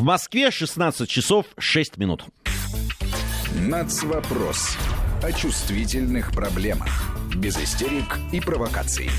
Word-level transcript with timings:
В 0.00 0.02
Москве 0.02 0.50
16 0.50 1.06
часов 1.06 1.44
6 1.58 1.98
минут. 1.98 2.24
Нацвопрос. 3.54 4.78
О 5.22 5.30
чувствительных 5.30 6.32
проблемах. 6.32 6.88
Без 7.36 7.58
истерик 7.58 8.16
и 8.32 8.40
провокаций. 8.40 9.10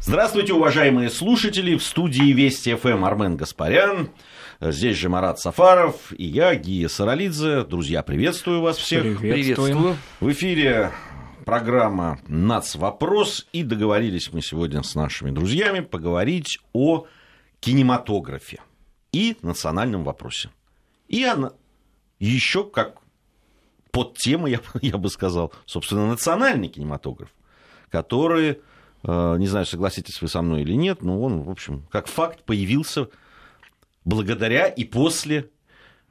Здравствуйте, 0.00 0.52
уважаемые 0.52 1.10
слушатели. 1.10 1.74
В 1.74 1.82
студии 1.82 2.30
Вести 2.30 2.76
ФМ 2.76 3.04
Армен 3.04 3.36
Гаспарян. 3.36 4.10
Здесь 4.60 4.96
же 4.96 5.08
Марат 5.08 5.40
Сафаров 5.40 6.12
и 6.16 6.26
я, 6.26 6.54
Гия 6.54 6.86
Саралидзе. 6.86 7.64
Друзья, 7.64 8.04
приветствую 8.04 8.60
вас 8.60 8.76
всех. 8.76 9.18
Приветствую. 9.18 9.96
В 10.20 10.30
эфире 10.30 10.92
программа 11.44 12.20
«Нацвопрос». 12.28 13.48
И 13.52 13.64
договорились 13.64 14.32
мы 14.32 14.42
сегодня 14.42 14.84
с 14.84 14.94
нашими 14.94 15.32
друзьями 15.32 15.80
поговорить 15.80 16.60
о 16.72 17.06
кинематографе 17.58 18.60
и 19.12 19.36
национальном 19.42 20.04
вопросе. 20.04 20.50
И 21.08 21.24
она 21.24 21.52
еще 22.18 22.64
как 22.64 23.00
под 23.90 24.16
тему, 24.16 24.46
я, 24.46 24.60
я 24.82 24.98
бы 24.98 25.08
сказал, 25.10 25.52
собственно, 25.66 26.06
национальный 26.06 26.68
кинематограф, 26.68 27.30
который, 27.88 28.60
э, 29.02 29.36
не 29.38 29.46
знаю, 29.46 29.66
согласитесь 29.66 30.20
вы 30.22 30.28
со 30.28 30.42
мной 30.42 30.62
или 30.62 30.74
нет, 30.74 31.02
но 31.02 31.20
он, 31.20 31.42
в 31.42 31.50
общем, 31.50 31.86
как 31.90 32.06
факт 32.06 32.44
появился 32.44 33.08
благодаря 34.04 34.66
и 34.66 34.84
после 34.84 35.50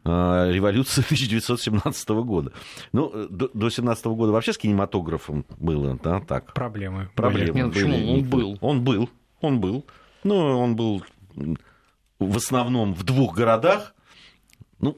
э, 0.04 0.52
революции 0.52 1.02
1917 1.06 2.10
года. 2.10 2.52
Ну, 2.92 3.10
э, 3.14 3.28
до 3.30 3.46
1917 3.46 4.06
года 4.08 4.32
вообще 4.32 4.54
с 4.54 4.58
кинематографом 4.58 5.46
было, 5.58 5.98
да, 6.04 6.20
так. 6.20 6.54
Проблемы. 6.54 7.10
Проблемы. 7.16 7.60
Нет, 7.60 7.74
почему? 7.74 7.92
были. 7.92 8.04
Он 8.06 8.24
был. 8.24 8.60
Он 8.62 8.84
был, 8.84 9.10
он 9.42 9.60
был. 9.62 9.86
Ну, 10.24 10.36
он 10.60 10.76
был 10.76 11.04
в 12.20 12.38
основном 12.38 12.94
в 12.94 13.04
двух 13.04 13.36
городах, 13.36 13.94
ну, 14.80 14.98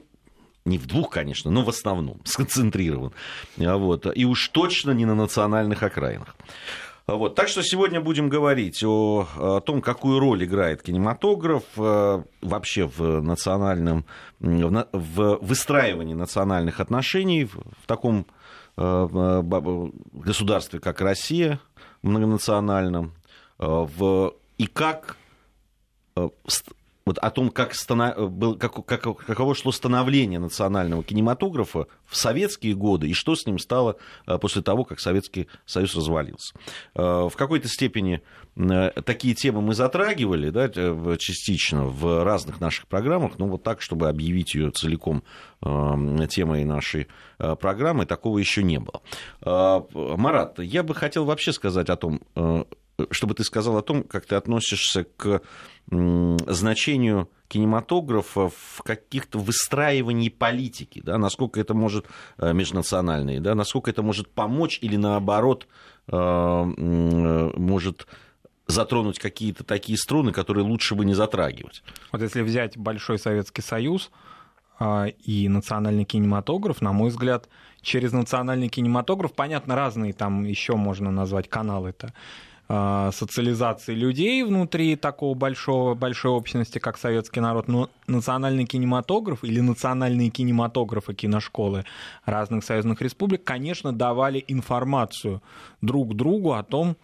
не 0.64 0.78
в 0.78 0.86
двух, 0.86 1.10
конечно, 1.10 1.50
но 1.50 1.62
в 1.62 1.68
основном 1.68 2.20
сконцентрирован. 2.24 3.12
Вот. 3.56 4.06
И 4.14 4.24
уж 4.24 4.48
точно 4.48 4.90
не 4.90 5.06
на 5.06 5.14
национальных 5.14 5.82
окраинах. 5.82 6.36
Вот. 7.06 7.34
Так 7.34 7.48
что 7.48 7.62
сегодня 7.62 8.00
будем 8.00 8.28
говорить 8.28 8.82
о, 8.84 9.26
о 9.36 9.60
том, 9.60 9.82
какую 9.82 10.20
роль 10.20 10.44
играет 10.44 10.82
кинематограф 10.82 11.64
э, 11.76 12.22
вообще 12.40 12.86
в 12.86 13.20
национальном, 13.20 14.04
в, 14.38 14.86
в 14.92 15.38
выстраивании 15.42 16.14
национальных 16.14 16.78
отношений 16.78 17.44
в, 17.44 17.56
в 17.56 17.86
таком 17.86 18.24
э, 18.76 19.42
государстве, 20.12 20.78
как 20.78 21.00
Россия, 21.00 21.58
многонациональном, 22.02 23.14
э, 23.58 23.66
в, 23.66 24.34
и 24.58 24.66
как 24.66 25.16
вот 27.04 27.18
о 27.18 27.30
том, 27.30 27.50
как, 27.50 27.74
станов... 27.74 28.30
был, 28.30 28.56
как, 28.56 28.84
как, 28.84 29.02
каково 29.02 29.54
шло 29.54 29.72
становление 29.72 30.38
национального 30.38 31.02
кинематографа 31.02 31.86
в 32.06 32.16
советские 32.16 32.74
годы 32.74 33.08
и 33.08 33.14
что 33.14 33.34
с 33.34 33.46
ним 33.46 33.58
стало 33.58 33.96
э, 34.26 34.38
после 34.38 34.62
того, 34.62 34.84
как 34.84 35.00
Советский 35.00 35.48
Союз 35.66 35.94
развалился. 35.96 36.54
Э, 36.94 37.28
в 37.28 37.32
какой-то 37.36 37.68
степени 37.68 38.22
э, 38.56 38.90
такие 39.04 39.34
темы 39.34 39.62
мы 39.62 39.74
затрагивали 39.74 40.50
да, 40.50 40.68
частично 41.16 41.84
в 41.84 42.24
разных 42.24 42.60
наших 42.60 42.86
программах, 42.86 43.38
но 43.38 43.46
вот 43.46 43.62
так, 43.62 43.82
чтобы 43.82 44.08
объявить 44.08 44.54
ее 44.54 44.70
целиком 44.70 45.22
темой 45.60 46.64
нашей 46.64 47.06
программы, 47.38 48.04
такого 48.04 48.38
еще 48.38 48.64
не 48.64 48.80
было. 48.80 49.00
Марат, 49.44 50.58
я 50.58 50.82
бы 50.82 50.94
хотел 50.94 51.24
вообще 51.24 51.52
сказать 51.52 51.88
о 51.88 51.96
том, 51.96 52.20
чтобы 53.10 53.34
ты 53.34 53.44
сказал 53.44 53.76
о 53.76 53.82
том, 53.82 54.02
как 54.02 54.26
ты 54.26 54.34
относишься 54.34 55.04
к 55.04 55.40
значению 55.90 57.28
кинематографа 57.48 58.48
в 58.48 58.82
каких-то 58.82 59.38
выстраивании 59.38 60.30
политики, 60.30 61.02
да, 61.04 61.18
насколько 61.18 61.60
это 61.60 61.74
может 61.74 62.06
э, 62.38 62.52
межнациональные, 62.52 63.40
да, 63.40 63.54
насколько 63.54 63.90
это 63.90 64.02
может 64.02 64.28
помочь 64.28 64.78
или 64.80 64.96
наоборот 64.96 65.66
э, 66.08 66.14
может 66.14 68.06
затронуть 68.66 69.18
какие-то 69.18 69.64
такие 69.64 69.98
струны, 69.98 70.32
которые 70.32 70.64
лучше 70.64 70.94
бы 70.94 71.04
не 71.04 71.14
затрагивать. 71.14 71.82
Вот 72.10 72.22
если 72.22 72.42
взять 72.42 72.78
Большой 72.78 73.18
Советский 73.18 73.60
Союз 73.60 74.10
а, 74.78 75.06
и 75.06 75.48
национальный 75.48 76.04
кинематограф, 76.04 76.80
на 76.80 76.92
мой 76.92 77.10
взгляд, 77.10 77.48
через 77.82 78.12
национальный 78.12 78.68
кинематограф, 78.68 79.32
понятно, 79.34 79.74
разные 79.76 80.12
там 80.12 80.44
еще 80.44 80.76
можно 80.76 81.10
назвать 81.10 81.48
каналы-то, 81.48 82.14
социализации 82.68 83.94
людей 83.94 84.42
внутри 84.44 84.96
такого 84.96 85.34
большого, 85.34 85.94
большой 85.94 86.30
общности, 86.30 86.78
как 86.78 86.96
советский 86.96 87.40
народ, 87.40 87.68
но 87.68 87.90
национальный 88.06 88.64
кинематограф 88.64 89.44
или 89.44 89.60
национальные 89.60 90.30
кинематографы 90.30 91.12
киношколы 91.12 91.84
разных 92.24 92.64
союзных 92.64 93.02
республик, 93.02 93.44
конечно, 93.44 93.92
давали 93.92 94.42
информацию 94.48 95.42
друг 95.82 96.16
другу 96.16 96.54
о 96.54 96.62
том, 96.62 96.96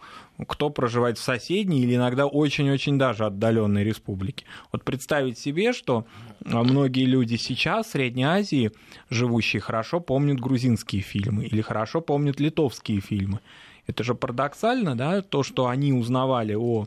кто 0.47 0.69
проживает 0.69 1.17
в 1.17 1.21
соседней 1.21 1.81
или 1.81 1.95
иногда 1.95 2.25
очень-очень 2.25 2.97
даже 2.97 3.25
отдаленной 3.25 3.83
республике. 3.83 4.45
Вот 4.71 4.83
представить 4.83 5.37
себе, 5.37 5.73
что 5.73 6.05
многие 6.45 7.05
люди 7.05 7.35
сейчас 7.35 7.87
в 7.87 7.91
Средней 7.91 8.23
Азии, 8.23 8.71
живущие, 9.09 9.59
хорошо 9.59 9.99
помнят 9.99 10.39
грузинские 10.39 11.01
фильмы 11.03 11.45
или 11.45 11.61
хорошо 11.61 12.01
помнят 12.01 12.39
литовские 12.39 13.01
фильмы. 13.01 13.41
Это 13.89 14.03
же 14.03 14.13
парадоксально, 14.13 14.95
да, 14.95 15.23
то, 15.23 15.41
что 15.41 15.67
они 15.67 15.93
узнавали 15.93 16.53
о 16.53 16.85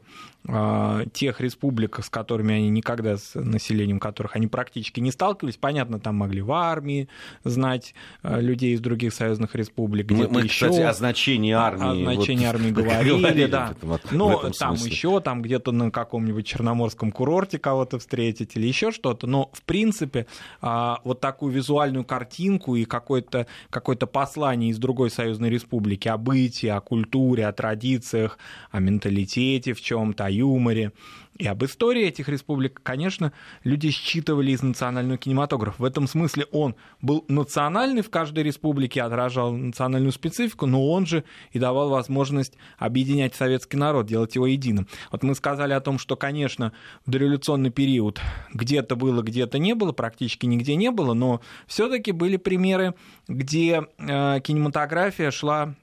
тех 1.12 1.40
республиках, 1.40 2.04
с 2.04 2.10
которыми 2.10 2.54
они 2.54 2.68
никогда, 2.68 3.16
с 3.16 3.38
населением 3.38 4.00
которых 4.00 4.34
они 4.34 4.48
практически 4.48 4.98
не 4.98 5.12
сталкивались. 5.12 5.56
Понятно, 5.56 6.00
там 6.00 6.16
могли 6.16 6.42
в 6.42 6.50
армии 6.50 7.08
знать 7.44 7.94
а, 8.22 8.40
людей 8.40 8.74
из 8.74 8.80
других 8.80 9.14
союзных 9.14 9.54
республик. 9.54 10.10
Мы, 10.10 10.28
мы 10.28 10.42
еще... 10.42 10.66
кстати, 10.66 10.80
о 10.80 10.92
значении 10.92 11.52
армии. 11.52 12.02
О 12.02 12.14
значении 12.14 12.46
вот, 12.46 12.54
армии 12.54 12.70
говорили, 12.72 13.10
говорили 13.10 13.46
да. 13.46 13.70
Этом, 13.70 13.98
Но 14.10 14.36
там 14.50 14.76
смысле. 14.76 14.90
еще, 14.90 15.20
там 15.20 15.42
где-то 15.42 15.70
на 15.70 15.92
каком-нибудь 15.92 16.44
черноморском 16.44 17.12
курорте 17.12 17.60
кого-то 17.60 18.00
встретить 18.00 18.56
или 18.56 18.66
еще 18.66 18.90
что-то. 18.90 19.28
Но, 19.28 19.48
в 19.52 19.62
принципе, 19.62 20.26
а, 20.60 21.00
вот 21.04 21.20
такую 21.20 21.52
визуальную 21.52 22.04
картинку 22.04 22.74
и 22.74 22.84
какое-то 22.84 23.46
какое 23.70 23.96
послание 23.96 24.70
из 24.70 24.78
другой 24.78 25.10
союзной 25.10 25.50
республики 25.50 26.08
о 26.08 26.16
бытии, 26.16 26.68
о 26.68 26.80
культуре, 26.80 27.46
о 27.46 27.52
традициях, 27.52 28.38
о 28.72 28.80
менталитете 28.80 29.72
в 29.74 29.80
чем-то, 29.80 30.31
юморе 30.32 30.92
и 31.38 31.46
об 31.46 31.64
истории 31.64 32.04
этих 32.04 32.28
республик, 32.28 32.80
конечно, 32.82 33.32
люди 33.64 33.90
считывали 33.90 34.50
из 34.50 34.62
национального 34.62 35.16
кинематографа. 35.16 35.82
В 35.82 35.84
этом 35.84 36.06
смысле 36.06 36.46
он 36.52 36.76
был 37.00 37.24
национальный 37.28 38.02
в 38.02 38.10
каждой 38.10 38.44
республике, 38.44 39.02
отражал 39.02 39.52
национальную 39.52 40.12
специфику, 40.12 40.66
но 40.66 40.90
он 40.90 41.06
же 41.06 41.24
и 41.52 41.58
давал 41.58 41.88
возможность 41.88 42.54
объединять 42.78 43.34
советский 43.34 43.78
народ, 43.78 44.06
делать 44.06 44.34
его 44.34 44.46
единым. 44.46 44.86
Вот 45.10 45.22
мы 45.22 45.34
сказали 45.34 45.72
о 45.72 45.80
том, 45.80 45.98
что, 45.98 46.16
конечно, 46.16 46.72
в 47.06 47.10
дореволюционный 47.10 47.70
период 47.70 48.20
где-то 48.52 48.94
было, 48.94 49.22
где-то 49.22 49.58
не 49.58 49.74
было, 49.74 49.92
практически 49.92 50.44
нигде 50.44 50.76
не 50.76 50.90
было, 50.90 51.14
но 51.14 51.40
все-таки 51.66 52.12
были 52.12 52.36
примеры, 52.36 52.94
где 53.26 53.86
э, 53.98 54.40
кинематография 54.40 55.30
шла 55.30 55.74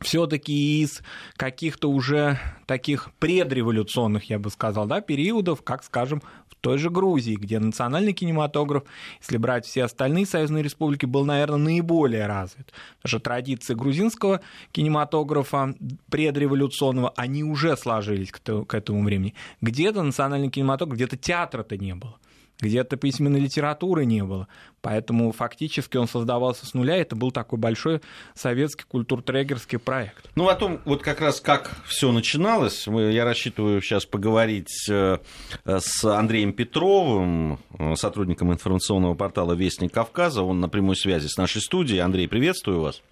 все-таки 0.00 0.82
из 0.82 1.02
каких-то 1.36 1.90
уже 1.90 2.38
таких 2.66 3.10
предреволюционных, 3.18 4.30
я 4.30 4.38
бы 4.38 4.50
сказал, 4.50 4.86
да, 4.86 5.00
периодов, 5.00 5.62
как, 5.62 5.84
скажем, 5.84 6.22
в 6.48 6.54
той 6.60 6.78
же 6.78 6.90
Грузии, 6.90 7.34
где 7.34 7.58
национальный 7.58 8.12
кинематограф, 8.12 8.84
если 9.20 9.36
брать 9.36 9.64
все 9.64 9.84
остальные 9.84 10.26
союзные 10.26 10.62
республики, 10.62 11.06
был, 11.06 11.24
наверное, 11.24 11.58
наиболее 11.58 12.26
развит. 12.26 12.72
Потому 13.00 13.10
что 13.10 13.20
традиции 13.20 13.74
грузинского 13.74 14.40
кинематографа 14.72 15.74
предреволюционного, 16.10 17.12
они 17.16 17.44
уже 17.44 17.76
сложились 17.76 18.32
к 18.32 18.74
этому 18.74 19.04
времени. 19.04 19.34
Где-то 19.60 20.02
национальный 20.02 20.50
кинематограф, 20.50 20.96
где-то 20.96 21.16
театра-то 21.16 21.76
не 21.76 21.94
было 21.94 22.18
где-то 22.60 22.96
письменной 22.96 23.40
литературы 23.40 24.04
не 24.04 24.24
было. 24.24 24.48
Поэтому 24.80 25.32
фактически 25.32 25.96
он 25.96 26.08
создавался 26.08 26.66
с 26.66 26.74
нуля, 26.74 26.96
это 26.96 27.16
был 27.16 27.30
такой 27.30 27.58
большой 27.58 28.00
советский 28.34 28.84
культуртрегерский 28.84 29.78
проект. 29.78 30.30
Ну, 30.34 30.48
о 30.48 30.54
том, 30.54 30.80
вот 30.84 31.02
как 31.02 31.20
раз 31.20 31.40
как 31.40 31.70
все 31.86 32.12
начиналось, 32.12 32.86
я 32.86 33.24
рассчитываю 33.24 33.80
сейчас 33.82 34.06
поговорить 34.06 34.88
э, 34.88 35.18
с 35.64 36.04
Андреем 36.04 36.52
Петровым, 36.52 37.58
э, 37.78 37.94
сотрудником 37.96 38.52
информационного 38.52 39.14
портала 39.14 39.52
«Вестник 39.52 39.92
Кавказа». 39.92 40.42
Он 40.42 40.60
на 40.60 40.68
прямой 40.68 40.96
связи 40.96 41.26
с 41.26 41.36
нашей 41.36 41.60
студией. 41.60 42.00
Андрей, 42.00 42.28
приветствую 42.28 42.80
вас. 42.80 43.02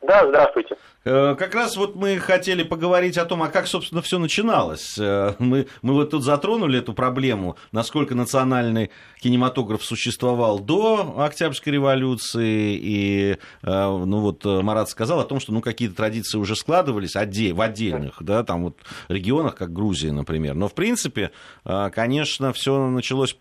Да, 0.00 0.26
здравствуйте. 0.28 0.76
Э, 1.04 1.34
как 1.36 1.54
раз 1.54 1.76
вот 1.76 1.96
мы 1.96 2.18
хотели 2.18 2.62
поговорить 2.62 3.18
о 3.18 3.24
том, 3.24 3.42
а 3.42 3.48
как, 3.48 3.66
собственно, 3.66 4.00
все 4.00 4.18
начиналось. 4.18 4.96
Э, 4.98 5.34
мы, 5.38 5.66
мы 5.82 5.94
вот 5.94 6.10
тут 6.10 6.22
затронули 6.22 6.78
эту 6.78 6.92
проблему, 6.92 7.56
насколько 7.72 8.14
национальный 8.14 8.90
кинематограф 9.20 9.84
существовал 9.84 10.60
до 10.60 11.14
Октябрьской 11.18 11.72
революции. 11.72 12.78
И, 12.80 13.32
э, 13.32 13.36
ну 13.62 14.20
вот, 14.20 14.44
Марат 14.44 14.88
сказал 14.88 15.20
о 15.20 15.24
том, 15.24 15.40
что 15.40 15.52
ну, 15.52 15.62
какие-то 15.62 15.96
традиции 15.96 16.38
уже 16.38 16.54
складывались 16.54 17.14
в 17.14 17.60
отдельных, 17.60 18.22
да, 18.22 18.44
там 18.44 18.64
вот 18.64 18.76
регионах, 19.08 19.56
как 19.56 19.72
Грузия, 19.72 20.12
например. 20.12 20.54
Но, 20.54 20.68
в 20.68 20.74
принципе, 20.74 21.32
конечно, 21.64 22.52
все 22.52 22.86
началось 22.88 23.36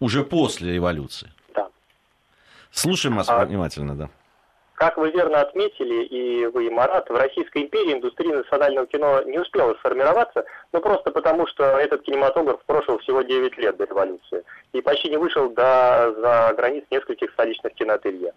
уже 0.00 0.24
после 0.24 0.72
революции. 0.72 1.30
Да. 1.54 1.68
Слушаем 2.70 3.16
вас 3.16 3.28
а... 3.28 3.44
внимательно, 3.44 3.94
да. 3.94 4.10
Как 4.78 4.96
вы 4.96 5.10
верно 5.10 5.40
отметили, 5.40 6.04
и 6.04 6.46
вы, 6.46 6.66
и 6.66 6.70
Марат, 6.70 7.10
в 7.10 7.16
Российской 7.16 7.64
империи 7.64 7.94
индустрия 7.94 8.36
национального 8.36 8.86
кино 8.86 9.22
не 9.22 9.40
успела 9.40 9.74
сформироваться, 9.74 10.44
ну 10.72 10.80
просто 10.80 11.10
потому, 11.10 11.48
что 11.48 11.64
этот 11.64 12.02
кинематограф 12.02 12.60
прошел 12.64 12.98
всего 12.98 13.22
9 13.22 13.58
лет 13.58 13.76
до 13.76 13.86
революции 13.86 14.44
и 14.72 14.80
почти 14.80 15.10
не 15.10 15.16
вышел 15.16 15.50
до, 15.50 16.14
за 16.16 16.54
границ 16.56 16.84
нескольких 16.92 17.32
столичных 17.32 17.74
киноателье. 17.74 18.32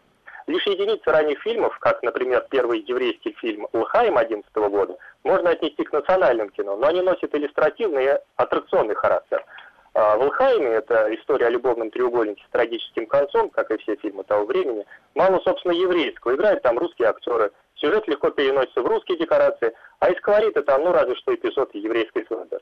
Лишь 0.47 0.65
единицы 0.65 1.11
ранних 1.11 1.39
фильмов, 1.43 1.77
как, 1.77 2.01
например, 2.01 2.43
первый 2.49 2.79
еврейский 2.87 3.33
фильм 3.33 3.67
«Лхайм» 3.71 4.17
11 4.17 4.51
года, 4.55 4.97
можно 5.23 5.51
отнести 5.51 5.83
к 5.83 5.93
национальным 5.93 6.49
кино, 6.49 6.75
но 6.75 6.87
они 6.87 7.03
носят 7.03 7.35
иллюстративный 7.35 8.05
и 8.05 8.17
аттракционный 8.37 8.95
характер– 8.95 9.45
в 9.93 10.23
Илхайме, 10.23 10.67
это 10.69 11.13
история 11.15 11.47
о 11.47 11.49
любовном 11.49 11.91
треугольнике 11.91 12.43
с 12.47 12.51
трагическим 12.51 13.05
концом, 13.07 13.49
как 13.49 13.71
и 13.71 13.77
все 13.77 13.95
фильмы 13.97 14.23
того 14.23 14.45
времени, 14.45 14.85
мало, 15.15 15.41
собственно, 15.43 15.73
еврейского. 15.73 16.35
Играют 16.35 16.61
там 16.63 16.77
русские 16.77 17.09
актеры. 17.09 17.51
Сюжет 17.75 18.07
легко 18.07 18.29
переносится 18.29 18.81
в 18.81 18.87
русские 18.87 19.17
декорации, 19.17 19.73
а 19.99 20.09
из 20.09 20.21
колорита 20.21 20.61
там, 20.63 20.83
ну, 20.83 20.93
разве 20.93 21.15
что 21.15 21.35
эпизод 21.35 21.75
еврейской 21.75 22.25
свадьбы. 22.25 22.59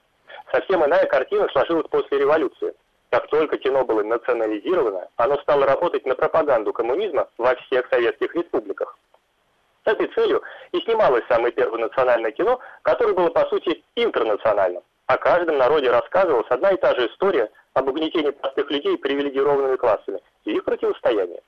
Совсем 0.51 0.83
иная 0.83 1.05
картина 1.05 1.47
сложилась 1.49 1.87
после 1.87 2.19
революции. 2.19 2.73
Как 3.11 3.27
только 3.27 3.57
кино 3.57 3.85
было 3.85 4.01
национализировано, 4.01 5.07
оно 5.17 5.35
стало 5.37 5.65
работать 5.65 6.05
на 6.05 6.15
пропаганду 6.15 6.73
коммунизма 6.73 7.27
во 7.37 7.55
всех 7.55 7.87
советских 7.89 8.33
республиках. 8.35 8.97
С 9.85 9.91
этой 9.91 10.07
целью 10.07 10.41
и 10.71 10.79
снималось 10.81 11.23
самое 11.27 11.51
первое 11.51 11.79
национальное 11.79 12.31
кино, 12.31 12.59
которое 12.81 13.13
было, 13.13 13.29
по 13.29 13.45
сути, 13.45 13.83
интернациональным 13.95 14.83
о 15.09 15.17
каждом 15.17 15.57
народе 15.57 15.89
рассказывалась 15.89 16.45
одна 16.49 16.69
и 16.69 16.77
та 16.77 16.93
же 16.93 17.07
история 17.07 17.49
об 17.73 17.87
угнетении 17.87 18.29
простых 18.29 18.69
людей 18.69 18.95
привилегированными 18.95 19.75
классами 19.75 20.19
и 20.45 20.51
их 20.51 20.63
противостоянии. 20.63 21.41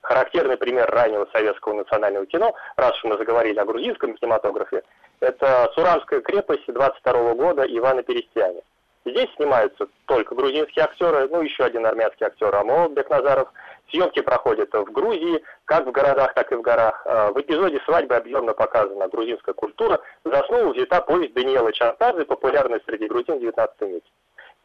Характерный 0.00 0.56
пример 0.56 0.90
раннего 0.90 1.28
советского 1.32 1.74
национального 1.74 2.26
кино, 2.26 2.52
раз 2.74 2.92
уж 2.96 3.04
мы 3.04 3.16
заговорили 3.16 3.60
о 3.60 3.64
грузинском 3.64 4.16
кинематографе, 4.16 4.82
это 5.20 5.70
Сурамская 5.76 6.22
крепость 6.22 6.66
22 6.66 7.34
года 7.34 7.62
Ивана 7.62 8.02
Перестяне. 8.02 8.62
Здесь 9.04 9.28
снимаются 9.36 9.86
только 10.06 10.34
грузинские 10.34 10.84
актеры, 10.84 11.28
ну 11.28 11.42
еще 11.42 11.64
один 11.64 11.84
армянский 11.84 12.26
актер 12.26 12.54
Амо 12.54 12.88
Бекназаров– 12.88 13.48
Съемки 13.90 14.20
проходят 14.22 14.72
в 14.72 14.92
Грузии, 14.92 15.42
как 15.66 15.86
в 15.86 15.90
городах, 15.90 16.34
так 16.34 16.50
и 16.52 16.54
в 16.54 16.62
горах. 16.62 17.02
А, 17.04 17.30
в 17.30 17.40
эпизоде 17.40 17.80
свадьбы 17.84 18.16
объемно 18.16 18.54
показана 18.54 19.08
грузинская 19.08 19.54
культура. 19.54 20.00
За 20.24 20.40
основу 20.40 20.72
взята 20.72 21.00
повесть 21.00 21.34
Даниэла 21.34 21.72
Чантадзе, 21.72 22.24
популярная 22.24 22.80
среди 22.86 23.06
грузин 23.06 23.36
в 23.36 23.40
19 23.40 23.80
веке. 23.82 24.10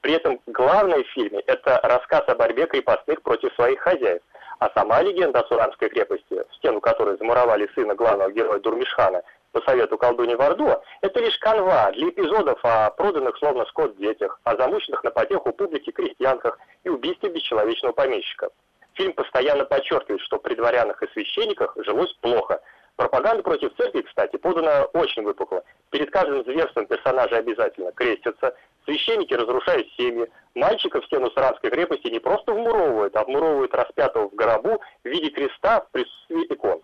При 0.01 0.13
этом 0.13 0.39
главное 0.47 1.03
в 1.03 1.07
фильме– 1.07 1.41
это 1.47 1.79
рассказ 1.83 2.23
о 2.27 2.35
борьбе 2.35 2.65
крепостных 2.67 3.21
против 3.21 3.53
своих 3.53 3.79
хозяев. 3.81 4.21
А 4.59 4.69
сама 4.73 5.01
легенда 5.01 5.41
о 5.41 5.47
Суранской 5.47 5.89
крепости, 5.89 6.43
в 6.49 6.55
стену 6.55 6.81
которой 6.81 7.17
замуровали 7.17 7.69
сына 7.75 7.95
главного 7.95 8.31
героя 8.31 8.59
Дурмишхана 8.59 9.21
по 9.51 9.61
совету 9.61 9.97
колдуни 9.97 10.35
Вардуа, 10.35 10.81
это 11.01 11.19
лишь 11.19 11.37
канва 11.39 11.91
для 11.91 12.09
эпизодов 12.09 12.59
о 12.63 12.91
проданных 12.91 13.37
словно 13.37 13.65
скот 13.65 13.97
детях, 13.97 14.39
о 14.43 14.55
замученных 14.55 15.03
на 15.03 15.11
потеху 15.11 15.51
публике 15.51 15.91
крестьянках 15.91 16.59
и 16.83 16.89
убийстве 16.89 17.29
бесчеловечного 17.29 17.93
помещика. 17.93 18.49
Фильм 18.93 19.13
постоянно 19.13 19.65
подчеркивает, 19.65 20.21
что 20.21 20.39
при 20.39 20.55
дворянах 20.55 21.01
и 21.01 21.07
священниках 21.13 21.75
жилось 21.85 22.13
плохо. 22.21 22.61
Пропаганда 22.97 23.43
против 23.43 23.73
церкви, 23.77 24.01
кстати, 24.01 24.35
подана 24.35 24.83
очень 24.93 25.23
выпукло. 25.23 25.63
Перед 25.89 26.11
каждым 26.11 26.43
зверством 26.43 26.85
персонажи 26.85 27.35
обязательно 27.35 27.93
крестятся, 27.93 28.53
священники 28.83 29.33
разрушают 29.33 29.87
семьи, 29.95 30.29
мальчика 30.53 30.99
в 30.99 31.05
стену 31.05 31.31
Саранской 31.31 31.69
крепости 31.69 32.07
не 32.07 32.19
просто 32.19 32.51
вмуровывают, 32.51 33.15
а 33.15 33.23
вмуровывают 33.23 33.73
распятого 33.73 34.29
в 34.29 34.35
гробу 34.35 34.81
в 35.03 35.07
виде 35.07 35.29
креста 35.29 35.81
в 35.81 35.91
присутствии 35.91 36.53
икон. 36.53 36.81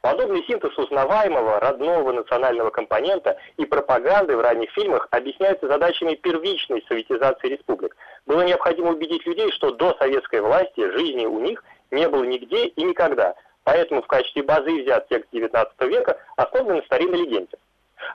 Подобный 0.00 0.42
синтез 0.44 0.76
узнаваемого 0.78 1.60
родного 1.60 2.12
национального 2.12 2.70
компонента 2.70 3.36
и 3.58 3.66
пропаганды 3.66 4.34
в 4.34 4.40
ранних 4.40 4.70
фильмах 4.70 5.06
объясняется 5.10 5.68
задачами 5.68 6.14
первичной 6.14 6.82
советизации 6.88 7.48
республик. 7.48 7.94
Было 8.24 8.40
необходимо 8.42 8.92
убедить 8.92 9.26
людей, 9.26 9.52
что 9.52 9.72
до 9.72 9.94
советской 9.98 10.40
власти 10.40 10.90
жизни 10.96 11.26
у 11.26 11.38
них 11.40 11.62
не 11.90 12.08
было 12.08 12.24
нигде 12.24 12.66
и 12.66 12.82
никогда. 12.82 13.34
Поэтому 13.64 14.00
в 14.00 14.06
качестве 14.06 14.42
базы 14.42 14.82
взят 14.82 15.06
текст 15.08 15.28
XIX 15.34 15.66
века, 15.80 16.18
основанный 16.36 16.76
на 16.76 16.82
старинной 16.86 17.26
легенде. 17.26 17.58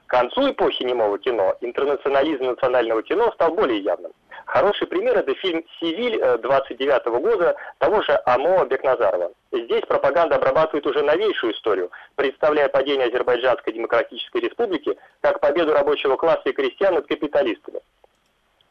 К 0.07 0.09
концу 0.09 0.49
эпохи 0.49 0.81
немого 0.81 1.19
кино 1.19 1.55
интернационализм 1.61 2.45
национального 2.45 3.03
кино 3.03 3.31
стал 3.33 3.53
более 3.53 3.79
явным. 3.79 4.11
Хороший 4.55 4.87
пример– 4.87 5.17
это 5.19 5.33
фильм 5.33 5.65
«Сивиль» 5.81 6.17
29 6.37 7.07
-го 7.07 7.19
года 7.19 7.57
того 7.77 8.01
же 8.03 8.17
Амо 8.25 8.63
Бекназарова. 8.63 9.33
Здесь 9.51 9.81
пропаганда 9.81 10.37
обрабатывает 10.37 10.87
уже 10.87 11.01
новейшую 11.01 11.51
историю, 11.51 11.91
представляя 12.15 12.69
падение 12.69 13.07
Азербайджанской 13.07 13.73
Демократической 13.73 14.39
Республики 14.39 14.97
как 15.19 15.41
победу 15.41 15.73
рабочего 15.73 16.15
класса 16.15 16.43
и 16.45 16.53
крестьян 16.53 16.93
над 16.93 17.05
капиталистами. 17.05 17.81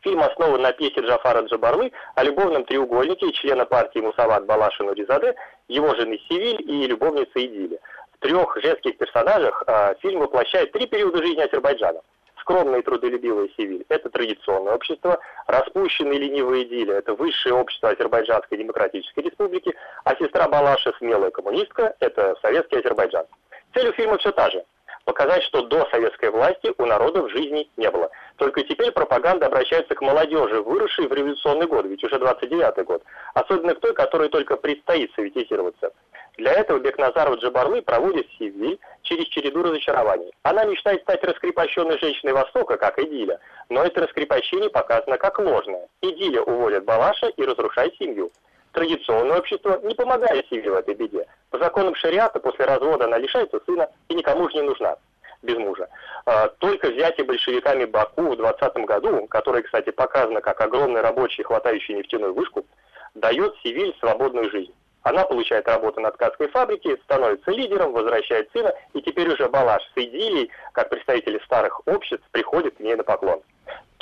Фильм 0.00 0.22
основан 0.22 0.62
на 0.62 0.72
пьесе 0.72 1.02
Джафара 1.02 1.42
Джабарлы 1.42 1.92
о 2.14 2.24
любовном 2.24 2.64
треугольнике 2.64 3.30
члена 3.32 3.66
партии 3.66 3.98
Мусават 3.98 4.46
Балашину 4.46 4.94
Ризаде, 4.94 5.34
его 5.68 5.94
жены 5.96 6.18
Сивиль 6.30 6.62
и 6.62 6.86
любовницы 6.86 7.44
Идили. 7.44 7.78
В 8.14 8.20
трех 8.20 8.56
женских 8.62 8.96
персонажах 8.96 9.62
э, 9.66 9.96
фильм 10.00 10.20
воплощает 10.20 10.72
три 10.72 10.86
периода 10.86 11.18
жизни 11.18 11.42
Азербайджана– 11.42 12.00
скромное 12.44 12.80
и 12.80 12.82
трудолюбивое 12.82 13.48
Севиль– 13.56 13.84
это 13.88 14.10
традиционное 14.10 14.74
общество, 14.74 15.18
распущенные 15.46 16.18
ленивые 16.18 16.64
Идили– 16.64 16.92
это 16.94 17.14
высшее 17.14 17.54
общество 17.54 17.88
Азербайджанской 17.88 18.58
Демократической 18.58 19.20
Республики, 19.20 19.74
а 20.04 20.14
сестра 20.16 20.46
Балаша– 20.46 20.92
смелая 20.98 21.30
коммунистка– 21.30 21.96
это 22.00 22.36
советский 22.42 22.76
Азербайджан. 22.76 23.24
Цель 23.72 23.88
у 23.88 23.92
фильма 23.92 24.18
все 24.18 24.30
та 24.30 24.50
же– 24.50 24.62
показать, 25.04 25.42
что 25.44 25.62
до 25.62 25.86
советской 25.90 26.30
власти 26.30 26.72
у 26.76 26.86
народа 26.86 27.22
в 27.22 27.30
жизни 27.30 27.70
не 27.76 27.90
было. 27.90 28.10
Только 28.36 28.62
теперь 28.62 28.90
пропаганда 28.90 29.46
обращается 29.46 29.94
к 29.94 30.00
молодежи, 30.00 30.60
выросшей 30.60 31.06
в 31.06 31.12
революционный 31.12 31.66
год, 31.66 31.86
ведь 31.86 32.02
уже 32.02 32.16
29-й 32.16 32.84
год, 32.84 33.02
особенно 33.34 33.74
к 33.74 33.80
той, 33.80 33.94
которой 33.94 34.28
только 34.28 34.56
предстоит 34.56 35.12
советизироваться. 35.14 35.92
Для 36.36 36.52
этого 36.52 36.80
Бекназаров 36.80 37.38
Джабарлы 37.38 37.80
проводит 37.82 38.26
Севиль 38.38 38.80
через 39.02 39.26
череду 39.26 39.62
разочарований. 39.62 40.32
Она 40.42 40.64
мечтает 40.64 41.02
стать 41.02 41.22
раскрепощенной 41.22 41.98
женщиной 41.98 42.32
Востока, 42.32 42.76
как 42.76 42.98
Эдиля, 42.98 43.38
но 43.68 43.84
это 43.84 44.00
раскрепощение 44.00 44.68
показано 44.68 45.16
как 45.16 45.38
ложное. 45.38 45.86
Эдиля 46.02 46.42
уводит 46.42 46.84
Балаша 46.84 47.28
и 47.28 47.44
разрушает 47.44 47.94
семью. 47.96 48.32
Традиционное 48.74 49.38
общество 49.38 49.80
не 49.84 49.94
помогает 49.94 50.46
Севиль 50.50 50.70
в 50.70 50.74
этой 50.74 50.94
беде. 50.94 51.26
По 51.50 51.58
законам 51.58 51.94
шариата 51.94 52.40
после 52.40 52.64
развода 52.64 53.04
она 53.04 53.18
лишается 53.18 53.60
сына 53.64 53.88
и 54.08 54.14
никому 54.14 54.48
же 54.50 54.56
не 54.56 54.62
нужна 54.62 54.96
без 55.42 55.56
мужа. 55.58 55.88
А, 56.26 56.48
только 56.48 56.90
взятие 56.90 57.24
большевиками 57.24 57.84
Баку 57.84 58.22
в 58.22 58.36
20 58.36 58.74
году, 58.84 59.28
которое, 59.28 59.62
кстати, 59.62 59.90
показано 59.90 60.40
как 60.40 60.60
огромный 60.60 61.02
рабочий, 61.02 61.44
хватающий 61.44 61.94
нефтяную 61.94 62.34
вышку, 62.34 62.66
дает 63.14 63.54
Севиль 63.62 63.94
свободную 64.00 64.50
жизнь. 64.50 64.74
Она 65.02 65.24
получает 65.24 65.68
работу 65.68 66.00
на 66.00 66.10
ткацкой 66.10 66.48
фабрике, 66.48 66.96
становится 67.04 67.52
лидером, 67.52 67.92
возвращает 67.92 68.50
сына, 68.52 68.74
и 68.92 69.02
теперь 69.02 69.28
уже 69.28 69.48
Балаш 69.48 69.84
с 69.94 69.98
Идилией, 69.98 70.50
как 70.72 70.88
представители 70.88 71.38
старых 71.44 71.86
обществ, 71.86 72.24
приходит 72.32 72.76
к 72.76 72.80
ней 72.80 72.96
на 72.96 73.04
поклон. 73.04 73.40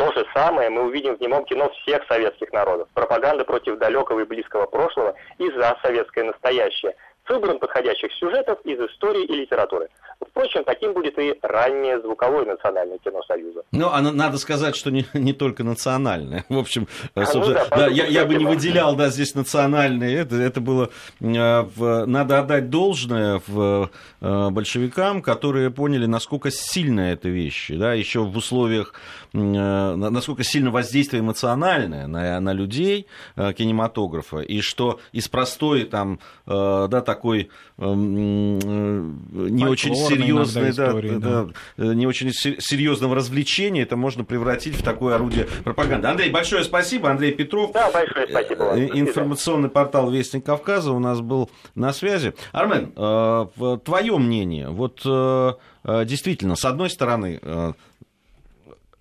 То 0.03 0.11
же 0.15 0.27
самое 0.35 0.69
мы 0.69 0.83
увидим 0.83 1.17
в 1.17 1.21
немом 1.21 1.45
кино 1.45 1.71
всех 1.71 2.05
советских 2.09 2.53
народов. 2.53 2.89
Пропаганда 2.93 3.45
против 3.45 3.79
далекого 3.79 4.19
и 4.19 4.25
близкого 4.25 4.67
прошлого 4.67 5.15
и 5.39 5.49
за 5.53 5.79
советское 5.81 6.25
настоящее, 6.25 6.97
с 7.25 7.31
выбором 7.31 7.61
подходящих 7.61 8.13
сюжетов 8.15 8.61
из 8.65 8.81
истории 8.81 9.23
и 9.23 9.35
литературы– 9.43 9.89
Впрочем, 10.31 10.65
таким 10.65 10.93
будет 10.93 11.19
и 11.19 11.35
раннее 11.43 12.01
звуковое 12.01 12.45
национальное 12.45 12.99
кино 12.99 13.23
Союза. 13.23 13.63
Ну, 13.73 13.89
а 13.89 14.01
надо 14.01 14.39
сказать, 14.39 14.77
что 14.77 14.91
не, 14.91 15.07
не 15.15 15.33
только 15.33 15.65
национальное. 15.65 16.45
В 16.49 16.59
общем, 16.59 16.89
а, 17.15 17.25
собственно, 17.25 17.61
ну, 17.61 17.67
да, 17.71 17.77
да, 17.77 17.87
я, 17.89 18.07
я 18.07 18.25
бы 18.25 18.35
не 18.35 18.45
выделял 18.45 18.95
да, 18.97 19.09
здесь 19.09 19.35
национальное. 19.35 20.21
Это, 20.21 20.37
это 20.37 20.61
было... 20.61 20.91
Э, 21.21 21.63
в, 21.63 22.07
надо 22.07 22.39
отдать 22.39 22.71
должное 22.71 23.41
в 23.47 23.91
э, 24.21 24.51
большевикам, 24.51 25.23
которые 25.23 25.71
поняли, 25.71 26.07
насколько 26.07 26.51
сильная 26.51 27.15
эта 27.15 27.29
вещь. 27.29 27.71
Да, 27.71 27.95
еще 27.95 28.21
в 28.21 28.37
условиях, 28.37 28.95
э, 29.33 29.39
насколько 29.39 30.45
сильно 30.45 30.71
воздействие 30.71 31.21
эмоциональное 31.21 32.07
на, 32.07 32.41
на 32.41 32.53
людей 32.53 33.07
кинематографа. 33.37 34.41
И 34.41 34.61
что 34.61 35.01
из 35.13 35.29
простой 35.29 35.85
там, 35.85 36.21
да, 36.47 37.01
такой 37.01 37.51
не 37.79 39.67
очень 39.67 39.95
серьезное, 40.17 40.73
да, 40.73 40.87
истории, 40.89 41.17
да, 41.17 41.47
да, 41.77 41.95
не 41.95 42.07
очень 42.07 42.33
серьезного 42.33 43.15
развлечения, 43.15 43.83
это 43.83 43.97
можно 43.97 44.25
превратить 44.25 44.75
в 44.75 44.83
такое 44.83 45.15
орудие 45.15 45.47
пропаганды. 45.65 46.09
Андрей, 46.09 46.31
большое 46.31 46.65
спасибо. 46.65 47.11
Андрей 47.11 47.33
Петров. 47.33 47.73
Да, 47.73 47.91
большое 47.91 48.27
спасибо. 48.29 48.63
Вам. 48.63 48.79
Информационный 48.79 49.69
портал 49.69 50.11
Вестник 50.11 50.45
Кавказа 50.45 50.93
у 50.93 50.99
нас 50.99 51.21
был 51.21 51.51
на 51.75 51.93
связи. 51.93 52.35
Армен, 52.53 52.93
э, 52.97 53.79
твое 53.85 54.19
мнение, 54.19 54.69
вот 54.69 55.01
э, 55.05 55.53
э, 55.85 56.05
действительно, 56.05 56.57
с 56.57 56.65
одной 56.65 56.91
стороны, 56.91 57.41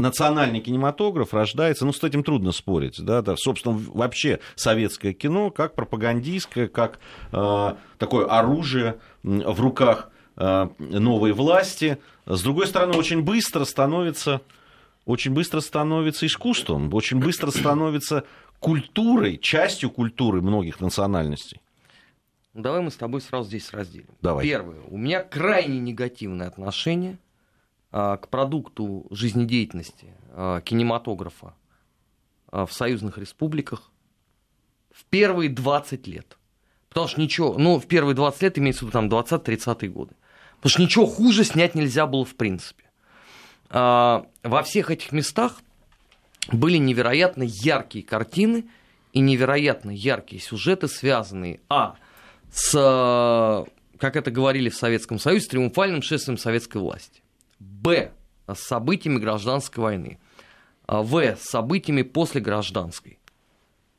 национальный 0.01 0.59
кинематограф 0.59 1.33
рождается, 1.33 1.85
ну, 1.85 1.93
с 1.93 2.03
этим 2.03 2.23
трудно 2.23 2.51
спорить, 2.51 3.03
да, 3.03 3.21
да 3.21 3.35
собственно, 3.37 3.79
вообще 3.93 4.39
советское 4.55 5.13
кино 5.13 5.51
как 5.51 5.75
пропагандистское, 5.75 6.67
как 6.67 6.99
э, 7.31 7.73
такое 7.97 8.25
оружие 8.25 8.97
в 9.23 9.61
руках 9.61 10.09
э, 10.09 10.10
новой 10.35 11.33
власти, 11.33 11.97
с 12.25 12.41
другой 12.41 12.67
стороны, 12.67 12.97
очень 12.97 13.21
быстро 13.21 13.65
становится, 13.65 14.41
очень 15.05 15.31
быстро 15.31 15.59
становится 15.59 16.25
искусством, 16.25 16.93
очень 16.93 17.19
быстро 17.19 17.51
становится 17.51 18.25
культурой, 18.59 19.38
частью 19.38 19.89
культуры 19.89 20.41
многих 20.41 20.79
национальностей. 20.79 21.61
Давай 22.53 22.81
мы 22.81 22.91
с 22.91 22.95
тобой 22.95 23.21
сразу 23.21 23.47
здесь 23.47 23.71
разделим. 23.71 24.07
Давай. 24.21 24.45
Первое. 24.45 24.81
У 24.88 24.97
меня 24.97 25.23
крайне 25.23 25.79
негативное 25.79 26.47
отношение 26.47 27.17
а, 27.91 28.17
к 28.17 28.27
продукту 28.27 29.07
жизнедеятельности 29.09 30.13
а, 30.29 30.61
кинематографа 30.61 31.55
а, 32.51 32.65
в 32.65 32.73
союзных 32.73 33.17
республиках 33.17 33.89
в 34.91 35.05
первые 35.05 35.50
20 35.50 36.07
лет. 36.07 36.38
Потому 36.89 37.07
что 37.07 37.21
ничего, 37.21 37.57
ну, 37.57 37.79
в 37.79 37.88
первые 37.88 38.15
20 38.15 38.41
лет 38.41 38.59
имеется 38.59 38.85
в 38.85 38.89
виду 38.89 38.91
там 38.91 39.07
20-30-е 39.07 39.89
годы. 39.89 40.13
Потому 40.61 40.69
что 40.69 40.81
ничего 40.83 41.05
хуже 41.07 41.43
снять 41.43 41.73
нельзя 41.73 42.05
было 42.05 42.23
в 42.23 42.35
принципе. 42.35 42.83
Во 43.71 44.63
всех 44.63 44.91
этих 44.91 45.11
местах 45.11 45.61
были 46.51 46.77
невероятно 46.77 47.43
яркие 47.43 48.05
картины 48.05 48.65
и 49.11 49.21
невероятно 49.21 49.89
яркие 49.89 50.39
сюжеты, 50.39 50.87
связанные, 50.87 51.61
а, 51.67 51.95
с, 52.51 52.71
как 53.97 54.15
это 54.15 54.29
говорили 54.29 54.69
в 54.69 54.75
Советском 54.75 55.19
Союзе, 55.19 55.47
триумфальным 55.47 56.01
шествием 56.01 56.37
советской 56.37 56.77
власти. 56.77 57.23
Б. 57.59 58.11
С 58.47 58.59
событиями 58.59 59.17
гражданской 59.17 59.81
войны. 59.81 60.19
А, 60.85 61.01
в. 61.01 61.19
С 61.35 61.43
событиями 61.43 62.03
после 62.03 62.41
гражданской. 62.41 63.17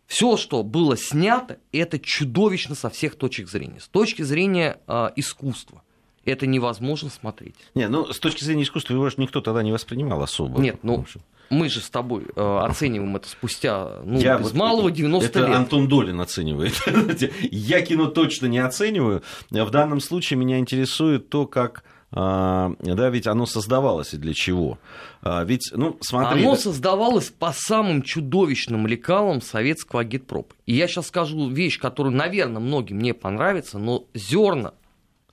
Все, 0.06 0.36
что 0.36 0.62
было 0.62 0.96
снято, 0.96 1.58
это 1.72 1.98
чудовищно 1.98 2.74
со 2.74 2.90
всех 2.90 3.16
точек 3.16 3.48
зрения. 3.48 3.80
С 3.80 3.88
точки 3.88 4.20
зрения 4.22 4.78
э, 4.86 5.08
искусства 5.16 5.82
это 6.24 6.46
невозможно 6.46 7.10
смотреть. 7.10 7.54
Не, 7.74 7.88
ну 7.88 8.12
с 8.12 8.18
точки 8.18 8.44
зрения 8.44 8.62
искусства 8.62 8.94
его 8.94 9.08
же 9.08 9.16
никто 9.18 9.40
тогда 9.40 9.62
не 9.62 9.72
воспринимал 9.72 10.22
особо. 10.22 10.60
Нет, 10.60 10.78
ну 10.82 11.04
мы 11.50 11.68
же 11.68 11.80
с 11.80 11.90
тобой 11.90 12.24
э, 12.34 12.58
оцениваем 12.64 13.14
это 13.16 13.28
спустя 13.28 14.00
ну, 14.04 14.18
Я 14.18 14.38
без 14.38 14.46
вот, 14.46 14.54
малого 14.54 14.90
90 14.90 15.28
это 15.28 15.46
лет. 15.46 15.56
Антон 15.56 15.86
Долин 15.86 16.20
оценивает. 16.20 16.74
Я 17.50 17.82
кино 17.82 18.06
точно 18.06 18.46
не 18.46 18.58
оцениваю. 18.58 19.22
В 19.50 19.70
данном 19.70 20.00
случае 20.00 20.38
меня 20.38 20.58
интересует 20.58 21.28
то, 21.28 21.46
как 21.46 21.84
а, 22.14 22.72
да, 22.80 23.08
ведь 23.08 23.26
оно 23.26 23.46
создавалось 23.46 24.12
и 24.12 24.18
для 24.18 24.34
чего? 24.34 24.78
А, 25.22 25.44
ведь, 25.44 25.70
ну, 25.72 25.96
смотри... 26.02 26.42
Оно 26.42 26.56
создавалось 26.56 27.30
по 27.30 27.52
самым 27.54 28.02
чудовищным 28.02 28.86
лекалам 28.86 29.40
советского 29.40 30.02
агитпропа. 30.02 30.54
И 30.66 30.74
я 30.74 30.88
сейчас 30.88 31.06
скажу 31.08 31.48
вещь, 31.48 31.78
которую, 31.78 32.14
наверное, 32.14 32.60
многим 32.60 32.98
не 32.98 33.14
понравится, 33.14 33.78
но 33.78 34.04
зерна, 34.12 34.74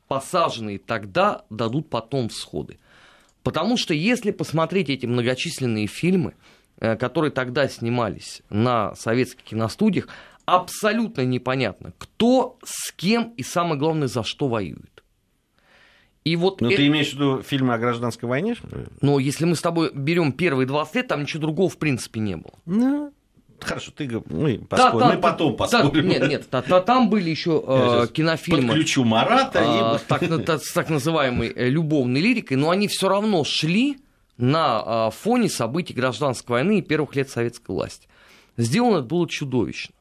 посаженные 0.10 0.80
тогда, 0.80 1.46
дадут 1.50 1.90
потом 1.90 2.28
всходы. 2.28 2.80
Потому 3.44 3.78
что 3.78 3.94
если 3.94 4.32
посмотреть 4.32 4.90
эти 4.90 5.06
многочисленные 5.06 5.88
фильмы, 5.88 6.34
э, 6.82 6.98
которые 6.98 7.32
тогда 7.32 7.70
снимались 7.70 8.42
на 8.50 8.94
советских 8.96 9.44
киностудиях, 9.44 10.10
абсолютно 10.46 11.22
непонятно, 11.22 11.94
кто 11.98 12.58
с 12.66 12.92
кем 12.92 13.34
и, 13.38 13.44
самое 13.44 13.80
главное, 13.80 14.08
за 14.08 14.24
что 14.24 14.50
воюет. 14.50 15.04
И 16.26 16.36
вот 16.36 16.60
Но 16.60 16.68
это... 16.68 16.78
ты 16.78 16.88
имеешь 16.88 17.12
в 17.12 17.14
виду 17.14 17.42
фильмы 17.42 17.74
о 17.74 17.78
гражданской 17.78 18.28
войне? 18.28 18.56
Ну, 19.02 19.20
если 19.20 19.46
мы 19.46 19.56
с 19.56 19.62
тобой 19.62 19.92
берем 19.94 20.32
первые 20.32 20.68
20 20.68 20.96
лет, 20.96 21.08
там 21.08 21.22
ничего 21.22 21.42
другого 21.42 21.70
в 21.70 21.78
принципе 21.78 22.20
не 22.20 22.36
было. 22.36 22.54
Ну, 22.66 23.14
Хорошо, 23.64 23.92
ты 23.96 24.10
мы, 24.30 24.60
поспорим, 24.60 25.00
да, 25.00 25.16
мы 25.16 25.22
потом 25.22 25.56
поспорим. 25.56 25.92
Да, 25.92 26.02
нет, 26.02 26.30
нет, 26.30 26.50
та, 26.50 26.62
та, 26.62 26.82
там 26.82 27.10
были 27.10 27.30
еще 27.30 27.64
э, 27.66 28.08
кинофильмы. 28.12 28.70
Подключу 28.70 29.04
Марата. 29.04 29.60
Э, 29.60 29.96
и... 29.96 30.08
так, 30.08 30.46
та, 30.46 30.60
с 30.60 30.72
так 30.72 30.90
называемой 30.90 31.52
э, 31.56 31.70
любовной 31.70 32.22
лирикой, 32.22 32.58
но 32.58 32.70
они 32.70 32.88
все 32.88 33.10
равно 33.10 33.44
шли 33.44 33.98
на 34.38 35.10
э, 35.10 35.12
фоне 35.16 35.50
событий 35.50 35.94
гражданской 35.94 36.56
войны 36.56 36.80
и 36.80 36.82
первых 36.82 37.16
лет 37.16 37.30
советской 37.30 37.72
власти. 37.72 38.08
Сделано 38.58 38.98
это 38.98 39.08
было 39.08 39.28
чудовищно. 39.28 39.94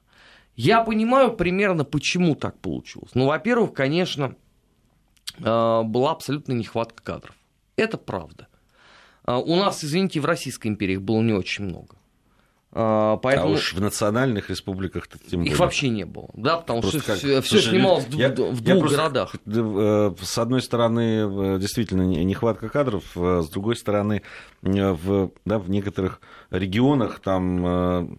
Я 0.59 0.83
понимаю 0.83 1.35
примерно, 1.35 1.85
почему 1.85 2.35
так 2.35 2.59
получилось. 2.59 3.12
Ну, 3.15 3.27
во-первых, 3.27 3.73
конечно, 3.75 4.35
а, 5.41 5.85
была 5.85 6.11
абсолютная 6.11 6.57
нехватка 6.57 7.00
кадров. 7.00 7.37
Это 7.77 7.97
правда. 7.97 8.49
А, 9.25 9.38
у 9.38 9.55
нас, 9.55 9.85
извините, 9.85 10.19
в 10.19 10.25
Российской 10.25 10.67
империи 10.67 10.95
их 10.95 11.03
было 11.03 11.21
не 11.23 11.33
очень 11.33 11.65
много. 11.65 11.95
А, 12.71 13.17
поэтому... 13.17 13.49
А 13.49 13.53
уж 13.53 13.73
в 13.73 13.81
национальных 13.81 14.51
республиках 14.51 15.09
тем 15.09 15.41
более. 15.41 15.53
Их 15.53 15.59
вообще 15.59 15.89
не 15.89 16.05
было, 16.05 16.29
да, 16.35 16.59
потому 16.59 16.83
просто 16.83 17.01
что 17.01 17.13
как... 17.13 17.45
все 17.45 17.61
снималось 17.61 18.07
я, 18.11 18.29
в, 18.29 18.61
двух 18.61 18.81
просто, 18.81 18.97
городах. 18.99 19.35
Э, 19.47 20.15
с 20.21 20.39
одной 20.39 20.61
стороны, 20.61 21.01
э, 21.01 21.59
действительно, 21.59 22.03
нехватка 22.03 22.69
кадров, 22.69 23.05
с 23.15 23.49
другой 23.49 23.77
стороны, 23.77 24.23
э, 24.63 24.93
в, 24.93 25.31
да, 25.47 25.59
в 25.59 25.71
некоторых 25.71 26.21
регионах 26.51 27.21
там 27.21 28.19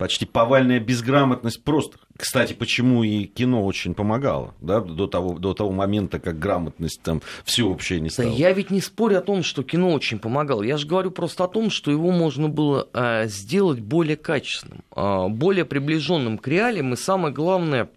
почти 0.00 0.24
повальная 0.24 0.80
безграмотность 0.80 1.62
просто. 1.62 1.98
Кстати, 2.16 2.54
почему 2.54 3.04
и 3.04 3.24
кино 3.24 3.66
очень 3.66 3.92
помогало, 3.92 4.54
да, 4.62 4.80
до 4.80 5.06
того, 5.06 5.38
до 5.38 5.52
того 5.52 5.72
момента, 5.72 6.18
как 6.18 6.38
грамотность 6.38 7.02
там 7.02 7.20
всеобщая 7.44 8.00
не 8.00 8.08
стала. 8.08 8.30
Да, 8.30 8.34
я 8.34 8.50
ведь 8.54 8.70
не 8.70 8.80
спорю 8.80 9.18
о 9.18 9.20
том, 9.20 9.42
что 9.42 9.62
кино 9.62 9.92
очень 9.92 10.18
помогало. 10.18 10.62
Я 10.62 10.78
же 10.78 10.86
говорю 10.86 11.10
просто 11.10 11.44
о 11.44 11.48
том, 11.48 11.68
что 11.68 11.90
его 11.90 12.12
можно 12.12 12.48
было 12.48 12.88
э, 12.94 13.28
сделать 13.28 13.80
более 13.80 14.16
качественным, 14.16 14.82
э, 14.96 15.28
более 15.28 15.66
приближенным 15.66 16.38
к 16.38 16.48
реалиям 16.48 16.94
и, 16.94 16.96
самое 16.96 17.34
главное, 17.34 17.90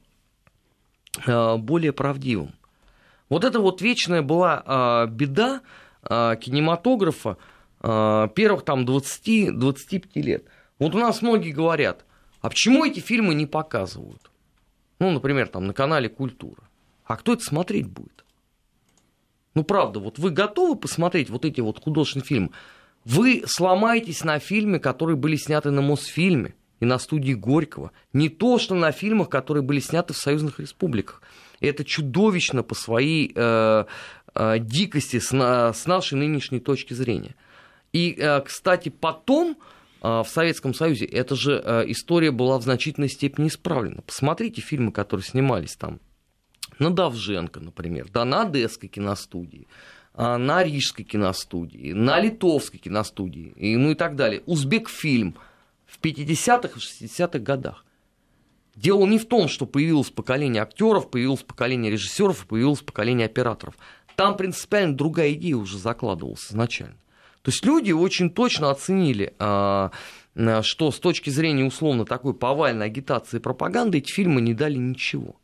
э, 1.25 1.55
более 1.55 1.93
правдивым. 1.93 2.51
Вот 3.29 3.45
это 3.45 3.61
вот 3.61 3.81
вечная 3.81 4.21
была 4.21 5.05
э, 5.07 5.09
беда 5.09 5.61
э, 6.03 6.35
кинематографа 6.41 7.37
э, 7.81 8.27
первых 8.35 8.65
там 8.65 8.83
20-25 8.83 10.21
лет– 10.21 10.43
вот 10.79 10.95
у 10.95 10.99
нас 10.99 11.21
многие 11.21 11.51
говорят, 11.51 12.05
а 12.41 12.49
почему 12.49 12.85
эти 12.85 12.99
фильмы 12.99 13.33
не 13.33 13.45
показывают? 13.45 14.29
Ну, 14.99 15.11
например, 15.11 15.47
там 15.47 15.67
на 15.67 15.73
канале 15.73 16.09
«Культура». 16.09 16.63
А 17.05 17.17
кто 17.17 17.33
это 17.33 17.43
смотреть 17.43 17.87
будет? 17.87 18.23
Ну, 19.55 19.63
правда, 19.63 19.99
вот 19.99 20.17
вы 20.17 20.31
готовы 20.31 20.75
посмотреть 20.75 21.29
вот 21.29 21.45
эти 21.45 21.61
вот 21.61 21.81
художественные 21.81 22.25
фильмы? 22.25 22.49
Вы 23.05 23.43
сломаетесь 23.45 24.23
на 24.23 24.39
фильме, 24.39 24.79
которые 24.79 25.17
были 25.17 25.35
сняты 25.35 25.71
на 25.71 25.81
Мосфильме 25.81 26.55
и 26.79 26.85
на 26.85 26.97
студии 26.99 27.33
Горького. 27.33 27.91
Не 28.13 28.29
то, 28.29 28.57
что 28.57 28.75
на 28.75 28.91
фильмах, 28.91 29.29
которые 29.29 29.63
были 29.63 29.79
сняты 29.79 30.13
в 30.13 30.17
союзных 30.17 30.59
республиках. 30.59 31.21
Это 31.59 31.85
чудовищно 31.85 32.63
по 32.63 32.75
своей 32.75 33.31
э, 33.35 33.85
э, 34.35 34.59
дикости 34.59 35.19
с, 35.19 35.31
на, 35.31 35.71
с 35.73 35.85
нашей 35.85 36.15
нынешней 36.15 36.59
точки 36.59 36.93
зрения. 36.93 37.35
И, 37.93 38.15
э, 38.17 38.41
кстати, 38.41 38.89
потом 38.89 39.57
в 40.03 40.25
Советском 40.27 40.73
Союзе, 40.73 41.05
эта 41.05 41.35
же 41.35 41.61
а, 41.63 41.81
история 41.87 42.31
была 42.31 42.59
в 42.59 42.63
значительной 42.63 43.07
степени 43.07 43.47
исправлена. 43.47 44.01
Посмотрите 44.01 44.61
фильмы, 44.61 44.91
которые 44.91 45.25
снимались 45.25 45.77
там 45.77 46.01
на 46.77 46.91
Давженко, 46.91 47.61
например, 47.61 48.09
да, 48.11 48.25
на 48.25 48.41
Одесской 48.41 48.89
киностудии, 48.89 49.67
а, 50.13 50.37
на 50.37 50.61
Рижской 50.61 51.05
киностудии, 51.05 51.93
на 51.93 52.19
Литовской 52.19 52.79
киностудии, 52.79 53.53
и, 53.55 53.77
ну 53.77 53.91
и 53.91 53.95
так 53.95 54.17
далее. 54.17 54.43
Узбекфильм 54.45 55.35
в 55.85 55.99
50-х 56.01 56.77
и 56.77 57.05
60-х 57.05 57.39
годах. 57.39 57.85
Дело 58.75 59.05
не 59.05 59.19
в 59.19 59.25
том, 59.25 59.47
что 59.47 59.65
появилось 59.65 60.09
поколение 60.09 60.63
актеров, 60.63 61.09
появилось 61.09 61.43
поколение 61.43 61.91
режиссеров, 61.91 62.45
появилось 62.47 62.81
поколение 62.81 63.27
операторов. 63.27 63.75
Там 64.15 64.35
принципиально 64.35 64.95
другая 64.95 65.33
идея 65.33 65.55
уже 65.55 65.77
закладывалась 65.77 66.51
изначально. 66.51 66.97
То 67.43 67.51
есть 67.51 67.65
люди 67.65 67.91
очень 67.91 68.29
точно 68.29 68.71
оценили, 68.71 69.33
а, 69.37 69.91
что 70.61 70.91
с 70.91 70.99
точки 70.99 71.29
зрения 71.29 71.65
условно 71.65 72.05
такой 72.05 72.33
повальной 72.33 72.85
агитации 72.85 73.37
и 73.37 73.41
пропаганды 73.41 73.97
эти 73.97 74.11
фильмы 74.11 74.39
не 74.41 74.53
дали 74.53 74.77
ничего. 74.77 75.35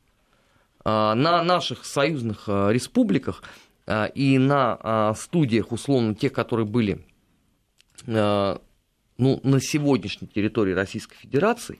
А, 0.85 1.13
на 1.13 1.43
наших 1.43 1.85
союзных 1.85 2.45
а, 2.47 2.69
республиках 2.69 3.43
и 4.13 4.37
на 4.37 5.15
студиях, 5.15 5.71
условно, 5.71 6.13
тех, 6.13 6.31
которые 6.31 6.67
были 6.67 7.03
ну, 8.05 8.59
на 9.17 9.59
сегодняшней 9.59 10.27
территории 10.27 10.73
Российской 10.73 11.15
Федерации, 11.15 11.79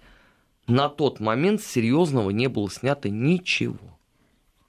на 0.66 0.90
тот 0.90 1.20
момент 1.20 1.62
серьезного 1.62 2.32
не 2.32 2.48
было 2.48 2.68
снято 2.72 3.12
ничего. 3.12 3.99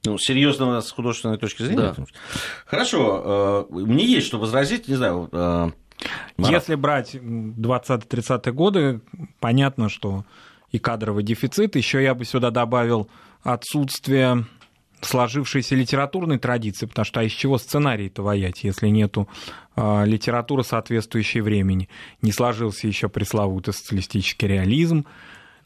Ну, 0.04 0.16
серьезного 0.18 0.80
с 0.80 0.90
художественной 0.90 1.36
точки 1.36 1.62
зрения. 1.62 1.94
Да. 1.96 2.04
Хорошо, 2.64 3.66
э, 3.70 3.74
мне 3.74 4.06
есть 4.06 4.26
что 4.26 4.38
возразить, 4.38 4.88
не 4.88 4.94
знаю. 4.94 5.28
Э, 5.30 5.70
Если 6.38 6.74
брать 6.74 7.14
20-30-е 7.14 8.52
годы, 8.52 9.00
понятно, 9.40 9.90
что 9.90 10.24
и 10.70 10.78
кадровый 10.78 11.22
дефицит, 11.22 11.76
еще 11.76 12.02
я 12.02 12.14
бы 12.14 12.24
сюда 12.24 12.50
добавил 12.50 13.10
отсутствие 13.42 14.46
сложившейся 15.02 15.74
литературной 15.74 16.38
традиции, 16.38 16.86
потому 16.86 17.04
что 17.04 17.20
а 17.20 17.24
из 17.24 17.32
чего 17.32 17.58
сценарий-то 17.58 18.22
воять, 18.22 18.64
если 18.64 18.88
нету 18.88 19.28
э, 19.76 20.04
литературы, 20.06 20.62
соответствующей 20.62 21.40
времени? 21.40 21.88
Не 22.22 22.32
сложился 22.32 22.86
еще 22.86 23.08
пресловутый 23.08 23.74
социалистический 23.74 24.48
реализм, 24.48 25.06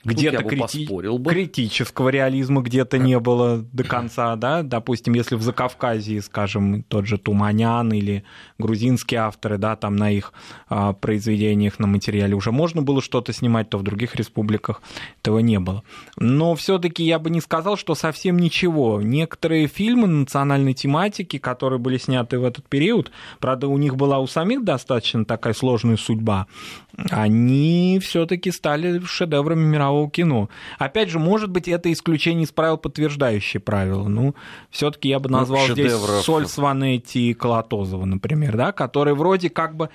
где-то 0.04 0.44
крити... 0.44 0.86
бы. 0.88 1.30
критического 1.30 2.08
реализма 2.08 2.62
где-то 2.62 2.98
не 2.98 3.18
было 3.18 3.64
до 3.72 3.84
конца, 3.84 4.36
да, 4.36 4.62
допустим, 4.62 5.14
если 5.14 5.36
в 5.36 5.42
Закавказье, 5.42 6.20
скажем, 6.22 6.82
тот 6.84 7.06
же 7.06 7.18
Туманян 7.18 7.92
или 7.92 8.24
грузинские 8.58 9.20
авторы, 9.20 9.58
да, 9.58 9.76
там 9.76 9.96
на 9.96 10.10
их 10.10 10.32
а, 10.68 10.92
произведениях, 10.92 11.78
на 11.78 11.86
материале 11.86 12.34
уже 12.34 12.52
можно 12.52 12.82
было 12.82 13.00
что-то 13.00 13.32
снимать, 13.32 13.70
то 13.70 13.78
в 13.78 13.82
других 13.82 14.14
республиках 14.16 14.82
этого 15.20 15.38
не 15.38 15.58
было. 15.58 15.82
Но 16.16 16.54
все-таки 16.54 17.04
я 17.04 17.18
бы 17.18 17.30
не 17.30 17.40
сказал, 17.40 17.76
что 17.76 17.94
совсем 17.94 18.38
ничего. 18.38 19.00
Некоторые 19.00 19.66
фильмы 19.66 20.06
национальной 20.06 20.74
тематики, 20.74 21.38
которые 21.38 21.78
были 21.78 21.98
сняты 21.98 22.38
в 22.38 22.44
этот 22.44 22.68
период, 22.68 23.10
правда, 23.40 23.68
у 23.68 23.78
них 23.78 23.96
была 23.96 24.18
у 24.18 24.26
самих 24.26 24.64
достаточно 24.64 25.24
такая 25.24 25.54
сложная 25.54 25.96
судьба, 25.96 26.46
они 27.10 27.98
все-таки 28.02 28.50
стали 28.50 29.00
шедеврами 29.00 29.64
мирового 29.64 29.93
кино. 30.08 30.48
Опять 30.78 31.10
же, 31.10 31.18
может 31.18 31.50
быть, 31.50 31.68
это 31.68 31.92
исключение 31.92 32.44
из 32.44 32.52
правил, 32.52 32.78
подтверждающее 32.78 33.60
правило. 33.60 34.08
Ну, 34.08 34.34
все-таки 34.70 35.08
я 35.08 35.18
бы 35.18 35.30
ну, 35.30 35.38
назвал 35.38 35.66
ну, 35.68 35.74
здесь 35.74 35.92
Соль 36.22 36.46
Сванетти 36.46 37.30
и 37.30 37.34
Колотозова, 37.34 38.04
например, 38.04 38.56
да, 38.56 38.72
который 38.72 39.14
вроде 39.14 39.50
как 39.50 39.76
бы 39.76 39.90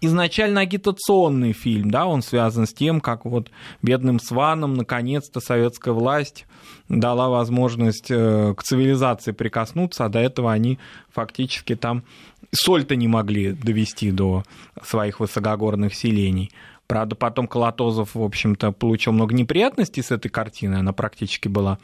изначально 0.00 0.60
агитационный 0.60 1.52
фильм, 1.52 1.90
да, 1.90 2.06
он 2.06 2.22
связан 2.22 2.66
с 2.66 2.72
тем, 2.72 3.00
как 3.00 3.24
вот 3.24 3.50
бедным 3.82 4.20
сванам 4.20 4.74
наконец-то 4.74 5.40
советская 5.40 5.92
власть 5.92 6.46
дала 6.88 7.28
возможность 7.28 8.10
э, 8.10 8.54
к 8.56 8.62
цивилизации 8.62 9.32
прикоснуться, 9.32 10.04
а 10.04 10.08
до 10.08 10.20
этого 10.20 10.52
они 10.52 10.78
фактически 11.10 11.74
там 11.74 12.04
соль-то 12.52 12.96
не 12.96 13.08
могли 13.08 13.52
довести 13.52 14.10
до 14.10 14.44
своих 14.82 15.20
высокогорных 15.20 15.94
селений. 15.94 16.50
Правда, 16.88 17.16
потом 17.16 17.46
Колотозов, 17.46 18.14
в 18.14 18.22
общем-то, 18.22 18.72
получил 18.72 19.12
много 19.12 19.34
неприятностей 19.34 20.00
с 20.00 20.10
этой 20.10 20.30
картины, 20.30 20.76
она 20.76 20.94
практически 20.94 21.46
была 21.46 21.78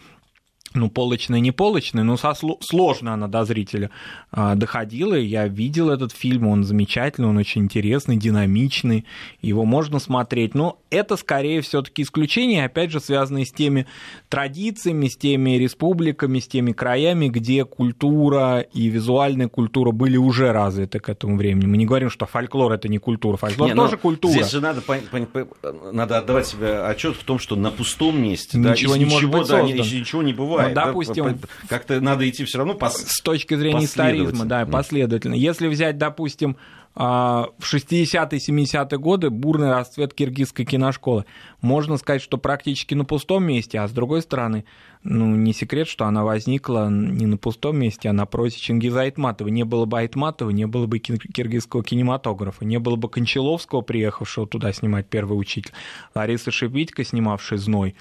ну, 0.75 0.91
полочная, 0.91 1.39
не 1.39 1.53
полочная, 1.53 2.03
но 2.03 2.17
со, 2.17 2.35
сложно 2.61 3.15
она 3.15 3.29
до 3.29 3.45
зрителя 3.45 3.91
а, 4.33 4.57
доходила. 4.57 5.15
Я 5.15 5.47
видел 5.47 5.89
этот 5.89 6.11
фильм, 6.11 6.49
он 6.49 6.65
замечательный, 6.65 7.29
он 7.29 7.37
очень 7.37 7.63
интересный, 7.63 8.17
динамичный, 8.17 9.05
его 9.41 9.65
можно 9.65 10.01
смотреть. 10.01 10.57
Но 10.57 10.81
это 10.91 11.17
скорее 11.17 11.61
все-таки 11.61 12.03
исключение, 12.03 12.65
опять 12.65 12.91
же, 12.91 12.99
связанное 12.99 13.45
с 13.45 13.53
теми 13.53 13.87
традициями, 14.29 15.07
с 15.07 15.17
теми 15.17 15.53
республиками, 15.59 16.41
с 16.41 16.49
теми 16.49 16.73
краями, 16.73 17.29
где 17.29 17.65
культура 17.65 18.59
и 18.61 18.89
визуальная 18.89 19.49
культура 19.49 19.93
были 19.93 20.17
уже 20.17 20.51
развиты 20.51 20.99
к 20.99 21.09
этому 21.09 21.37
времени. 21.37 21.67
Мы 21.67 21.77
не 21.77 21.87
говорим, 21.87 22.11
что 22.11 22.27
фольклор 22.27 22.73
это 22.73 22.89
не 22.89 22.99
культура, 22.99 23.37
фольклор 23.37 23.69
не, 23.69 23.77
тоже 23.77 23.97
культура. 23.97 24.33
Здесь 24.33 24.51
же 24.51 24.61
надо, 24.61 24.83
надо 25.93 26.19
отдавать 26.19 26.49
себе 26.49 26.81
отчет 26.81 27.15
в 27.15 27.23
том, 27.23 27.39
что 27.39 27.55
на 27.55 27.71
пустом 27.71 28.21
месте 28.21 28.59
ничего 28.59 28.95
да, 28.95 28.99
не 28.99 29.05
может 29.05 29.31
быть 29.31 29.47
да, 29.47 29.63
ничего 29.63 30.23
не 30.25 30.33
бывает 30.33 30.64
бывает. 30.69 30.77
Ну, 30.77 30.85
допустим, 30.87 31.39
как-то 31.69 32.01
надо 32.01 32.29
идти 32.29 32.45
все 32.45 32.59
равно 32.59 32.75
по 32.75 32.91
с 32.91 33.21
точки 33.23 33.55
зрения 33.55 33.85
историзма, 33.85 34.45
да, 34.45 34.67
последовательно. 34.67 35.35
Если 35.35 35.69
взять, 35.69 35.99
допустим, 35.99 36.57
в 36.95 37.53
60-е, 37.61 38.39
70-е 38.39 38.99
годы 38.99 39.31
бурный 39.31 39.71
расцвет 39.71 40.15
киргизской 40.15 40.65
киношколы. 40.65 41.25
Можно 41.61 41.97
сказать, 41.97 42.23
что 42.23 42.39
практически 42.39 42.95
на 42.95 43.05
пустом 43.05 43.45
месте, 43.45 43.81
а 43.81 43.89
с 43.89 43.93
другой 43.93 44.23
стороны, 44.23 44.65
ну, 45.03 45.35
не 45.35 45.53
секрет, 45.53 45.89
что 45.89 46.07
она 46.07 46.25
возникла 46.25 46.89
не 46.89 47.27
на 47.27 47.37
пустом 47.37 47.79
месте, 47.79 48.09
а 48.09 48.13
напротив 48.13 48.61
Чингиза 48.61 49.03
Айтматова. 49.03 49.49
Не 49.49 49.65
было 49.65 49.85
бы 49.85 49.99
Айтматова, 49.99 50.51
не 50.51 50.67
было 50.67 50.87
бы 50.87 50.99
киргизского 50.99 51.83
кинематографа, 51.83 52.65
не 52.65 52.79
было 52.79 52.97
бы 52.97 53.09
Кончаловского, 53.09 53.83
приехавшего 53.83 54.47
туда 54.47 54.73
снимать 54.73 55.07
первый 55.09 55.35
учитель, 55.35 55.73
Ларисы 56.15 56.51
Шипитько, 56.51 57.05
снимавшей 57.05 57.59
«Зной», 57.59 57.97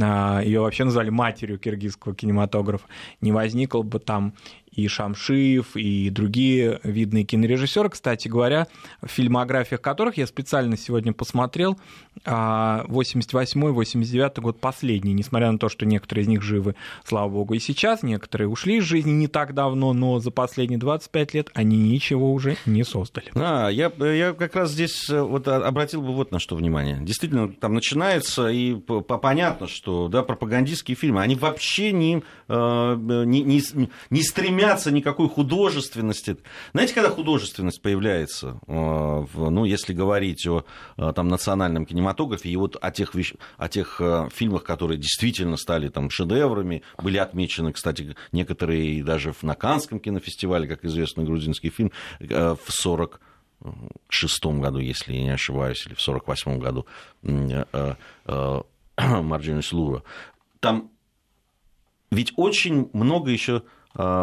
а, 0.00 0.40
ее 0.42 0.60
вообще 0.60 0.84
назвали 0.84 1.10
матерью 1.10 1.58
киргизского 1.58 2.14
кинематографа, 2.14 2.86
не 3.20 3.30
возникло 3.30 3.82
бы 3.82 3.98
там 4.00 4.34
и 4.78 4.86
Шамшиев, 4.86 5.76
и 5.76 6.08
другие 6.08 6.78
видные 6.84 7.24
кинорежиссеры, 7.24 7.90
кстати 7.90 8.28
говоря, 8.28 8.68
в 9.02 9.08
фильмографиях 9.08 9.80
которых 9.80 10.18
я 10.18 10.26
специально 10.28 10.76
сегодня 10.76 11.12
посмотрел, 11.12 11.76
88-89 12.24 14.32
а, 14.36 14.40
год 14.40 14.60
последний, 14.60 15.14
несмотря 15.14 15.50
на 15.50 15.58
то, 15.58 15.68
что 15.68 15.84
некоторые 15.84 16.22
из 16.22 16.28
них 16.28 16.42
живы, 16.42 16.76
слава 17.04 17.28
богу, 17.28 17.54
и 17.54 17.58
сейчас, 17.58 18.04
некоторые 18.04 18.46
ушли 18.48 18.76
из 18.76 18.84
жизни 18.84 19.10
не 19.10 19.26
так 19.26 19.52
давно, 19.52 19.92
но 19.92 20.20
за 20.20 20.30
последние 20.30 20.78
25 20.78 21.34
лет 21.34 21.50
они 21.54 21.76
ничего 21.76 22.32
уже 22.32 22.56
не 22.64 22.84
создали. 22.84 23.32
А, 23.34 23.68
я, 23.68 23.90
я 23.98 24.32
как 24.32 24.54
раз 24.54 24.70
здесь 24.70 25.10
э, 25.10 25.20
вот 25.20 25.48
обратил 25.48 26.02
бы 26.02 26.14
вот 26.14 26.30
на 26.30 26.38
что 26.38 26.54
внимание. 26.54 26.98
Действительно, 27.00 27.52
там 27.52 27.74
начинается, 27.74 28.46
и 28.48 28.74
понятно, 28.74 29.66
что 29.66 30.06
да, 30.06 30.22
пропагандистские 30.22 30.96
фильмы, 30.96 31.20
они 31.20 31.34
вообще 31.34 31.90
не, 31.90 32.22
э, 32.48 32.96
не, 33.26 33.42
не, 33.42 33.60
не 34.10 34.22
стремятся 34.22 34.67
стремятся 34.68 34.90
никакой 34.90 35.28
художественности. 35.28 36.36
Знаете, 36.72 36.94
когда 36.94 37.10
художественность 37.10 37.80
появляется, 37.80 38.60
э, 38.66 39.26
ну, 39.34 39.64
если 39.64 39.94
говорить 39.94 40.46
о 40.46 40.64
э, 40.96 41.12
там, 41.14 41.28
национальном 41.28 41.86
кинематографе, 41.86 42.50
и 42.50 42.56
вот 42.56 42.76
о 42.80 42.90
тех, 42.90 43.14
вещ... 43.14 43.34
о 43.56 43.68
тех 43.68 44.00
э, 44.00 44.28
фильмах, 44.30 44.64
которые 44.64 44.98
действительно 44.98 45.56
стали 45.56 45.88
там, 45.88 46.10
шедеврами, 46.10 46.82
были 47.02 47.16
отмечены, 47.16 47.72
кстати, 47.72 48.14
некоторые 48.32 49.02
даже 49.02 49.34
на 49.42 49.54
Канском 49.54 50.00
кинофестивале, 50.00 50.68
как 50.68 50.84
известный 50.84 51.24
грузинский 51.24 51.70
фильм, 51.70 51.92
в 52.20 52.58
40 52.68 53.20
шестом 54.08 54.60
году, 54.60 54.78
если 54.80 55.14
я 55.14 55.22
не 55.22 55.30
ошибаюсь, 55.30 55.86
или 55.86 55.94
в 55.94 56.00
сорок 56.00 56.28
восьмом 56.28 56.60
году 56.60 56.86
Марджини 58.96 59.62
Слура. 59.62 60.02
Там 60.60 60.90
ведь 62.10 62.32
очень 62.36 62.88
много 62.92 63.30
еще 63.30 63.62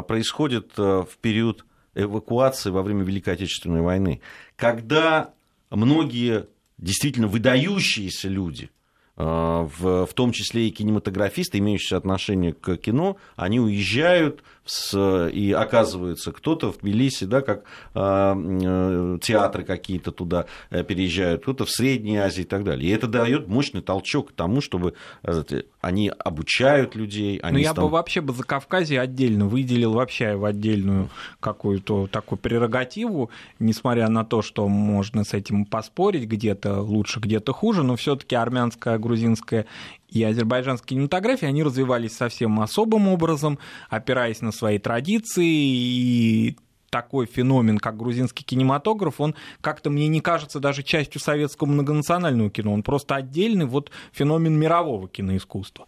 происходит 0.01 0.71
а, 0.77 1.03
в 1.03 1.17
период 1.17 1.65
эвакуации 1.93 2.69
во 2.69 2.81
время 2.81 3.03
Великой 3.03 3.35
Отечественной 3.35 3.81
войны, 3.81 4.21
когда 4.55 5.33
многие 5.69 6.47
действительно 6.77 7.27
выдающиеся 7.27 8.27
люди, 8.27 8.69
в, 9.15 10.05
в 10.05 10.13
том 10.13 10.33
числе 10.33 10.67
и 10.67 10.71
кинематографисты, 10.71 11.59
имеющие 11.59 11.95
отношение 11.95 12.51
к 12.51 12.75
кино, 12.75 13.15
они 13.38 13.61
уезжают 13.61 14.43
с, 14.65 15.30
и 15.30 15.51
оказывается 15.51 16.32
кто-то 16.32 16.71
в 16.71 16.80
Тбилиси, 16.80 17.25
да, 17.25 17.41
как 17.41 17.63
э, 17.93 19.17
театры 19.21 19.63
какие-то 19.63 20.12
туда 20.12 20.47
э, 20.71 20.84
переезжают, 20.84 21.43
кто-то 21.43 21.65
в 21.65 21.69
Средней 21.69 22.17
Азии 22.17 22.41
и 22.41 22.45
так 22.45 22.63
далее. 22.63 22.89
И 22.89 22.93
это 22.93 23.08
дает 23.08 23.47
мощный 23.47 23.82
толчок 23.82 24.30
к 24.30 24.32
тому, 24.34 24.62
чтобы 24.62 24.95
э, 25.23 25.43
они 25.82 26.12
обучают 26.17 26.95
людей. 26.95 27.38
Они 27.38 27.54
Но 27.54 27.60
я 27.60 27.71
стан... 27.71 27.86
бы 27.86 27.91
вообще 27.91 28.21
бы 28.21 28.34
за 28.34 28.43
Кавказе 28.43 28.99
отдельно 28.99 29.45
выделил 29.45 29.93
вообще 29.93 30.36
в 30.36 30.45
отдельную 30.45 31.10
какую-то 31.39 32.08
такую 32.08 32.39
прерогативу, 32.39 33.30
несмотря 33.60 34.10
на 34.10 34.25
то, 34.25 34.41
что 34.41 34.67
можно 34.67 35.23
с 35.23 35.34
этим 35.34 35.65
поспорить, 35.65 36.28
где-то 36.28 36.82
лучше, 36.82 37.19
где-то 37.19 37.54
хуже, 37.54 37.84
но 37.84 37.95
все-таки 37.95 38.36
армянская, 38.36 38.97
грузинская 38.97 39.67
и 40.09 40.23
азербайджанской 40.23 40.89
кинематографии, 40.89 41.47
они 41.47 41.63
развивались 41.63 42.15
совсем 42.15 42.59
особым 42.59 43.07
образом, 43.07 43.59
опираясь 43.89 44.41
на 44.41 44.51
свои 44.51 44.79
традиции, 44.79 45.45
и 45.45 46.57
такой 46.89 47.25
феномен, 47.25 47.77
как 47.77 47.97
грузинский 47.97 48.45
кинематограф, 48.45 49.19
он 49.19 49.35
как-то, 49.59 49.89
мне 49.89 50.07
не 50.07 50.21
кажется, 50.21 50.61
даже 50.61 50.81
частью 50.81 51.19
советского 51.19 51.67
многонационального 51.67 52.49
кино, 52.49 52.73
он 52.73 52.83
просто 52.83 53.15
отдельный 53.15 53.65
вот 53.65 53.91
феномен 54.13 54.57
мирового 54.57 55.09
киноискусства. 55.09 55.87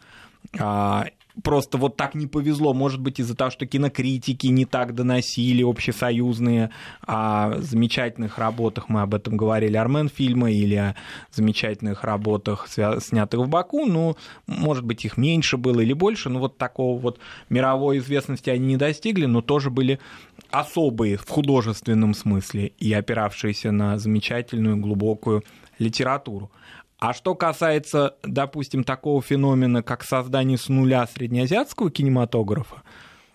Просто 1.44 1.78
вот 1.78 1.96
так 1.98 2.16
не 2.16 2.28
повезло, 2.28 2.74
может 2.74 3.00
быть, 3.00 3.20
из-за 3.20 3.36
того, 3.36 3.52
что 3.52 3.66
кинокритики 3.66 4.48
не 4.48 4.66
так 4.66 4.96
доносили 4.96 5.64
общесоюзные 5.64 6.72
о 7.06 7.60
замечательных 7.60 8.38
работах, 8.38 8.90
мы 8.90 9.02
об 9.02 9.14
этом 9.14 9.38
говорили, 9.38 9.78
Армен 9.78 10.10
фильма 10.10 10.52
или 10.52 10.76
о 10.76 10.96
замечательных 11.32 12.04
работах, 12.04 12.68
снятых 12.68 13.42
в 13.42 13.48
Баку, 13.48 13.86
ну, 13.86 14.16
может 14.48 14.84
быть, 14.84 15.06
их 15.06 15.18
меньше 15.18 15.58
было 15.58 15.82
или 15.82 15.94
больше, 15.94 16.30
но 16.30 16.40
вот 16.40 16.58
такого 16.58 17.00
вот 17.00 17.20
мировой 17.50 18.00
известности 18.00 18.50
они 18.50 18.66
не 18.66 18.78
достигли, 18.78 19.26
но 19.26 19.42
тоже 19.42 19.70
были 19.70 20.00
особые 20.50 21.18
в 21.18 21.28
художественном 21.28 22.14
смысле 22.14 22.68
и 22.80 22.94
опиравшиеся 22.94 23.72
на 23.72 23.98
замечательную 23.98 24.78
глубокую 24.78 25.44
литературу. 25.80 26.52
А 27.00 27.14
что 27.14 27.36
касается, 27.36 28.16
допустим, 28.24 28.84
такого 28.84 29.22
феномена, 29.22 29.84
как 29.84 30.04
создание 30.04 30.58
с 30.58 30.68
нуля 30.68 31.06
среднеазиатского 31.06 31.92
кинематографа, 31.92 32.82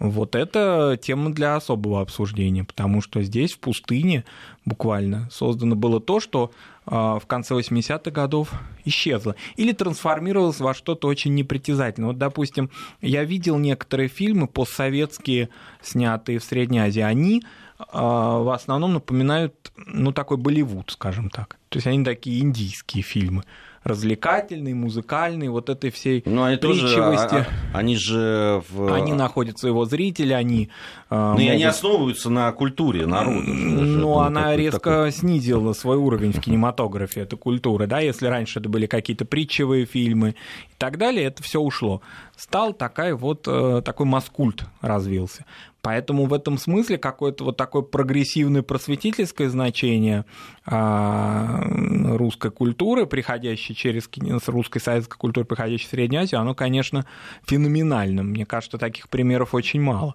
вот 0.01 0.35
это 0.35 0.98
тема 1.01 1.33
для 1.33 1.55
особого 1.55 2.01
обсуждения, 2.01 2.64
потому 2.64 3.01
что 3.01 3.22
здесь, 3.22 3.53
в 3.53 3.61
пустыне, 3.61 4.25
буквально. 4.64 5.29
Создано 5.31 5.77
было 5.77 6.01
то, 6.01 6.18
что 6.18 6.51
а, 6.87 7.20
в 7.20 7.27
конце 7.27 7.55
80-х 7.55 8.11
годов 8.11 8.53
исчезло. 8.85 9.37
Или 9.55 9.70
трансформировалось 9.70 10.59
во 10.59 10.75
что-то 10.75 11.07
очень 11.07 11.37
непритязательное. 11.37 12.09
Вот, 12.09 12.18
допустим, 12.18 12.68
я 13.01 13.22
видел 13.22 13.59
некоторые 13.59 14.09
фильмы 14.09 14.48
постсоветские, 14.48 15.51
снятые 15.81 16.40
в 16.40 16.44
Средней 16.44 16.81
Азии. 16.81 17.01
Они 17.01 17.44
в 17.90 18.55
основном 18.55 18.95
напоминают, 18.95 19.73
ну, 19.77 20.12
такой 20.12 20.37
Болливуд, 20.37 20.90
скажем 20.90 21.31
так. 21.31 21.59
То 21.68 21.79
есть 21.79 21.87
они 21.87 22.05
такие 22.05 22.40
индийские 22.40 23.03
фильмы 23.03 23.45
развлекательный, 23.85 24.75
музыкальный, 24.75 25.49
вот 25.49 25.68
этой 25.68 25.90
всей 25.90 26.23
Но 26.25 26.45
они 26.45 26.57
притчивости. 26.57 27.29
Тоже, 27.29 27.47
а, 27.73 27.79
они 27.79 27.97
же... 27.97 28.62
В... 28.71 28.92
Они 28.92 29.12
находят 29.12 29.59
своего 29.59 29.85
зрителя, 29.85 30.37
они... 30.37 30.71
Ну, 31.11 31.16
могут... 31.16 31.40
и 31.40 31.49
они 31.49 31.64
основываются 31.64 32.31
на 32.31 32.51
культуре 32.53 33.07
народа. 33.07 33.42
Ну, 33.45 34.18
она 34.18 34.57
резко 34.57 34.79
такой... 34.79 35.12
снизила 35.12 35.73
свой 35.73 35.97
уровень 35.97 36.33
в 36.33 36.40
кинематографе, 36.40 37.23
эта 37.23 37.37
культура, 37.37 37.87
да, 37.87 37.99
если 37.99 38.27
раньше 38.27 38.61
это 38.61 38.68
были 38.68 38.87
какие-то 38.87 39.25
притчевые 39.25 39.85
фильмы 39.85 40.31
и 40.31 40.75
так 40.79 40.97
далее, 40.97 41.25
это 41.25 41.42
все 41.42 41.61
ушло. 41.61 42.03
Стал 42.37 42.73
такой 42.73 43.14
вот, 43.14 43.47
э, 43.47 43.83
такой 43.85 44.07
маскульт 44.07 44.64
развился. 44.81 45.45
Поэтому 45.83 46.27
в 46.27 46.33
этом 46.33 46.59
смысле 46.59 46.97
какое-то 46.97 47.45
вот 47.45 47.57
такое 47.57 47.83
прогрессивное 47.83 48.62
просветительское 48.62 49.49
значение 49.49 50.25
а, 50.64 51.61
русской 52.16 52.53
культуры, 52.53 53.07
приходящей 53.07 53.75
через 53.75 54.09
русской 54.47 54.81
советской 54.81 55.18
культуры, 55.18 55.45
приходящей 55.45 55.88
в 55.88 55.90
Среднюю 55.90 56.23
Азию, 56.23 56.40
оно, 56.40 56.55
конечно, 56.55 57.05
феноменально. 57.45 58.23
Мне 58.23 58.47
кажется, 58.47 58.79
таких 58.79 59.09
примеров 59.09 59.55
очень 59.55 59.81
мало. 59.81 60.14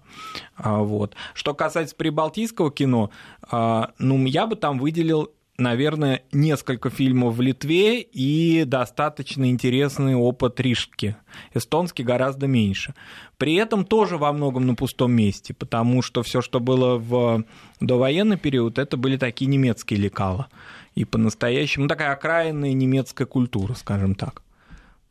А, 0.56 0.78
вот. 0.78 1.14
Что 1.34 1.52
касается 1.52 1.94
прибалтийского 1.94 2.70
кино, 2.70 3.10
а, 3.50 3.92
ну, 3.98 4.24
я 4.24 4.46
бы 4.46 4.56
там 4.56 4.78
выделил 4.78 5.32
наверное, 5.58 6.22
несколько 6.32 6.88
фильмов 6.88 7.34
в 7.34 7.40
Литве 7.40 8.00
и 8.00 8.64
достаточно 8.64 9.50
интересный 9.50 10.14
опыт 10.14 10.60
Рижки. 10.60 11.16
Эстонский 11.52 12.04
гораздо 12.04 12.46
меньше. 12.46 12.94
При 13.36 13.54
этом 13.54 13.84
тоже 13.84 14.16
во 14.16 14.32
многом 14.32 14.66
на 14.66 14.74
пустом 14.74 15.12
месте, 15.12 15.54
потому 15.54 16.00
что 16.00 16.22
все, 16.22 16.40
что 16.40 16.60
было 16.60 16.96
в 16.96 17.44
довоенный 17.80 18.36
период, 18.36 18.78
это 18.78 18.96
были 18.96 19.16
такие 19.16 19.46
немецкие 19.46 20.00
лекала. 20.00 20.48
И 20.94 21.04
по-настоящему 21.04 21.84
ну, 21.84 21.88
такая 21.88 22.12
окраинная 22.12 22.72
немецкая 22.72 23.26
культура, 23.26 23.74
скажем 23.74 24.14
так. 24.14 24.42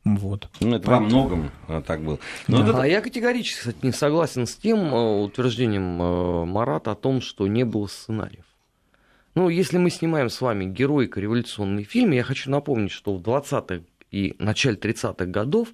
Вот. 0.03 0.49
Ну, 0.61 0.75
это 0.75 0.87
Поэтому... 0.87 0.93
во 0.93 0.99
многом 1.01 1.51
а, 1.67 1.81
так 1.81 2.01
было. 2.01 2.19
Но 2.47 2.63
да. 2.63 2.69
это... 2.69 2.81
А 2.83 2.87
я 2.87 3.01
категорически 3.01 3.59
кстати, 3.59 3.77
не 3.81 3.91
согласен 3.91 4.47
с 4.47 4.55
тем 4.55 4.93
э, 4.93 5.21
утверждением 5.23 6.01
э, 6.01 6.45
Марата 6.45 6.91
о 6.91 6.95
том, 6.95 7.19
что 7.19 7.47
не 7.47 7.65
было 7.65 7.87
сценариев. 7.87 8.45
Ну, 9.37 9.49
если 9.49 9.77
мы 9.77 9.91
снимаем 9.91 10.31
с 10.31 10.41
вами 10.41 10.65
героико-революционный 10.65 11.83
фильм, 11.83 12.09
я 12.09 12.23
хочу 12.23 12.49
напомнить, 12.49 12.91
что 12.91 13.13
в 13.13 13.21
20-х 13.21 13.83
и 14.09 14.33
начале 14.39 14.77
30-х 14.77 15.25
годов 15.27 15.67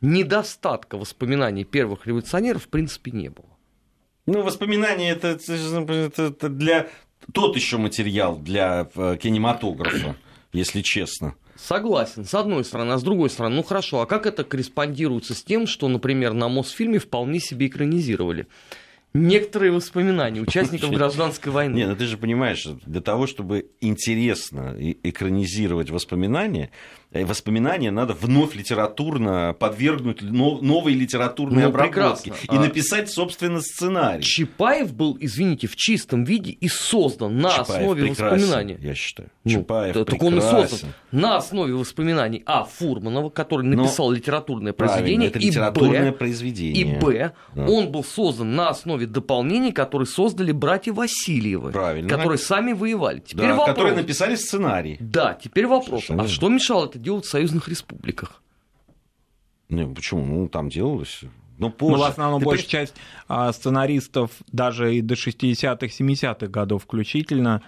недостатка 0.00 0.96
воспоминаний 0.96 1.64
первых 1.64 2.06
революционеров 2.06 2.66
в 2.66 2.68
принципе 2.68 3.10
не 3.10 3.28
было. 3.28 3.48
Ну, 4.26 4.42
воспоминания 4.42 5.10
это, 5.10 5.40
это, 5.48 6.22
это 6.22 6.48
для 6.48 6.88
тот 7.34 7.56
еще 7.56 7.78
материал 7.78 8.38
для 8.38 8.88
э, 8.94 9.16
кинематографа, 9.20 10.14
если 10.52 10.80
честно. 10.80 11.34
Согласен, 11.56 12.24
с 12.24 12.32
одной 12.32 12.64
стороны, 12.64 12.92
а 12.92 12.98
с 12.98 13.02
другой 13.02 13.28
стороны, 13.28 13.56
ну 13.56 13.64
хорошо, 13.64 14.02
а 14.02 14.06
как 14.06 14.24
это 14.24 14.44
корреспондируется 14.44 15.34
с 15.34 15.42
тем, 15.42 15.66
что, 15.66 15.88
например, 15.88 16.32
на 16.32 16.48
Мосфильме 16.48 17.00
вполне 17.00 17.40
себе 17.40 17.66
экранизировали? 17.66 18.46
Некоторые 19.12 19.72
воспоминания 19.72 20.40
участников 20.40 20.90
гражданской 20.90 21.52
войны. 21.52 21.76
Не, 21.76 21.86
ну 21.86 21.96
ты 21.96 22.06
же 22.06 22.16
понимаешь, 22.16 22.64
для 22.86 23.00
того, 23.00 23.26
чтобы 23.26 23.70
интересно 23.80 24.76
экранизировать 24.78 25.90
воспоминания, 25.90 26.70
воспоминания 27.12 27.90
надо 27.90 28.14
вновь 28.14 28.54
литературно 28.54 29.54
подвергнуть 29.58 30.22
новой 30.22 30.94
литературной 30.94 31.62
ну, 31.62 31.68
обработке 31.68 32.30
прекрасно. 32.30 32.54
и 32.54 32.56
а... 32.56 32.60
написать, 32.60 33.10
собственно, 33.10 33.60
сценарий. 33.60 34.22
Чапаев 34.22 34.94
был, 34.94 35.16
извините, 35.18 35.66
в 35.66 35.74
чистом 35.74 36.22
виде 36.22 36.52
и 36.52 36.68
создан 36.68 37.38
на 37.38 37.50
Чапаев 37.50 37.70
основе 37.70 38.02
прекрасен, 38.02 38.24
воспоминаний. 38.24 38.78
Я 38.80 38.94
считаю. 38.94 39.30
Ну, 39.42 39.50
Чапаев 39.50 39.94
так 39.94 40.06
прекрасен. 40.06 40.34
он 40.34 40.38
и 40.38 40.40
создан 40.40 40.92
на 41.10 41.36
основе 41.36 41.74
воспоминаний 41.74 42.44
А. 42.46 42.64
Фурманова, 42.64 43.28
который 43.30 43.66
написал 43.66 44.10
Но... 44.10 44.16
литературное 44.16 44.72
произведение. 44.72 45.30
Это 45.30 45.40
литературное 45.40 46.08
и 46.08 46.10
Б, 46.12 46.16
произведение. 46.16 46.82
И 46.82 46.98
Б. 47.00 47.32
Да. 47.56 47.66
Он 47.66 47.90
был 47.90 48.04
создан 48.04 48.54
на 48.54 48.68
основе 48.68 49.06
дополнений, 49.06 49.72
которые 49.72 50.06
создали 50.06 50.52
братья 50.52 50.92
Васильевы. 50.92 51.72
Правильно. 51.72 52.08
Которые 52.08 52.38
сами 52.38 52.72
воевали. 52.72 53.18
Теперь 53.18 53.48
да, 53.48 53.54
вопрос. 53.56 53.68
Которые 53.68 53.96
написали 53.96 54.36
сценарий. 54.36 54.96
Да, 55.00 55.36
теперь 55.42 55.66
вопрос. 55.66 56.04
Совершенно. 56.04 56.22
А 56.22 56.28
что 56.28 56.48
мешало 56.48 56.86
это 56.86 56.99
делать 57.00 57.24
в 57.24 57.28
союзных 57.28 57.68
республиках. 57.68 58.42
Не, 59.68 59.86
почему? 59.86 60.24
Ну, 60.24 60.48
там 60.48 60.68
делалось. 60.68 61.22
Ну, 61.58 61.70
позже. 61.70 61.96
Ну, 61.96 62.02
в 62.02 62.06
основном, 62.06 62.40
Ты 62.40 62.46
большая 62.46 62.64
при... 62.64 62.70
часть 62.70 62.94
а, 63.28 63.52
сценаристов 63.52 64.30
даже 64.50 64.96
и 64.96 65.02
до 65.02 65.14
60-х, 65.14 65.86
70-х 65.86 66.46
годов 66.46 66.84
включительно, 66.84 67.62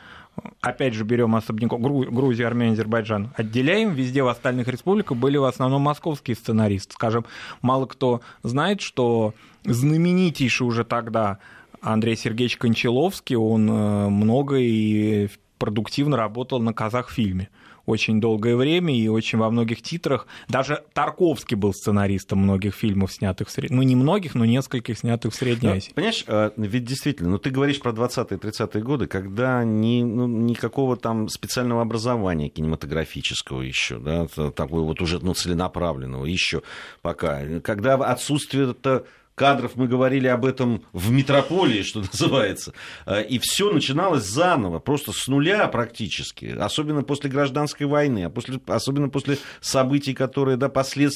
опять 0.62 0.94
же, 0.94 1.04
берем 1.04 1.36
особняков 1.36 1.80
Грузию, 1.80 2.46
Армению, 2.46 2.72
Азербайджан, 2.72 3.32
отделяем, 3.36 3.92
везде 3.92 4.22
в 4.22 4.28
остальных 4.28 4.66
республиках 4.68 5.18
были 5.18 5.36
в 5.36 5.44
основном 5.44 5.82
московские 5.82 6.36
сценаристы. 6.36 6.94
Скажем, 6.94 7.26
мало 7.60 7.84
кто 7.84 8.22
знает, 8.42 8.80
что 8.80 9.34
знаменитейший 9.64 10.66
уже 10.66 10.84
тогда 10.84 11.38
Андрей 11.82 12.16
Сергеевич 12.16 12.56
Кончаловский, 12.56 13.36
он 13.36 13.68
э, 13.68 14.08
много 14.08 14.56
и 14.56 15.28
продуктивно 15.58 16.16
работал 16.16 16.60
на 16.60 16.72
казах-фильме 16.72 17.50
очень 17.86 18.20
долгое 18.20 18.56
время 18.56 18.96
и 18.96 19.08
очень 19.08 19.38
во 19.38 19.50
многих 19.50 19.82
титрах. 19.82 20.26
Даже 20.48 20.82
Тарковский 20.92 21.56
был 21.56 21.72
сценаристом 21.72 22.40
многих 22.40 22.74
фильмов, 22.74 23.12
снятых 23.12 23.48
в 23.48 23.50
Средней 23.50 23.76
Ну, 23.76 23.82
не 23.82 23.96
многих, 23.96 24.34
но 24.34 24.44
нескольких 24.44 24.98
снятых 24.98 25.32
в 25.32 25.36
Средней 25.36 25.68
ну, 25.68 25.74
Азии. 25.76 25.92
Понимаешь, 25.94 26.24
а, 26.26 26.52
ведь 26.56 26.84
действительно, 26.84 27.30
ну, 27.30 27.38
ты 27.38 27.50
говоришь 27.50 27.80
про 27.80 27.92
20-30-е 27.92 28.82
годы, 28.82 29.06
когда 29.06 29.64
ни, 29.64 30.02
ну, 30.02 30.26
никакого 30.26 30.96
там 30.96 31.28
специального 31.28 31.82
образования 31.82 32.48
кинематографического 32.48 33.62
еще, 33.62 33.98
да, 33.98 34.26
такой 34.50 34.82
вот 34.82 35.00
уже 35.00 35.18
ну, 35.20 35.34
целенаправленного 35.34 36.26
еще 36.26 36.62
пока. 37.02 37.42
Когда 37.60 37.94
отсутствие 37.94 38.70
это 38.70 39.04
кадров, 39.34 39.72
мы 39.76 39.88
говорили 39.88 40.26
об 40.26 40.44
этом 40.44 40.84
в 40.92 41.10
метрополии, 41.10 41.82
что 41.82 42.00
называется. 42.12 42.72
Э, 43.06 43.24
и 43.24 43.38
все 43.38 43.72
начиналось 43.72 44.24
заново, 44.24 44.78
просто 44.78 45.12
с 45.12 45.26
нуля 45.28 45.66
практически, 45.68 46.46
особенно 46.46 47.02
после 47.02 47.30
гражданской 47.30 47.86
войны, 47.86 48.24
а 48.24 48.30
после, 48.30 48.60
особенно 48.66 49.08
после 49.08 49.38
событий, 49.60 50.14
которые 50.14 50.56
да, 50.56 50.68
послед, 50.68 51.12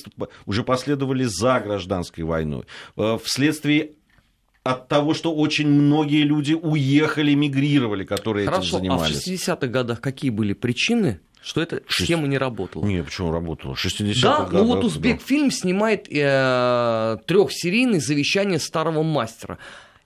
уже 0.47 0.63
последовали 0.63 1.25
за 1.25 1.61
гражданской 1.61 2.25
войной. 2.25 2.65
Э, 2.97 3.19
вследствие 3.23 3.93
от 4.67 4.89
того, 4.89 5.15
что 5.15 5.33
очень 5.35 5.69
многие 5.69 6.23
люди 6.23 6.55
уехали, 6.55 7.35
мигрировали, 7.35 8.05
которые 8.05 8.47
Хорошо, 8.47 8.79
этим 8.79 8.79
занимались. 8.79 9.17
А 9.17 9.31
в 9.31 9.33
60-х 9.33 9.67
годах 9.69 10.01
какие 10.01 10.31
были 10.31 10.55
причины 10.55 11.21
что 11.47 11.63
эта 11.63 11.81
схема 11.89 12.27
не 12.27 12.39
работала. 12.39 12.85
Не, 12.85 13.05
почему 13.05 13.31
работала? 13.31 13.75
60-х 13.75 14.21
Да, 14.21 14.45
годах, 14.47 14.53
ну 14.53 14.65
вот 14.67 14.85
Узбек 14.85 15.19
да. 15.21 15.25
фильм 15.25 15.53
снимает 15.53 16.09
э, 16.11 17.19
трехсерийный 17.25 18.01
завещание 18.01 18.59
старого 18.59 19.05
мастера 19.05 19.59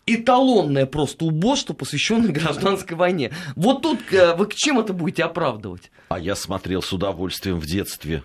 эталонное 0.07 0.85
просто 0.87 1.25
убожство, 1.25 1.73
посвященное 1.73 2.29
гражданской 2.33 2.95
войне. 2.97 3.33
Вот 3.57 3.81
тут 3.81 4.01
э, 4.13 4.35
вы 4.35 4.47
к 4.47 4.55
чем 4.55 4.79
это 4.81 4.93
будете 4.93 5.25
оправдывать? 5.25 5.91
А 6.11 6.19
я 6.19 6.35
смотрел 6.37 6.83
с 6.83 6.93
удовольствием 6.93 7.59
в 7.59 7.65
детстве. 7.65 8.23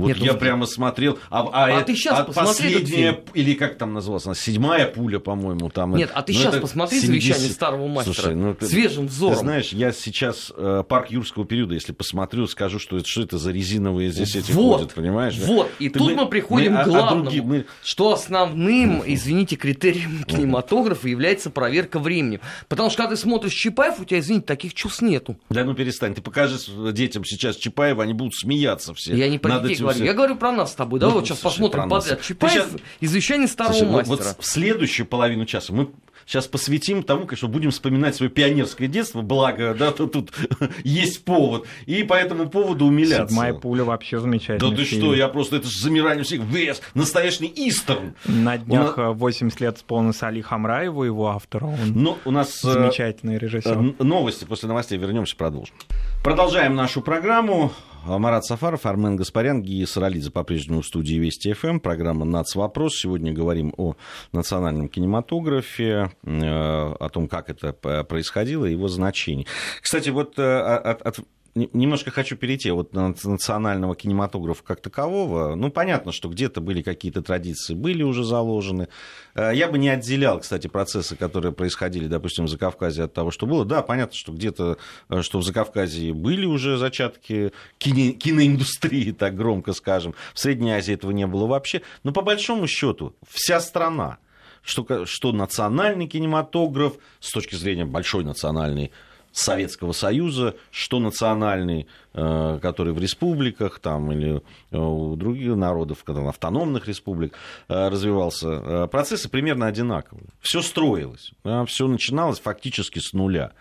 Вот 0.00 0.08
Нет, 0.08 0.18
я 0.18 0.32
он... 0.32 0.38
прямо 0.38 0.66
смотрел. 0.66 1.18
А, 1.28 1.48
а, 1.52 1.78
а 1.78 1.82
ты 1.82 1.94
сейчас 1.94 2.20
а 2.20 2.24
посмотри 2.24 2.74
последняя, 2.74 3.20
или 3.34 3.54
как 3.54 3.76
там 3.76 3.92
называлась, 3.92 4.24
она, 4.24 4.34
седьмая 4.34 4.86
пуля, 4.86 5.18
по-моему, 5.18 5.68
там. 5.68 5.94
Нет, 5.94 6.10
а 6.14 6.22
ты 6.22 6.32
ну, 6.32 6.38
сейчас 6.38 6.56
посмотри 6.56 7.00
70... 7.00 7.22
завещание 7.22 7.50
старого 7.50 7.86
мастера 7.86 8.14
Слушай, 8.14 8.34
ну, 8.34 8.54
ты, 8.54 8.66
свежим 8.66 9.06
взором. 9.06 9.34
Ты 9.34 9.40
знаешь, 9.40 9.72
я 9.72 9.92
сейчас 9.92 10.52
э, 10.56 10.82
парк 10.88 11.10
юрского 11.10 11.44
периода, 11.44 11.74
если 11.74 11.92
посмотрю, 11.92 12.46
скажу, 12.46 12.78
что 12.78 12.96
это, 12.96 13.06
что 13.06 13.22
это 13.22 13.38
за 13.38 13.50
резиновые 13.50 14.10
здесь 14.10 14.36
эти 14.36 14.52
вот, 14.52 14.78
ходят, 14.78 14.94
понимаешь? 14.94 15.36
Вот, 15.38 15.70
и 15.78 15.88
ты 15.88 15.98
тут 15.98 16.08
мы, 16.08 16.24
мы 16.24 16.28
приходим 16.28 16.74
мы, 16.74 16.84
к 16.84 16.86
главному, 16.86 17.08
а, 17.08 17.20
а 17.20 17.22
другие, 17.22 17.42
мы... 17.42 17.66
что 17.82 18.12
основным, 18.12 19.02
извините, 19.04 19.56
критерием 19.56 20.24
кинематографа 20.24 21.08
является 21.08 21.50
проверка 21.50 21.98
времени. 21.98 22.40
Потому 22.68 22.88
что 22.88 22.98
когда 22.98 23.14
ты 23.14 23.20
смотришь 23.20 23.52
Чапаев, 23.52 24.00
у 24.00 24.04
тебя, 24.04 24.20
извините, 24.20 24.46
таких 24.46 24.74
чувств 24.74 25.02
нету. 25.02 25.36
Да 25.50 25.64
ну 25.64 25.74
перестань, 25.74 26.14
ты 26.14 26.22
покажи 26.22 26.56
детям 26.92 27.24
сейчас 27.24 27.56
Чапаева, 27.56 28.02
они 28.02 28.14
будут 28.14 28.34
смеяться 28.34 28.94
все. 28.94 29.14
Я 29.14 29.28
не 29.28 29.38
про 29.38 29.60
детей 29.60 29.82
говорю, 29.94 30.04
я 30.04 30.14
говорю 30.14 30.36
про 30.36 30.52
нас 30.52 30.72
с 30.72 30.74
тобой. 30.74 31.00
Давай 31.00 31.14
ну, 31.14 31.20
вот 31.20 31.26
сейчас 31.26 31.40
слушай, 31.40 31.54
посмотрим 31.54 31.88
подряд. 31.88 32.22
Чапаев, 32.22 32.52
сейчас... 32.52 32.68
извещение 33.00 33.48
старого 33.48 33.74
Слушай, 33.74 33.92
мастера. 33.92 34.16
Вот 34.16 34.36
в 34.38 34.46
следующую 34.46 35.06
половину 35.06 35.46
часа 35.46 35.72
мы 35.72 35.90
сейчас 36.30 36.46
посвятим 36.46 37.02
тому, 37.02 37.28
что 37.34 37.48
будем 37.48 37.70
вспоминать 37.70 38.14
свое 38.14 38.30
пионерское 38.30 38.88
детство, 38.88 39.20
благо, 39.22 39.74
да, 39.74 39.90
тут, 39.90 40.12
тут 40.12 40.32
есть 40.84 41.24
повод, 41.24 41.66
и 41.86 42.04
по 42.04 42.14
этому 42.14 42.48
поводу 42.48 42.86
умиляться. 42.86 43.28
Седьмая 43.28 43.54
пуля 43.54 43.84
вообще 43.84 44.20
замечательная. 44.20 44.70
Да 44.70 44.76
ты 44.76 44.84
фильм. 44.84 45.02
что, 45.02 45.14
я 45.14 45.28
просто, 45.28 45.56
это 45.56 45.68
же 45.68 45.80
замирание 45.80 46.24
всех, 46.24 46.42
вес, 46.42 46.80
настоящий 46.94 47.52
истерн. 47.68 48.14
На 48.24 48.58
днях 48.58 48.96
нас... 48.96 49.16
80 49.16 49.60
лет 49.60 49.78
исполнилось 49.78 50.22
Али 50.22 50.40
Хамраеву, 50.40 51.02
его 51.02 51.28
автору. 51.30 51.68
Он 51.68 51.92
ну, 51.94 52.18
у 52.24 52.30
нас 52.30 52.64
э, 52.64 52.72
замечательный 52.72 53.38
режиссер. 53.38 53.94
Новости, 53.98 54.44
после 54.44 54.68
новостей 54.68 54.98
вернемся, 54.98 55.36
продолжим. 55.36 55.74
Продолжаем 56.22 56.74
нашу 56.74 57.00
программу. 57.00 57.72
Марат 58.06 58.44
Сафаров, 58.44 58.86
Армен 58.86 59.16
Гаспарян, 59.16 59.62
Гия 59.62 59.86
Саралидзе 59.86 60.30
по-прежнему 60.30 60.82
в 60.82 60.86
студии 60.86 61.14
Вести 61.14 61.52
ФМ. 61.52 61.80
Программа 61.80 62.24
«Нацвопрос». 62.24 62.96
Сегодня 62.96 63.32
говорим 63.32 63.74
о 63.76 63.94
национальном 64.32 64.88
кинематографе, 64.88 66.10
э, 66.22 66.30
о 66.32 67.08
том, 67.12 67.28
как 67.28 67.50
это 67.50 67.72
происходило, 67.72 68.64
его 68.64 68.88
значении. 68.88 69.46
Кстати, 69.82 70.10
вот 70.10 70.38
от, 70.38 71.02
от 71.02 71.20
немножко 71.54 72.10
хочу 72.10 72.36
перейти 72.36 72.70
вот 72.70 72.92
на 72.92 73.14
национального 73.24 73.94
кинематографа 73.96 74.62
как 74.62 74.80
такового. 74.80 75.54
Ну, 75.54 75.70
понятно, 75.70 76.12
что 76.12 76.28
где-то 76.28 76.60
были 76.60 76.82
какие-то 76.82 77.22
традиции, 77.22 77.74
были 77.74 78.02
уже 78.02 78.24
заложены. 78.24 78.88
Э, 79.34 79.50
я 79.54 79.68
бы 79.68 79.78
не 79.78 79.88
отделял, 79.88 80.40
кстати, 80.40 80.68
процессы, 80.68 81.16
которые 81.16 81.52
происходили, 81.52 82.06
допустим, 82.06 82.44
в 82.44 82.48
Закавказье 82.48 83.04
от 83.04 83.14
того, 83.14 83.30
что 83.30 83.46
было. 83.46 83.64
Да, 83.64 83.82
понятно, 83.82 84.16
что 84.16 84.32
где-то, 84.32 84.78
э, 85.08 85.22
что 85.22 85.38
в 85.38 85.44
Закавказье 85.44 86.12
были 86.12 86.46
уже 86.46 86.78
зачатки 86.78 87.52
кино, 87.78 88.12
киноиндустрии, 88.12 89.12
так 89.18 89.34
громко 89.34 89.72
скажем. 89.72 90.14
В 90.34 90.38
Средней 90.38 90.72
Азии 90.72 90.94
этого 90.94 91.10
не 91.10 91.26
было 91.26 91.46
вообще. 91.46 91.82
Но 92.04 92.12
по 92.12 92.22
большому 92.22 92.66
счету 92.66 93.14
вся 93.28 93.60
страна, 93.60 94.18
что, 94.62 95.06
что 95.06 95.32
национальный 95.32 96.06
кинематограф 96.06 96.94
с 97.18 97.30
точки 97.32 97.54
зрения 97.54 97.84
большой 97.84 98.24
национальной 98.24 98.92
Советского 99.32 99.92
Союза, 99.92 100.56
что 100.70 100.98
национальный, 100.98 101.86
э, 102.14 102.58
который 102.60 102.92
в 102.92 102.98
республиках 102.98 103.78
там, 103.78 104.10
или 104.12 104.42
э, 104.70 104.76
у 104.76 105.16
других 105.16 105.54
народов, 105.56 106.04
когда 106.04 106.28
автономных 106.28 106.88
республик 106.88 107.34
э, 107.68 107.88
развивался, 107.88 108.88
процессы 108.88 109.28
примерно 109.28 109.66
одинаковые. 109.66 110.26
Все 110.40 110.62
строилось, 110.62 111.32
все 111.66 111.86
начиналось 111.86 112.40
фактически 112.40 112.98
с 112.98 113.12
нуля. 113.12 113.52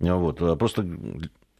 Вот. 0.00 0.38
Просто 0.58 0.86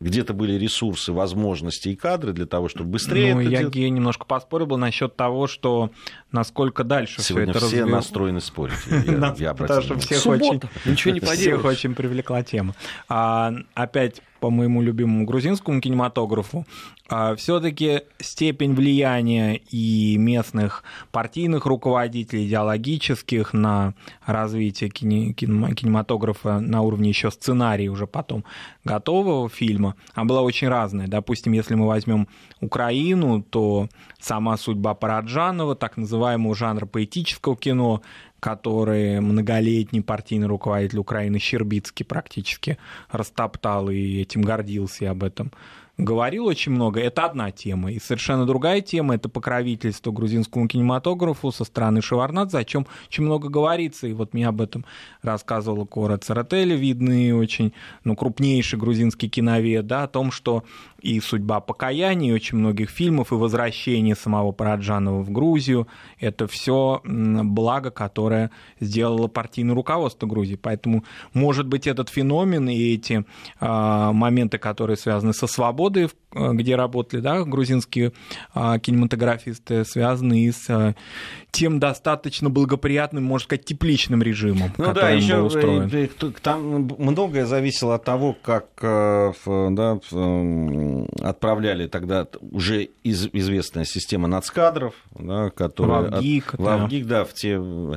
где-то 0.05 0.35
были 0.35 0.53
ресурсы, 0.53 1.13
возможности 1.13 1.89
и 1.89 1.97
кадры 1.97 2.35
для 2.35 2.45
того, 2.45 2.69
чтобы 2.69 2.91
быстрее 2.91 3.35
ну, 3.35 3.41
это 3.41 3.51
я 3.51 3.59
делать. 3.61 3.75
немножко 3.75 4.27
поспорил 4.27 4.67
бы 4.67 4.77
насчет 4.77 5.17
того, 5.17 5.47
что 5.47 5.91
насколько 6.31 6.85
дальше 6.85 7.23
Сегодня 7.23 7.53
все 7.53 7.59
это 7.59 7.67
все 7.67 7.81
развил... 7.81 7.97
настроены 7.97 8.41
спорить. 8.43 8.77
Я, 9.07 9.35
я 9.39 9.55
Потому 9.55 9.81
что 9.81 9.99
всех 9.99 10.27
очень, 10.27 10.61
ничего 10.85 11.15
не 11.15 11.21
всех 11.21 11.65
очень 11.65 11.95
привлекла 11.95 12.43
тема. 12.43 12.75
А, 13.09 13.55
опять 13.73 14.21
по 14.45 14.51
моему 14.51 14.83
любимому 14.83 15.25
грузинскому 15.25 15.81
кинематографу, 15.81 16.67
а, 17.09 17.35
все-таки 17.35 18.03
степень 18.21 18.75
влияния 18.75 19.57
и 19.57 20.19
местных 20.19 20.85
партийных 21.13 21.65
руководителей, 21.65 22.47
идеологических 22.47 23.55
на 23.55 23.95
развитие 24.27 24.91
кинематографа 24.91 26.61
на 26.61 26.83
уровне 26.83 27.09
еще 27.09 27.31
сценария 27.31 27.89
уже 27.89 28.07
потом 28.07 28.45
готового 28.85 29.49
фильма, 29.49 29.95
она 30.13 30.27
была 30.27 30.43
очень 30.43 30.69
разная. 30.69 31.09
Допустим, 31.09 31.55
если 31.55 31.75
мы 31.75 31.87
возьмем 31.87 32.29
Украину, 32.61 33.43
то 33.43 33.89
сама 34.21 34.59
судьба 34.59 34.93
Параджанова, 34.93 35.75
так 35.75 35.97
называемого 35.97 36.55
жанра 36.55 36.85
поэтического 36.85 37.57
кино, 37.57 38.03
который 38.45 39.21
многолетний 39.23 40.03
партийный 40.03 40.49
руководитель 40.49 40.99
Украины 40.99 41.39
Щербицкий 41.39 42.05
практически 42.05 42.77
растоптал 43.11 43.89
и 43.89 44.21
этим 44.21 44.43
гордился 44.43 45.11
об 45.11 45.25
этом 45.25 45.51
говорил 45.97 46.47
очень 46.47 46.73
много, 46.73 47.01
это 47.01 47.25
одна 47.25 47.51
тема. 47.51 47.93
И 47.93 47.99
совершенно 47.99 48.47
другая 48.47 48.81
тема— 48.81 49.15
это 49.17 49.29
покровительство 49.29 50.11
грузинскому 50.11 50.67
кинематографу 50.67 51.53
со 51.53 51.65
стороны 51.65 52.03
Шеварнадзе, 52.03 52.59
о 52.59 52.65
чем 52.65 52.87
очень 53.09 53.25
много 53.25 53.49
говорится. 53.49 54.07
И 54.07 54.13
вот 54.13 54.35
мне 54.35 54.49
об 54.49 54.61
этом 54.61 54.85
рассказывала 55.23 55.85
Кора 55.85 56.19
Церетели, 56.19 56.75
видный 56.75 57.33
очень 57.33 57.73
ну, 58.03 58.17
крупнейший 58.17 58.79
грузинский 58.79 59.29
киновед, 59.29 59.87
да, 59.87 60.05
о 60.05 60.09
том, 60.09 60.33
что 60.33 60.65
и 61.05 61.21
судьба 61.21 61.61
покаяния, 61.61 62.31
и 62.31 62.35
очень 62.35 62.57
многих 62.57 62.89
фильмов, 62.89 63.31
и 63.31 63.35
возвращение 63.35 64.17
самого 64.17 64.53
Параджанова 64.53 65.23
в 65.23 65.31
Грузию. 65.31 65.87
Это 66.19 66.47
все 66.47 67.03
благо, 67.05 67.91
которое 67.91 68.51
сделало 68.81 69.29
партийное 69.29 69.75
руководство 69.75 70.27
Грузии. 70.27 70.59
Поэтому, 70.61 71.05
может 71.35 71.67
быть, 71.67 71.87
этот 71.87 72.09
феномен 72.09 72.71
и 72.71 72.95
эти 72.95 73.25
э, 73.61 74.11
моменты, 74.13 74.57
которые 74.57 74.97
связаны 74.97 75.35
со 75.35 75.47
свободой, 75.47 75.84
э, 75.91 76.09
где 76.35 76.77
работали 76.77 77.21
да, 77.21 77.43
грузинские 77.45 78.13
э, 78.55 78.79
кинематографисты, 78.81 79.85
связаны 79.85 80.45
и 80.45 80.53
с 80.53 80.69
э, 80.69 80.95
тем 81.51 81.79
достаточно 81.79 82.51
благоприятным, 82.51 83.25
можно 83.25 83.45
сказать, 83.45 83.65
тепличным 83.65 84.23
режимом, 84.23 84.73
ну, 84.77 84.85
который 84.87 85.03
да, 85.03 85.11
еще 85.11 85.37
был 85.37 85.47
устроен. 85.47 86.11
Там 86.43 86.91
многое 86.99 87.47
зависело 87.47 87.95
от 87.95 88.05
того, 88.05 88.37
как 88.43 88.67
да, 88.81 89.99
отправляли 91.23 91.87
тогда 91.87 92.27
уже 92.51 92.85
из, 93.03 93.29
известная 93.33 93.85
система 93.85 94.29
нацкадров, 94.29 94.95
да, 95.15 95.51
которая... 95.51 96.11
Вавгик. 96.11 96.55
От, 96.55 96.61
да. 96.61 96.77
Вавгик, 96.77 97.07
да, 97.07 97.25
в 97.25 97.33
те, 97.35 97.61
э, 97.61 97.97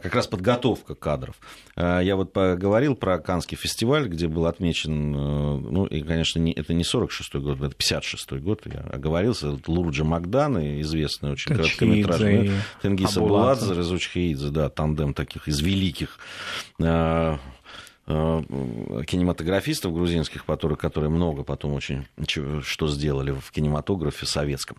как 0.00 0.14
раз 0.14 0.26
подготовка 0.26 0.94
кадров. 0.94 1.36
Э, 1.76 2.00
я 2.02 2.16
вот 2.16 2.32
поговорил 2.32 2.94
про 2.94 3.18
Канский 3.18 3.56
фестиваль, 3.56 4.08
где 4.08 4.28
был 4.28 4.46
отмечен, 4.46 5.14
э, 5.14 5.58
ну, 5.70 5.86
и, 5.86 6.02
конечно, 6.02 6.38
не, 6.38 6.52
это 6.52 6.74
не 6.74 6.82
46-й 6.82 7.40
год, 7.40 7.58
это 7.72 7.82
56-й 7.82 8.40
год, 8.40 8.62
я 8.66 8.80
оговорился, 8.80 9.56
Лурджа 9.66 10.04
Магдан, 10.04 10.58
известный 10.80 11.32
очень 11.32 11.54
короткометражный, 11.54 12.52
Тенгиса 12.82 13.20
Буладзе, 13.20 13.74
Резучхеидзе, 13.74 14.48
да, 14.50 14.68
тандем 14.68 15.14
таких 15.14 15.48
из 15.48 15.60
великих 15.60 16.18
Э, 18.04 18.42
кинематографистов 19.06 19.94
грузинских, 19.94 20.44
которые, 20.44 20.76
которые 20.76 21.08
много 21.08 21.44
потом 21.44 21.74
очень 21.74 22.08
что 22.26 22.88
сделали 22.88 23.30
в 23.30 23.52
кинематографе 23.52 24.26
советском. 24.26 24.76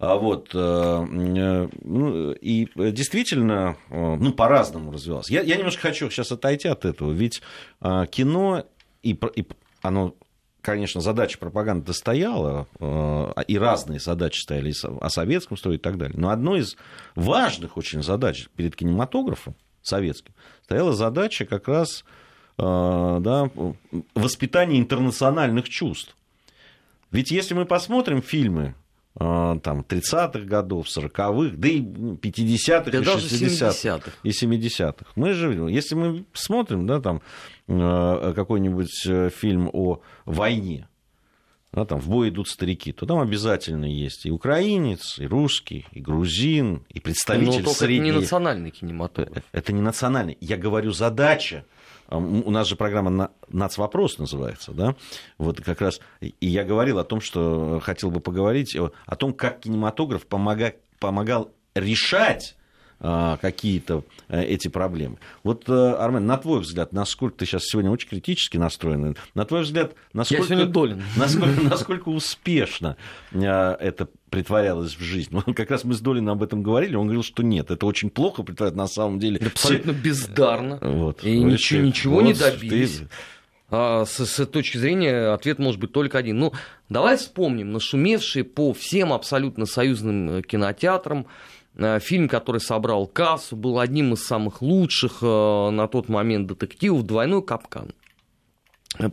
А 0.00 0.16
вот, 0.16 0.50
э, 0.54 0.58
э, 0.58 1.68
ну, 1.82 2.32
и 2.32 2.68
действительно, 2.74 3.76
ну, 3.90 4.32
по-разному 4.32 4.90
развивалось. 4.90 5.30
Я, 5.30 5.42
я 5.42 5.54
немножко 5.54 5.82
хочу 5.82 6.10
сейчас 6.10 6.32
отойти 6.32 6.66
от 6.66 6.84
этого, 6.84 7.12
ведь 7.12 7.42
кино, 7.80 8.64
и, 9.04 9.16
и 9.36 9.44
оно 9.80 10.16
конечно, 10.64 11.00
задача 11.00 11.38
пропаганды 11.38 11.92
стояла, 11.92 12.66
и 13.46 13.58
разные 13.58 14.00
задачи 14.00 14.40
стояли 14.40 14.72
о 15.00 15.08
советском 15.10 15.56
строе 15.56 15.76
и 15.76 15.80
так 15.80 15.98
далее. 15.98 16.18
Но 16.18 16.30
одной 16.30 16.60
из 16.60 16.76
важных 17.14 17.76
очень 17.76 18.02
задач 18.02 18.48
перед 18.56 18.74
кинематографом 18.74 19.54
советским 19.82 20.34
стояла 20.64 20.92
задача 20.92 21.44
как 21.44 21.68
раз 21.68 22.04
Э, 22.56 23.18
да, 23.20 23.50
воспитание 24.14 24.78
интернациональных 24.78 25.68
чувств. 25.68 26.16
Ведь 27.10 27.30
если 27.30 27.52
мы 27.54 27.64
посмотрим 27.64 28.22
фильмы 28.22 28.62
э, 28.62 28.74
там, 29.16 29.84
30-х 29.88 30.40
годов, 30.40 30.86
40-х, 30.86 31.56
да 31.56 31.68
и 31.68 31.80
50-х, 31.80 32.90
да 32.90 32.98
и 32.98 33.02
60-х, 33.02 34.10
и 34.24 34.30
70-х. 34.30 35.06
Мы 35.14 35.32
же, 35.34 35.52
если 35.70 35.94
мы 35.94 36.24
смотрим, 36.32 36.86
да, 36.86 37.00
там, 37.00 37.22
э, 37.68 38.32
какой-нибудь 38.34 39.32
фильм 39.32 39.70
о 39.72 40.00
войне, 40.24 40.88
да, 41.74 41.84
там 41.84 42.00
в 42.00 42.08
бой 42.08 42.28
идут 42.28 42.48
старики, 42.48 42.92
то 42.92 43.04
там 43.04 43.18
обязательно 43.18 43.84
есть 43.84 44.26
и 44.26 44.30
украинец, 44.30 45.18
и 45.18 45.26
русский, 45.26 45.86
и 45.90 46.00
грузин, 46.00 46.84
и 46.88 47.00
представитель 47.00 47.58
Но 47.58 47.64
только 47.64 47.70
средней... 47.70 48.10
это 48.10 48.16
не 48.16 48.20
национальный 48.20 48.70
кинематограф. 48.70 49.44
Это 49.50 49.72
не 49.72 49.80
национальный. 49.80 50.38
Я 50.40 50.56
говорю, 50.56 50.92
задача 50.92 51.64
у 52.08 52.50
нас 52.50 52.68
же 52.68 52.76
программа 52.76 53.30
«Нацвопрос» 53.48 54.18
называется, 54.18 54.72
да? 54.72 54.94
Вот 55.38 55.60
как 55.60 55.80
раз, 55.80 56.00
и 56.20 56.34
я 56.40 56.64
говорил 56.64 56.98
о 56.98 57.04
том, 57.04 57.20
что 57.20 57.80
хотел 57.82 58.10
бы 58.10 58.20
поговорить 58.20 58.76
о 58.76 59.16
том, 59.16 59.32
как 59.32 59.60
кинематограф 59.60 60.26
помогал, 60.26 61.50
решать 61.74 62.56
какие-то 63.00 64.04
э, 64.28 64.42
эти 64.44 64.68
проблемы. 64.68 65.18
Вот, 65.42 65.68
э, 65.68 65.72
Армен, 65.72 66.26
на 66.26 66.38
твой 66.38 66.60
взгляд, 66.60 66.92
насколько 66.92 67.38
ты 67.38 67.46
сейчас 67.46 67.64
сегодня 67.64 67.90
очень 67.90 68.08
критически 68.08 68.56
настроен, 68.56 69.16
на 69.34 69.44
твой 69.44 69.62
взгляд, 69.62 69.92
насколько, 70.12 70.54
Я 70.54 70.64
долен. 70.64 71.02
насколько, 71.16 71.60
насколько 71.62 72.08
успешно 72.08 72.96
э, 73.32 73.40
это 73.40 74.08
притворялось 74.30 74.96
в 74.96 75.02
жизнь? 75.02 75.30
Как 75.54 75.70
раз 75.70 75.84
мы 75.84 75.94
с 75.94 76.00
Долином 76.00 76.36
об 76.36 76.42
этом 76.42 76.62
говорили, 76.62 76.96
он 76.96 77.06
говорил, 77.06 77.22
что 77.22 77.42
нет, 77.42 77.70
это 77.70 77.84
очень 77.86 78.10
плохо 78.10 78.42
притворяется 78.42 78.78
на 78.78 78.88
самом 78.88 79.18
деле. 79.18 79.44
Абсолютно 79.46 79.92
Все... 79.92 80.02
бездарно. 80.02 80.78
Вот. 80.80 81.24
И 81.24 81.38
ничего, 81.38 81.82
ничего 81.82 82.14
вот, 82.16 82.24
не 82.24 82.32
добились. 82.32 82.98
Ты... 82.98 83.08
А, 83.70 84.04
с, 84.04 84.24
с 84.24 84.46
точки 84.46 84.76
зрения 84.76 85.32
ответ 85.32 85.58
может 85.58 85.80
быть 85.80 85.92
только 85.92 86.18
один. 86.18 86.38
Ну, 86.38 86.52
давай 86.88 87.16
вспомним 87.16 87.72
нашумевшие 87.72 88.44
по 88.44 88.72
всем 88.72 89.12
абсолютно 89.12 89.66
союзным 89.66 90.42
кинотеатрам 90.42 91.26
фильм, 92.00 92.28
который 92.28 92.60
собрал 92.60 93.06
кассу, 93.06 93.56
был 93.56 93.78
одним 93.80 94.14
из 94.14 94.24
самых 94.24 94.62
лучших 94.62 95.18
э, 95.22 95.70
на 95.70 95.88
тот 95.88 96.08
момент 96.08 96.46
детективов 96.46 97.04
«Двойной 97.04 97.42
капкан». 97.42 97.92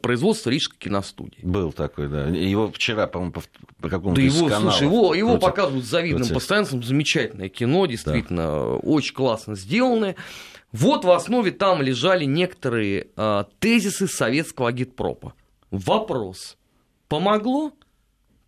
Производство 0.04 0.52
Рижской 0.52 0.78
киностудии. 0.78 1.40
Был 1.42 1.72
такой, 1.72 2.08
да. 2.08 2.28
Его 2.28 2.72
вчера, 2.72 3.08
по-моему, 3.08 3.34
по, 3.82 3.90
какому-то 3.90 4.22
да 4.22 4.22
его, 4.22 4.48
слушай, 4.50 4.84
его, 4.84 5.16
его 5.16 5.30
против... 5.38 5.46
показывают 5.48 5.86
с 5.86 5.90
завидным 5.90 6.20
против... 6.20 6.34
постоянством. 6.36 6.84
Замечательное 6.84 7.50
кино, 7.50 7.88
действительно, 7.88 8.44
да. 8.44 8.66
очень 8.76 9.16
классно 9.16 9.56
сделанное. 9.56 10.16
Вот 10.72 11.04
в 11.04 11.10
основе 11.10 11.50
там 11.52 11.82
лежали 11.82 12.26
некоторые 12.26 13.08
э, 13.16 13.44
тезисы 13.60 14.08
советского 14.08 14.70
агитпропа. 14.70 15.34
Вопрос. 15.72 16.58
Помогло? 17.08 17.72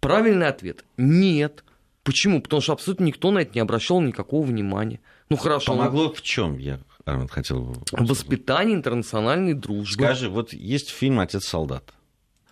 Правильный 0.01 0.47
ответ. 0.47 0.85
Нет. 0.97 1.63
Почему? 2.03 2.41
Потому 2.41 2.61
что 2.61 2.73
абсолютно 2.73 3.05
никто 3.05 3.31
на 3.31 3.39
это 3.39 3.51
не 3.55 3.61
обращал 3.61 4.01
никакого 4.01 4.45
внимания. 4.45 4.99
Ну 5.29 5.37
хорошо. 5.37 5.73
Помогло 5.73 6.03
ну... 6.05 6.13
в 6.13 6.21
чем 6.21 6.57
я 6.57 6.79
Армен 7.05 7.27
хотел 7.27 7.75
Воспитание 7.91 8.75
интернациональной 8.75 9.53
дружбы. 9.53 10.03
Скажи, 10.03 10.29
вот 10.29 10.53
есть 10.53 10.89
фильм 10.89 11.19
Отец 11.19 11.45
солдат 11.45 11.93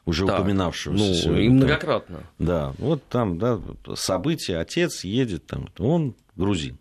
уже 0.05 0.25
так, 0.25 0.39
упоминавшегося. 0.39 1.03
Ну, 1.03 1.13
сегодня, 1.13 1.43
и 1.43 1.49
многократно. 1.49 2.23
Да, 2.39 2.73
вот 2.77 3.03
там, 3.07 3.37
да, 3.37 3.59
события, 3.95 4.57
отец 4.57 5.03
едет, 5.03 5.45
там, 5.47 5.69
он 5.77 6.15
грузин. 6.35 6.77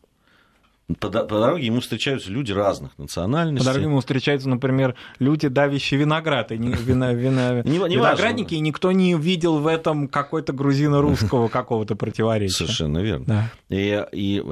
По, 0.99 1.09
по 1.09 1.39
дороге 1.39 1.67
ему 1.67 1.81
встречаются 1.81 2.31
люди 2.31 2.53
разных 2.53 2.97
национальностей. 2.99 3.65
По 3.65 3.73
дороге 3.73 3.85
ему 3.85 4.01
встречаются, 4.01 4.49
например, 4.49 4.95
люди, 5.19 5.49
давящие 5.49 6.01
виноград, 6.01 6.53
и 6.53 6.59
не, 6.59 6.73
вина, 6.73 7.13
вина, 7.13 7.63
не, 7.65 7.79
не 7.79 7.97
виноградники, 7.97 8.55
важно. 8.55 8.55
и 8.57 8.61
никто 8.61 8.93
не 8.93 9.15
видел 9.15 9.59
в 9.59 9.67
этом 9.67 10.09
какой-то 10.09 10.53
грузино-русского 10.53 11.49
какого-то 11.49 11.97
противоречия. 11.97 12.55
Совершенно 12.55 12.99
верно. 12.99 13.25
Да. 13.27 13.51
И, 13.69 14.05
и 14.13 14.45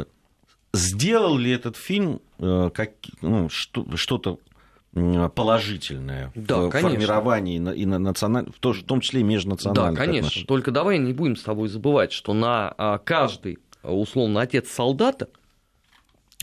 сделал 0.72 1.36
ли 1.36 1.50
этот 1.50 1.76
фильм 1.76 2.20
э, 2.38 2.70
как, 2.72 2.90
ну, 3.22 3.48
что, 3.48 3.86
что-то 3.96 4.38
положительное 5.34 6.32
да, 6.34 6.62
в 6.62 6.70
конечно. 6.70 6.90
формировании 6.90 7.56
и 7.56 7.86
на 7.86 7.98
националь... 7.98 8.46
в, 8.50 8.58
том 8.58 9.00
числе 9.00 9.20
и 9.20 9.22
межнациональных 9.22 9.94
Да, 9.94 10.00
конечно. 10.00 10.26
Отношений. 10.26 10.46
Только 10.46 10.70
давай 10.70 10.98
не 10.98 11.12
будем 11.12 11.36
с 11.36 11.42
тобой 11.42 11.68
забывать, 11.68 12.10
что 12.10 12.32
на 12.32 12.74
а, 12.76 12.98
каждый, 12.98 13.58
условно, 13.82 14.40
отец 14.40 14.68
солдата 14.70 15.28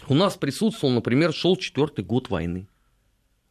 у 0.07 0.13
нас 0.13 0.35
присутствовал, 0.35 0.93
например, 0.93 1.33
шел 1.33 1.55
четвертый 1.55 2.03
год 2.03 2.29
войны 2.29 2.67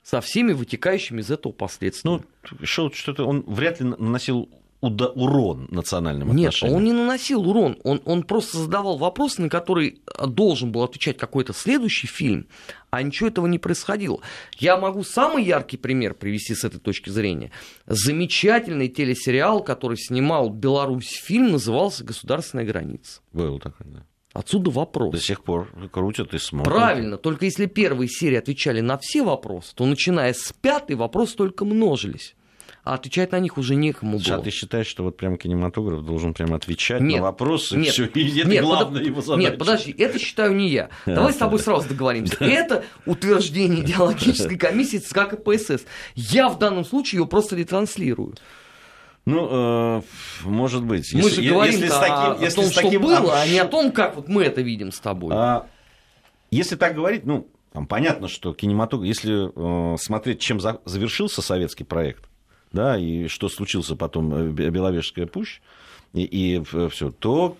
со 0.02 0.20
всеми 0.20 0.52
вытекающими 0.52 1.20
из 1.20 1.30
этого 1.30 1.52
последствиями. 1.52 2.22
Ну, 2.50 2.66
шел 2.66 2.92
что-то, 2.92 3.24
он 3.24 3.42
вряд 3.46 3.80
ли 3.80 3.86
наносил 3.86 4.48
урон 4.80 5.66
национальным 5.70 6.34
Нет, 6.34 6.48
отношениям. 6.48 6.76
он 6.76 6.84
не 6.84 6.92
наносил 6.92 7.48
урон, 7.48 7.78
он, 7.84 8.02
он 8.04 8.22
просто 8.22 8.58
задавал 8.58 8.98
вопросы, 8.98 9.40
на 9.40 9.48
которые 9.48 9.96
должен 10.26 10.72
был 10.72 10.82
отвечать 10.82 11.16
какой-то 11.16 11.54
следующий 11.54 12.06
фильм, 12.06 12.48
а 12.90 13.02
ничего 13.02 13.28
этого 13.28 13.46
не 13.46 13.58
происходило. 13.58 14.20
Я 14.58 14.76
могу 14.76 15.02
самый 15.02 15.42
яркий 15.44 15.78
пример 15.78 16.12
привести 16.12 16.54
с 16.54 16.64
этой 16.64 16.80
точки 16.80 17.08
зрения. 17.08 17.50
Замечательный 17.86 18.88
телесериал, 18.88 19.64
который 19.64 19.96
снимал 19.96 20.50
Беларусь 20.50 21.18
фильм, 21.24 21.52
назывался 21.52 22.04
«Государственная 22.04 22.66
граница». 22.66 23.20
Был 23.32 23.58
такой, 23.58 23.86
да. 23.86 24.04
Отсюда 24.34 24.72
вопрос. 24.72 25.12
До 25.12 25.20
сих 25.20 25.44
пор 25.44 25.70
крутят 25.92 26.34
и 26.34 26.38
смотрят. 26.38 26.74
Правильно, 26.74 27.16
только 27.16 27.44
если 27.44 27.66
первые 27.66 28.08
серии 28.08 28.36
отвечали 28.36 28.80
на 28.80 28.98
все 28.98 29.22
вопросы, 29.22 29.72
то 29.76 29.86
начиная 29.86 30.34
с 30.34 30.52
пятой 30.52 30.96
вопросы 30.96 31.36
только 31.36 31.64
множились. 31.64 32.34
А 32.82 32.94
отвечать 32.94 33.30
на 33.30 33.38
них 33.38 33.56
уже 33.56 33.76
некому 33.76 34.18
было. 34.18 34.36
А 34.36 34.40
ты 34.40 34.50
считаешь, 34.50 34.88
что 34.88 35.04
вот 35.04 35.16
прям 35.16 35.38
кинематограф 35.38 36.04
должен 36.04 36.34
прям 36.34 36.52
отвечать 36.52 37.00
нет, 37.00 37.18
на 37.18 37.22
вопросы? 37.22 37.78
Нет, 37.78 37.92
все, 37.92 38.06
и 38.06 38.40
это 38.40 38.48
нет, 38.48 38.62
главное 38.64 39.00
под... 39.00 39.06
его 39.06 39.20
задача. 39.22 39.40
Нет, 39.50 39.58
подожди, 39.58 39.94
это 39.96 40.18
считаю 40.18 40.54
не 40.54 40.68
я. 40.68 40.90
Давай 41.06 41.32
с 41.32 41.36
тобой 41.36 41.60
сразу 41.60 41.88
договоримся. 41.88 42.36
Это 42.40 42.84
утверждение 43.06 43.82
идеологической 43.82 44.58
комиссии 44.58 44.98
ЦК 44.98 45.30
КПСС. 45.30 45.86
Я 46.14 46.48
в 46.48 46.58
данном 46.58 46.84
случае 46.84 47.20
ее 47.20 47.26
просто 47.26 47.56
ретранслирую. 47.56 48.34
Ну, 49.26 49.48
э, 49.50 50.02
может 50.44 50.84
быть. 50.84 51.12
Мы 51.14 51.20
если, 51.20 51.42
же 51.42 51.50
говорим 51.50 51.74
если 51.74 51.88
с 51.88 51.98
таким, 51.98 52.42
если 52.42 52.60
о 52.60 52.62
том, 52.62 52.72
с 52.72 52.74
таким 52.74 53.02
что 53.02 53.20
было, 53.20 53.40
а 53.40 53.46
не 53.46 53.58
о 53.58 53.64
том, 53.64 53.90
как 53.90 54.16
вот 54.16 54.28
мы 54.28 54.42
это 54.44 54.60
видим 54.60 54.92
с 54.92 55.00
тобой. 55.00 55.34
А, 55.34 55.66
если 56.50 56.76
так 56.76 56.94
говорить, 56.94 57.24
ну, 57.24 57.48
там 57.72 57.86
понятно, 57.86 58.28
что 58.28 58.52
кинематограф, 58.52 59.08
если 59.08 59.50
э, 59.94 59.96
смотреть, 59.96 60.40
чем 60.40 60.60
за, 60.60 60.80
завершился 60.84 61.40
советский 61.40 61.84
проект, 61.84 62.24
да, 62.72 62.98
и 62.98 63.26
что 63.28 63.48
случился 63.48 63.96
потом 63.96 64.34
э, 64.34 64.70
Беловежская 64.70 65.26
пуща, 65.26 65.62
и, 66.12 66.22
и 66.24 66.62
все, 66.90 67.10
то 67.10 67.56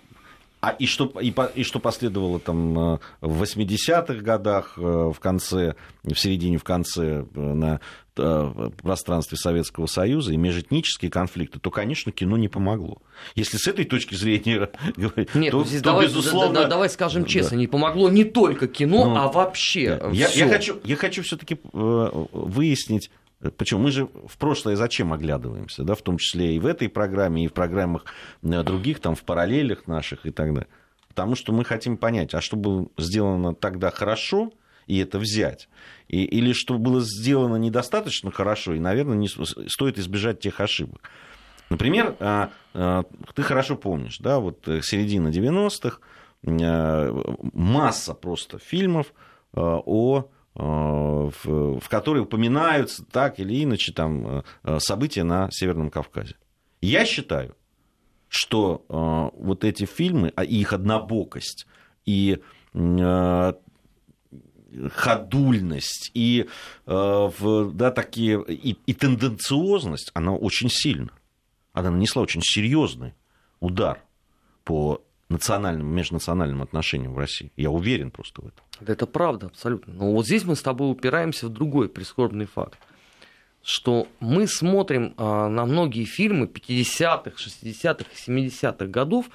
а 0.65 0.71
и 0.71 0.87
что, 0.87 1.13
и, 1.21 1.35
и 1.57 1.63
что 1.63 1.79
последовало 1.79 2.41
там 2.41 2.95
э, 2.95 2.99
в 3.21 3.43
80-х 3.43 4.15
годах, 4.23 4.79
э, 4.79 4.81
в 4.81 5.21
конце, 5.21 5.75
в 6.05 6.15
середине, 6.15 6.57
в 6.57 6.65
конце 6.65 7.27
на 7.35 7.81
пространстве 8.15 9.37
Советского 9.37 9.87
Союза 9.87 10.33
и 10.33 10.37
межэтнические 10.37 11.11
конфликты, 11.11 11.59
то, 11.59 11.71
конечно, 11.71 12.13
кино 12.13 12.37
не 12.37 12.49
помогло. 12.49 12.99
Если 13.35 13.57
с 13.57 13.67
этой 13.67 13.85
точки 13.85 14.15
зрения 14.15 14.71
говорить, 14.97 15.35
Нет, 15.35 15.51
то, 15.51 15.65
здесь 15.65 15.81
то 15.81 15.91
давай, 15.91 16.07
безусловно... 16.07 16.55
Да, 16.55 16.63
да, 16.63 16.69
давай 16.69 16.89
скажем 16.89 17.25
честно, 17.25 17.53
да. 17.53 17.57
не 17.57 17.67
помогло 17.67 18.09
не 18.11 18.25
только 18.25 18.69
кино, 18.69 19.07
ну, 19.07 19.17
а 19.17 19.29
вообще. 19.29 19.97
Да. 19.97 20.11
Я, 20.11 20.29
я 20.29 20.49
хочу, 20.49 20.79
я 20.85 20.97
хочу 20.97 21.23
все-таки 21.23 21.59
выяснить 21.73 23.11
Почему 23.59 23.81
мы 23.81 23.91
же 23.91 24.07
в 24.07 24.39
прошлое 24.39 24.77
зачем 24.77 25.13
оглядываемся, 25.13 25.83
да, 25.83 25.95
в 25.95 26.03
том 26.03 26.17
числе 26.17 26.57
и 26.57 26.59
в 26.59 26.67
этой 26.67 26.89
программе, 26.89 27.45
и 27.45 27.49
в 27.49 27.53
программах 27.53 28.05
э, 28.43 28.63
других, 28.63 29.01
там, 29.01 29.15
в 29.15 29.23
параллелях 29.23 29.87
наших 29.87 30.25
и 30.25 30.31
так 30.31 30.55
далее. 30.55 30.69
Потому 31.09 31.35
что 31.35 31.53
мы 31.53 31.65
хотим 31.65 31.97
понять, 31.97 32.35
а 32.35 32.41
что 32.41 32.57
было 32.57 32.89
сделано 32.97 33.55
тогда 33.55 33.91
хорошо, 33.91 34.51
и 34.87 34.99
это 34.99 35.19
взять, 35.19 35.69
и, 36.09 36.25
или 36.25 36.53
что 36.53 36.79
было 36.79 37.01
сделано 37.01 37.57
недостаточно 37.57 38.31
хорошо, 38.31 38.75
и, 38.75 38.81
наверное, 38.81 39.17
не 39.17 39.29
стоит 39.29 39.99
избежать 39.99 40.41
тех 40.41 40.61
ошибок. 40.61 41.11
Например, 41.71 42.17
а, 42.21 42.51
а, 42.75 43.05
ты 43.35 43.43
хорошо 43.43 43.77
помнишь, 43.77 44.19
да, 44.19 44.39
вот 44.39 44.69
э, 44.69 44.83
середина 44.83 45.29
90-х, 45.29 45.99
э, 46.43 47.23
масса 47.53 48.15
просто 48.15 48.59
фильмов 48.59 49.13
о 49.55 50.29
Э, 50.57 51.31
в, 51.43 51.81
в 51.81 51.89
которой 51.89 52.21
упоминаются 52.21 53.05
так 53.05 53.41
или 53.41 53.65
иначе 53.65 53.93
там, 53.93 54.45
события 54.79 55.25
на 55.25 55.49
Северном 55.51 55.91
Кавказе. 55.91 56.37
Я 56.81 57.05
считаю, 57.07 57.57
что 58.29 58.85
вот 59.37 59.65
эти 59.65 59.85
фильмы, 59.85 60.33
а 60.37 60.45
их 60.45 60.73
однобокость 60.73 61.67
и 62.05 62.41
ходульность 64.93 66.11
и, 66.15 66.49
да, 66.87 67.91
такие, 67.91 68.45
и, 68.49 68.77
и 68.87 68.95
тенденциозность, 68.95 70.11
она 70.15 70.35
очень 70.35 70.69
сильна. 70.71 71.13
Она 71.73 71.91
нанесла 71.91 72.23
очень 72.23 72.43
серьезный 72.43 73.15
удар 73.61 74.01
по 74.65 75.03
национальным, 75.29 75.87
межнациональным 75.89 76.63
отношениям 76.63 77.15
в 77.15 77.19
России. 77.19 77.51
Я 77.57 77.71
уверен 77.71 78.11
просто 78.11 78.43
в 78.43 78.47
этом. 78.47 78.65
Это 78.87 79.07
правда, 79.07 79.47
абсолютно. 79.47 79.93
Но 79.95 80.13
вот 80.13 80.27
здесь 80.27 80.45
мы 80.45 80.57
с 80.57 80.63
тобой 80.63 80.91
упираемся 80.91 81.47
в 81.47 81.51
другой 81.51 81.89
прискорбный 81.89 82.47
факт 82.47 82.79
что 83.65 84.07
мы 84.21 84.47
смотрим 84.47 85.15
а, 85.17 85.49
на 85.49 85.65
многие 85.65 86.05
фильмы 86.05 86.47
50-х, 86.47 87.31
60-х 87.31 88.05
и 88.13 88.31
70-х 88.31 88.87
годов, 88.87 89.31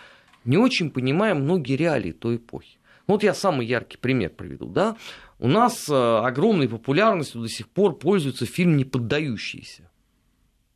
не 0.46 0.58
очень 0.58 0.92
понимая 0.92 1.34
многие 1.34 1.76
реалии 1.76 2.12
той 2.12 2.36
эпохи. 2.36 2.78
Ну, 3.08 3.16
вот 3.16 3.24
я 3.24 3.34
самый 3.34 3.66
яркий 3.66 3.98
пример 3.98 4.30
приведу. 4.30 4.68
Да? 4.68 4.96
У 5.40 5.48
нас 5.48 5.88
а, 5.90 6.26
огромной 6.28 6.68
популярностью 6.68 7.42
до 7.42 7.48
сих 7.48 7.70
пор 7.70 7.98
пользуется 7.98 8.46
фильм 8.46 8.78
«Неподдающийся». 8.78 9.90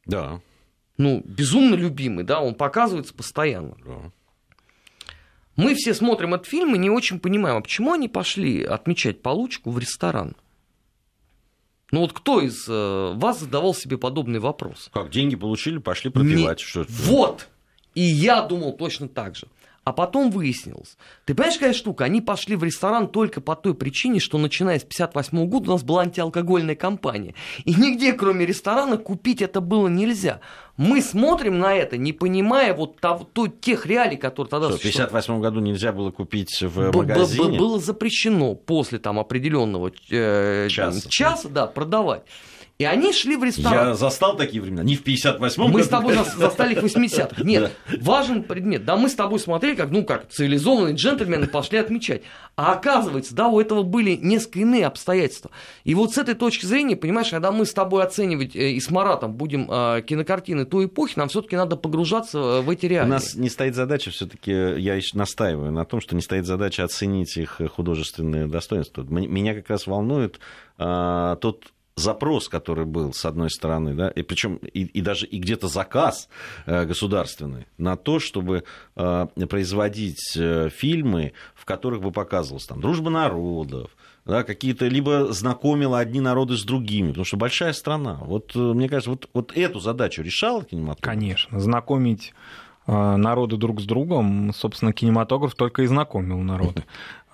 Да. 0.06 0.41
Ну, 0.97 1.21
безумно 1.26 1.76
любимый, 1.76 2.23
да, 2.23 2.41
он 2.41 2.56
показывается 2.56 3.13
постоянно. 3.13 3.76
Да. 3.86 4.12
Мы 5.56 5.76
все 5.76 5.93
смотрим 5.93 6.34
этот 6.34 6.47
фильм 6.47 6.73
и 6.76 6.78
не 6.78 6.89
очень 6.89 7.19
понимаем, 7.19 7.58
а 7.58 7.62
почему 7.62 7.93
они 7.93 8.08
пошли 8.08 8.63
отмечать 8.63 9.21
получку 9.21 9.69
в 9.71 9.78
ресторан? 9.78 10.36
Ну 11.91 11.99
вот 11.99 12.13
кто 12.13 12.41
из 12.41 12.67
э, 12.67 13.13
вас 13.15 13.41
задавал 13.41 13.76
себе 13.76 13.99
подобный 13.99 14.39
вопрос? 14.39 14.89
Как 14.91 15.12
деньги 15.12 15.36
получили, 15.36 15.78
пошли 15.78 16.10
пропивать. 16.10 16.60
Не... 16.60 16.65
Что 16.65 16.86
вот! 16.88 17.49
И 17.93 18.02
я 18.02 18.41
думал 18.41 18.73
точно 18.73 19.08
так 19.08 19.36
же. 19.36 19.47
А 19.85 19.91
потом 19.91 20.31
выяснилось. 20.31 20.97
Ты 21.25 21.35
понимаешь, 21.35 21.57
какая 21.57 21.73
штука? 21.73 22.05
Они 22.05 22.21
пошли 22.21 22.55
в 22.55 22.63
ресторан 22.63 23.09
только 23.09 23.41
по 23.41 23.55
той 23.55 23.73
причине, 23.73 24.19
что 24.19 24.37
начиная 24.37 24.79
с 24.79 24.83
58 24.83 25.45
года 25.47 25.71
у 25.71 25.73
нас 25.73 25.83
была 25.83 26.03
антиалкогольная 26.03 26.75
кампания. 26.75 27.35
И 27.65 27.73
нигде, 27.73 28.13
кроме 28.13 28.45
ресторана, 28.45 28.97
купить 28.97 29.41
это 29.41 29.59
было 29.59 29.89
нельзя. 29.89 30.39
Мы 30.77 31.01
смотрим 31.01 31.59
на 31.59 31.75
это, 31.75 31.97
не 31.97 32.13
понимая 32.13 32.73
вот 32.73 32.99
того, 32.99 33.27
то, 33.31 33.47
тех 33.47 33.85
реалий, 33.85 34.17
которые 34.17 34.49
тогда 34.49 34.69
что, 34.69 34.77
В 34.77 34.81
58 34.81 35.41
году 35.41 35.59
нельзя 35.59 35.91
было 35.91 36.11
купить 36.11 36.61
в 36.61 36.91
Б- 36.91 36.97
магазине? 36.99 37.59
Было 37.59 37.77
запрещено 37.79 38.55
после 38.55 38.99
там 38.99 39.19
определенного 39.19 39.91
э, 40.09 40.67
часа. 40.69 41.09
часа 41.09 41.49
да, 41.49 41.67
продавать. 41.67 42.23
И 42.83 42.85
они 42.85 43.13
шли 43.13 43.37
в 43.37 43.43
ресторан. 43.45 43.87
Я 43.87 43.93
застал 43.93 44.35
такие 44.35 44.61
времена, 44.61 44.83
не 44.83 44.97
в 44.97 45.05
58-м 45.05 45.71
Мы 45.71 45.83
с 45.83 45.87
тобой 45.87 46.17
застали 46.35 46.75
в 46.75 46.83
80-х. 46.83 47.41
Нет, 47.41 47.71
важен 48.01 48.43
предмет. 48.43 48.84
Да, 48.84 48.97
мы 48.97 49.07
с 49.07 49.15
тобой 49.15 49.39
смотрели, 49.39 49.75
как, 49.75 49.89
ну, 49.89 50.03
как 50.03 50.27
цивилизованные 50.27 50.93
джентльмены 50.93 51.47
пошли 51.47 51.77
отмечать. 51.77 52.23
А 52.57 52.73
оказывается, 52.73 53.34
да, 53.34 53.47
у 53.47 53.61
этого 53.61 53.84
были 53.84 54.17
несколько 54.17 54.59
иные 54.59 54.86
обстоятельства. 54.86 55.49
И 55.86 55.95
вот 55.95 56.13
с 56.13 56.17
этой 56.17 56.36
точки 56.36 56.65
зрения, 56.65 56.97
понимаешь, 56.97 57.29
когда 57.29 57.53
мы 57.53 57.65
с 57.65 57.73
тобой 57.73 58.03
оценивать 58.03 58.53
э, 58.53 58.71
и 58.71 58.81
с 58.81 58.91
Маратом 58.91 59.34
будем 59.34 59.71
э, 59.71 60.01
кинокартины 60.01 60.65
той 60.65 60.88
эпохи, 60.88 61.13
нам 61.15 61.29
все-таки 61.29 61.55
надо 61.55 61.77
погружаться 61.77 62.38
э, 62.38 62.61
в 62.61 62.69
эти 62.69 62.86
реалии. 62.86 63.07
У 63.07 63.13
нас 63.13 63.36
не 63.36 63.49
стоит 63.49 63.75
задача 63.75 64.11
все-таки, 64.11 64.51
я 64.51 64.95
еще 64.95 65.17
настаиваю 65.17 65.71
на 65.71 65.86
том, 65.86 66.01
что 66.01 66.15
не 66.15 66.21
стоит 66.21 66.45
задача 66.45 66.84
оценить 66.84 67.38
их 67.38 67.61
художественные 67.73 68.47
достоинства. 68.47 69.03
Меня 69.03 69.55
как 69.55 69.69
раз 69.69 69.88
волнует 69.88 70.39
а, 70.77 71.36
тот 71.38 71.72
запрос, 71.95 72.49
который 72.49 72.85
был, 72.85 73.13
с 73.13 73.25
одной 73.25 73.49
стороны, 73.49 73.93
да, 73.93 74.09
и 74.09 74.23
причем 74.23 74.55
и, 74.55 74.83
и 74.83 75.01
даже 75.01 75.25
и 75.25 75.39
где-то 75.39 75.67
заказ 75.67 76.27
э, 76.65 76.85
государственный 76.85 77.67
на 77.77 77.95
то, 77.95 78.19
чтобы 78.19 78.63
э, 78.95 79.27
производить 79.49 80.35
э, 80.35 80.69
фильмы, 80.69 81.33
в 81.53 81.65
которых 81.65 82.01
бы 82.01 82.11
показывалась 82.11 82.65
там 82.65 82.81
дружба 82.81 83.09
народов, 83.09 83.91
да, 84.25 84.43
какие-то 84.43 84.87
либо 84.87 85.31
знакомила 85.33 85.99
одни 85.99 86.19
народы 86.19 86.57
с 86.57 86.63
другими, 86.63 87.09
потому 87.09 87.25
что 87.25 87.37
большая 87.37 87.73
страна. 87.73 88.19
Вот 88.21 88.55
мне 88.55 88.89
кажется, 88.89 89.11
вот, 89.11 89.29
вот 89.33 89.55
эту 89.55 89.79
задачу 89.79 90.23
решал 90.23 90.63
кинематограф? 90.63 91.03
Конечно, 91.03 91.59
знакомить 91.59 92.33
народы 92.85 93.55
друг 93.55 93.79
с 93.79 93.85
другом, 93.85 94.51
собственно, 94.53 94.91
кинематограф 94.91 95.55
только 95.55 95.83
и 95.83 95.87
знакомил 95.87 96.39
народы. 96.39 96.83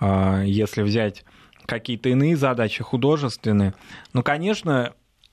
Если 0.00 0.82
взять 0.82 1.24
какие-то 1.66 2.08
иные 2.08 2.36
задачи 2.36 2.82
художественные. 2.82 3.74
Ну, 4.12 4.22
конечно, 4.22 4.92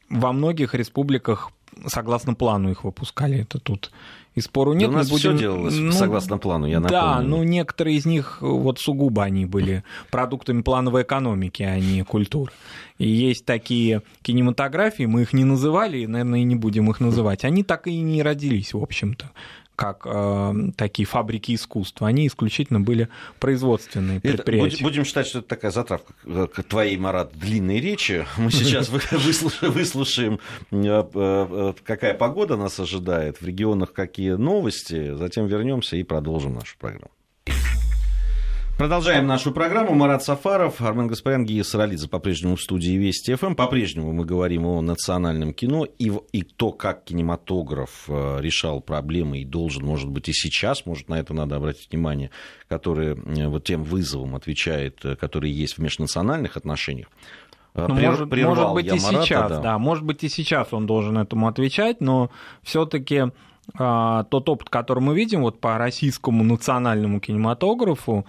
во 0.09 0.31
многих 0.33 0.73
республиках 0.73 1.51
согласно 1.85 2.33
плану 2.33 2.71
их 2.71 2.83
выпускали. 2.83 3.41
Это 3.41 3.59
тут 3.59 3.91
и 4.35 4.41
спору 4.41 4.73
нет. 4.73 4.89
Да 4.89 4.95
у 4.95 4.97
нас 4.99 5.09
будем... 5.09 5.35
все 5.35 5.45
делалось 5.45 5.75
ну, 5.75 5.91
согласно 5.91 6.37
плану, 6.37 6.67
я 6.67 6.79
напомню. 6.79 7.01
Да, 7.01 7.21
ну 7.21 7.43
некоторые 7.43 7.97
из 7.97 8.05
них 8.05 8.37
вот 8.41 8.79
сугубо 8.79 9.23
они 9.23 9.45
были 9.45 9.83
продуктами 10.11 10.61
плановой 10.61 11.03
экономики, 11.03 11.63
а 11.63 11.79
не 11.79 12.03
культуры. 12.03 12.51
И 12.97 13.07
есть 13.07 13.45
такие 13.45 14.01
кинематографии, 14.21 15.03
мы 15.03 15.23
их 15.23 15.33
не 15.33 15.43
называли, 15.43 16.05
наверное, 16.05 16.39
и 16.39 16.43
не 16.43 16.55
будем 16.55 16.89
их 16.89 16.99
называть. 16.99 17.45
Они 17.45 17.63
так 17.63 17.87
и 17.87 17.99
не 17.99 18.23
родились, 18.23 18.73
в 18.73 18.81
общем-то 18.81 19.31
как 19.77 20.01
э, 20.05 20.53
такие 20.75 21.05
фабрики 21.05 21.53
искусства. 21.53 22.07
Они 22.07 22.25
исключительно 22.25 22.81
были 22.81 23.09
производственные 23.39 24.19
предприятия. 24.19 24.83
Будем 24.83 25.05
считать, 25.05 25.27
что 25.27 25.39
это 25.39 25.47
такая 25.47 25.69
затравка 25.69 26.13
к 26.25 26.63
твоей, 26.63 26.97
Марат, 26.97 27.31
длинной 27.37 27.79
речи. 27.79 28.25
Мы 28.37 28.49
сейчас 28.51 28.89
выслушаем, 29.61 30.39
э, 30.71 31.03
э, 31.13 31.73
какая 31.83 32.15
погода 32.15 32.57
нас 32.57 32.79
ожидает, 32.79 33.39
в 33.39 33.45
регионах 33.45 33.93
какие 33.93 34.31
новости, 34.31 35.13
затем 35.13 35.45
вернемся 35.45 35.95
и 35.95 36.01
продолжим 36.01 36.55
нашу 36.55 36.75
программу. 36.79 37.11
Продолжаем 38.77 39.25
нашу 39.25 39.51
программу. 39.51 39.95
Марат 39.95 40.23
Сафаров, 40.23 40.81
Армен 40.81 41.07
Гаспарян, 41.07 41.45
Гия 41.45 41.63
Саралидзе 41.63 42.07
по-прежнему 42.07 42.57
в 42.57 42.61
студии 42.61 42.91
Вести 42.91 43.33
ФМ. 43.33 43.55
По-прежнему 43.55 44.11
мы 44.11 44.23
говорим 44.23 44.67
о 44.67 44.81
национальном 44.81 45.51
кино 45.51 45.85
и, 45.85 46.11
и 46.31 46.43
то, 46.43 46.71
как 46.71 47.05
кинематограф 47.05 48.03
э, 48.07 48.37
решал 48.39 48.79
проблемы 48.79 49.39
и 49.39 49.45
должен, 49.45 49.83
может 49.83 50.09
быть, 50.11 50.29
и 50.29 50.33
сейчас, 50.33 50.85
может, 50.85 51.09
на 51.09 51.15
это 51.15 51.33
надо 51.33 51.55
обратить 51.55 51.91
внимание, 51.91 52.29
который 52.67 53.15
э, 53.15 53.47
вот 53.47 53.63
тем 53.63 53.83
вызовом 53.83 54.35
отвечает, 54.35 55.03
э, 55.03 55.15
который 55.15 55.49
есть 55.49 55.79
в 55.79 55.81
межнациональных 55.81 56.55
отношениях. 56.55 57.07
Ну, 57.73 57.87
может, 57.89 58.31
может 58.31 58.73
быть 58.73 58.85
и 58.85 58.99
Марата, 58.99 59.25
сейчас, 59.25 59.49
да. 59.49 59.59
да, 59.59 59.77
может 59.79 60.03
быть 60.03 60.23
и 60.23 60.29
сейчас 60.29 60.71
он 60.71 60.85
должен 60.85 61.17
этому 61.17 61.47
отвечать, 61.47 61.99
но 61.99 62.29
все-таки 62.61 63.31
а, 63.75 64.23
тот 64.25 64.47
опыт, 64.49 64.69
который 64.69 64.99
мы 64.99 65.15
видим 65.15 65.41
вот 65.41 65.59
по 65.59 65.77
российскому 65.77 66.43
национальному 66.43 67.19
кинематографу, 67.19 68.25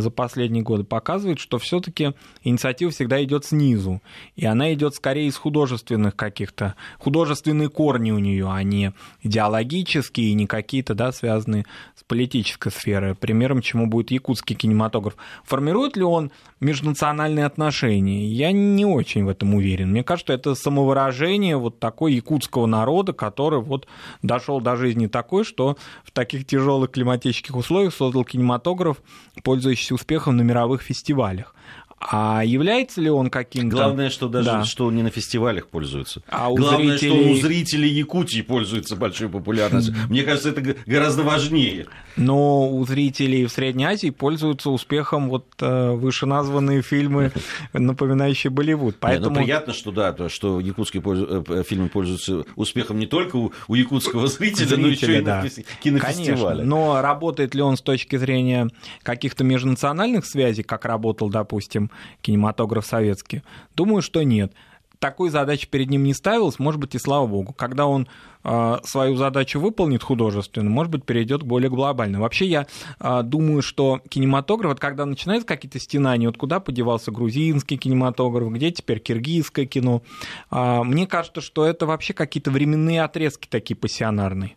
за 0.00 0.10
последние 0.10 0.62
годы 0.62 0.84
показывает, 0.84 1.38
что 1.38 1.58
все-таки 1.58 2.14
инициатива 2.42 2.90
всегда 2.90 3.22
идет 3.22 3.44
снизу, 3.44 4.02
и 4.34 4.44
она 4.46 4.72
идет 4.74 4.94
скорее 4.94 5.28
из 5.28 5.36
художественных 5.36 6.16
каких-то, 6.16 6.74
художественные 6.98 7.68
корни 7.68 8.10
у 8.10 8.18
нее, 8.18 8.50
а 8.50 8.62
не 8.62 8.92
идеологические, 9.22 10.34
не 10.34 10.46
какие-то, 10.46 10.94
да, 10.94 11.12
связанные 11.12 11.66
с 11.94 12.02
политической 12.04 12.70
сферой. 12.70 13.14
Примером 13.14 13.62
чему 13.62 13.86
будет 13.86 14.10
якутский 14.10 14.56
кинематограф. 14.56 15.16
Формирует 15.44 15.96
ли 15.96 16.02
он 16.02 16.30
межнациональные 16.60 17.44
отношения? 17.44 18.26
Я 18.26 18.52
не 18.52 18.84
очень 18.84 19.24
в 19.24 19.28
этом 19.28 19.54
уверен. 19.54 19.90
Мне 19.90 20.02
кажется, 20.02 20.32
это 20.32 20.54
самовыражение 20.54 21.56
вот 21.56 21.78
такой 21.78 22.14
якутского 22.14 22.66
народа, 22.66 23.12
который 23.12 23.60
вот 23.60 23.86
дошел 24.22 24.60
до 24.60 24.76
жизни 24.76 25.06
такой, 25.06 25.44
что 25.44 25.76
в 26.04 26.10
таких 26.10 26.46
тяжелых 26.46 26.90
климатических 26.90 27.56
условиях 27.56 27.94
создал 27.94 28.24
кинематограф, 28.24 29.02
пользуясь 29.42 29.75
пользующийся 29.76 29.94
успехом 29.94 30.36
на 30.36 30.42
мировых 30.42 30.82
фестивалях. 30.82 31.54
А 31.98 32.42
является 32.44 33.00
ли 33.00 33.08
он 33.08 33.30
каким-то... 33.30 33.76
Главное, 33.76 34.10
что 34.10 34.28
даже 34.28 34.50
да. 34.50 34.64
что 34.64 34.86
он 34.86 34.96
не 34.96 35.02
на 35.02 35.10
фестивалях 35.10 35.66
пользуется. 35.68 36.22
А 36.28 36.50
у 36.50 36.56
Главное, 36.56 36.98
зрителей... 36.98 37.22
что 37.22 37.30
у 37.30 37.34
зрителей 37.36 37.88
Якутии 37.88 38.42
пользуется 38.42 38.96
большой 38.96 39.28
популярностью. 39.28 39.94
Мне 40.08 40.22
кажется, 40.22 40.50
это 40.50 40.76
гораздо 40.84 41.22
важнее. 41.22 41.86
Но 42.16 42.70
у 42.70 42.84
зрителей 42.86 43.46
в 43.46 43.50
Средней 43.50 43.84
Азии 43.84 44.10
пользуются 44.10 44.70
успехом 44.70 45.28
вот 45.28 45.46
э, 45.60 45.92
вышеназванные 45.92 46.82
фильмы, 46.82 47.32
напоминающие 47.72 48.50
Болливуд. 48.50 48.96
Поэтому... 49.00 49.30
Не, 49.30 49.40
ну, 49.40 49.44
приятно, 49.44 49.72
что 49.72 49.90
да, 49.90 50.12
то, 50.12 50.28
что 50.28 50.60
якутские 50.60 51.02
э, 51.04 51.62
фильмы 51.66 51.88
пользуются 51.88 52.44
успехом 52.56 52.98
не 52.98 53.06
только 53.06 53.36
у, 53.36 53.52
у 53.68 53.74
якутского 53.74 54.28
зрителя, 54.28 54.66
зрителя, 54.66 54.82
но 54.82 54.88
еще 54.88 55.20
да. 55.22 55.40
и 55.40 55.44
на 55.44 56.00
кинофестивале. 56.00 56.36
Конечно. 56.36 56.64
Но 56.64 57.00
работает 57.00 57.54
ли 57.54 57.62
он 57.62 57.76
с 57.76 57.82
точки 57.82 58.16
зрения 58.16 58.68
каких-то 59.02 59.44
межнациональных 59.44 60.26
связей, 60.26 60.62
как 60.62 60.84
работал, 60.84 61.28
допустим, 61.28 61.85
кинематограф 62.22 62.86
советский? 62.86 63.42
Думаю, 63.74 64.02
что 64.02 64.22
нет. 64.22 64.52
Такой 64.98 65.28
задачи 65.28 65.68
перед 65.68 65.90
ним 65.90 66.04
не 66.04 66.14
ставилась, 66.14 66.58
может 66.58 66.80
быть, 66.80 66.94
и 66.94 66.98
слава 66.98 67.26
богу. 67.26 67.52
Когда 67.52 67.86
он 67.86 68.08
э, 68.44 68.78
свою 68.84 69.16
задачу 69.16 69.60
выполнит 69.60 70.02
художественно, 70.02 70.70
может 70.70 70.90
быть, 70.90 71.04
перейдет 71.04 71.42
к 71.42 71.44
более 71.44 71.68
глобальной. 71.68 72.18
Вообще, 72.18 72.46
я 72.46 72.66
э, 72.98 73.22
думаю, 73.22 73.60
что 73.60 74.00
кинематограф, 74.08 74.70
вот 74.70 74.80
когда 74.80 75.04
начинаются 75.04 75.46
какие-то 75.46 75.78
стенания, 75.78 76.28
вот 76.28 76.38
куда 76.38 76.60
подевался 76.60 77.10
грузинский 77.10 77.76
кинематограф, 77.76 78.50
где 78.52 78.70
теперь 78.70 79.00
киргизское 79.00 79.66
кино, 79.66 80.02
э, 80.50 80.82
мне 80.82 81.06
кажется, 81.06 81.42
что 81.42 81.66
это 81.66 81.84
вообще 81.84 82.14
какие-то 82.14 82.50
временные 82.50 83.02
отрезки 83.02 83.46
такие 83.50 83.76
пассионарные 83.76 84.56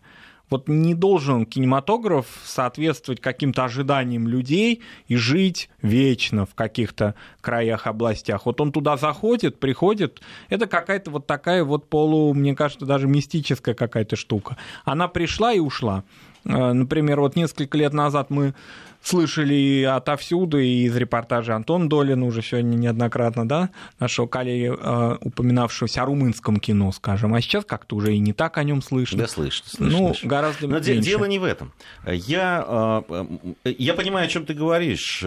вот 0.50 0.68
не 0.68 0.94
должен 0.94 1.46
кинематограф 1.46 2.26
соответствовать 2.44 3.20
каким-то 3.20 3.64
ожиданиям 3.64 4.26
людей 4.26 4.82
и 5.06 5.16
жить 5.16 5.70
вечно 5.80 6.44
в 6.44 6.54
каких-то 6.54 7.14
краях, 7.40 7.86
областях. 7.86 8.46
Вот 8.46 8.60
он 8.60 8.72
туда 8.72 8.96
заходит, 8.96 9.58
приходит, 9.58 10.20
это 10.48 10.66
какая-то 10.66 11.10
вот 11.10 11.26
такая 11.26 11.64
вот 11.64 11.88
полу, 11.88 12.34
мне 12.34 12.54
кажется, 12.54 12.84
даже 12.84 13.06
мистическая 13.06 13.74
какая-то 13.74 14.16
штука. 14.16 14.56
Она 14.84 15.08
пришла 15.08 15.52
и 15.52 15.60
ушла. 15.60 16.04
Э, 16.44 16.72
например, 16.72 17.20
вот 17.20 17.36
несколько 17.36 17.78
лет 17.78 17.92
назад 17.92 18.30
мы 18.30 18.54
слышали 19.02 19.82
отовсюду, 19.84 20.58
и 20.58 20.84
из 20.84 20.96
репортажа 20.96 21.56
Антон 21.56 21.88
Долин 21.88 22.22
уже 22.22 22.42
сегодня 22.42 22.76
неоднократно, 22.76 23.48
да, 23.48 23.70
нашего 23.98 24.26
коллеги, 24.26 24.72
э, 24.76 25.18
упоминавшегося 25.20 26.02
о 26.02 26.06
румынском 26.06 26.58
кино, 26.58 26.92
скажем, 26.92 27.34
а 27.34 27.40
сейчас 27.40 27.64
как-то 27.64 27.96
уже 27.96 28.14
и 28.14 28.18
не 28.18 28.32
так 28.32 28.58
о 28.58 28.64
нем 28.64 28.82
слышно. 28.82 29.18
Да, 29.18 29.26
слышно, 29.28 29.68
слышно. 29.68 29.98
Ну, 29.98 30.08
слышно. 30.08 30.28
гораздо 30.28 30.68
Но 30.68 30.78
меньше. 30.78 31.00
дело 31.00 31.24
не 31.24 31.38
в 31.38 31.44
этом. 31.44 31.72
Я, 32.06 33.04
э, 33.08 33.24
я 33.64 33.94
понимаю, 33.94 34.26
о 34.26 34.28
чем 34.28 34.46
ты 34.46 34.54
говоришь, 34.54 35.24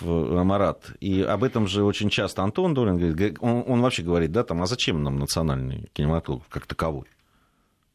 Марат, 0.00 0.92
и 1.00 1.22
об 1.22 1.44
этом 1.44 1.66
же 1.66 1.84
очень 1.84 2.10
часто 2.10 2.42
Антон 2.42 2.74
Долин 2.74 2.96
говорит, 2.98 3.38
он, 3.40 3.64
он 3.66 3.80
вообще 3.80 4.02
говорит, 4.02 4.32
да, 4.32 4.44
там, 4.44 4.62
а 4.62 4.66
зачем 4.66 5.02
нам 5.02 5.18
национальный 5.18 5.88
кинематограф 5.92 6.46
как 6.48 6.66
таковой? 6.66 7.04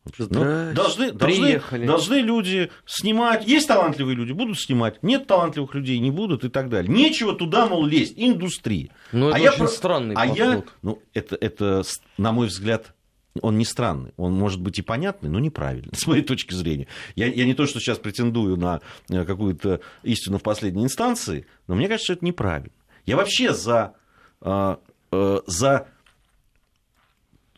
Ну, 0.03 0.73
должны, 0.73 1.11
должны, 1.11 1.61
должны 1.85 2.15
люди 2.15 2.71
снимать. 2.85 3.47
Есть 3.47 3.67
талантливые 3.67 4.15
люди, 4.15 4.31
будут 4.31 4.59
снимать. 4.59 5.03
Нет 5.03 5.27
талантливых 5.27 5.75
людей, 5.75 5.99
не 5.99 6.09
будут 6.09 6.43
и 6.43 6.49
так 6.49 6.69
далее. 6.69 6.91
Нечего 6.91 7.33
туда, 7.33 7.67
мол, 7.67 7.85
лезть. 7.85 8.13
Индустрия. 8.17 8.89
Ну, 9.11 9.29
это 9.29 9.37
а 9.37 9.51
очень 9.51 9.61
я, 9.63 9.67
странный 9.67 10.15
а 10.15 10.27
подход. 10.27 10.37
Я, 10.37 10.63
ну, 10.81 11.01
это, 11.13 11.37
это, 11.39 11.83
на 12.17 12.31
мой 12.31 12.47
взгляд, 12.47 12.95
он 13.41 13.57
не 13.57 13.65
странный, 13.65 14.11
он 14.17 14.33
может 14.33 14.59
быть 14.59 14.79
и 14.79 14.81
понятный, 14.81 15.29
но 15.29 15.39
неправильный, 15.39 15.91
с 15.95 16.07
моей 16.07 16.23
точки 16.23 16.53
зрения. 16.53 16.87
Я, 17.15 17.27
я 17.27 17.45
не 17.45 17.53
то, 17.53 17.65
что 17.67 17.79
сейчас 17.79 17.99
претендую 17.99 18.57
на 18.57 18.81
э, 19.09 19.23
какую-то 19.23 19.81
истину 20.03 20.39
в 20.39 20.43
последней 20.43 20.83
инстанции, 20.83 21.45
но 21.67 21.75
мне 21.75 21.87
кажется, 21.87 22.05
что 22.05 22.13
это 22.13 22.25
неправильно. 22.25 22.73
Я 23.05 23.17
вообще 23.17 23.53
за, 23.53 23.93
э, 24.41 24.75
э, 25.11 25.39
за 25.45 25.87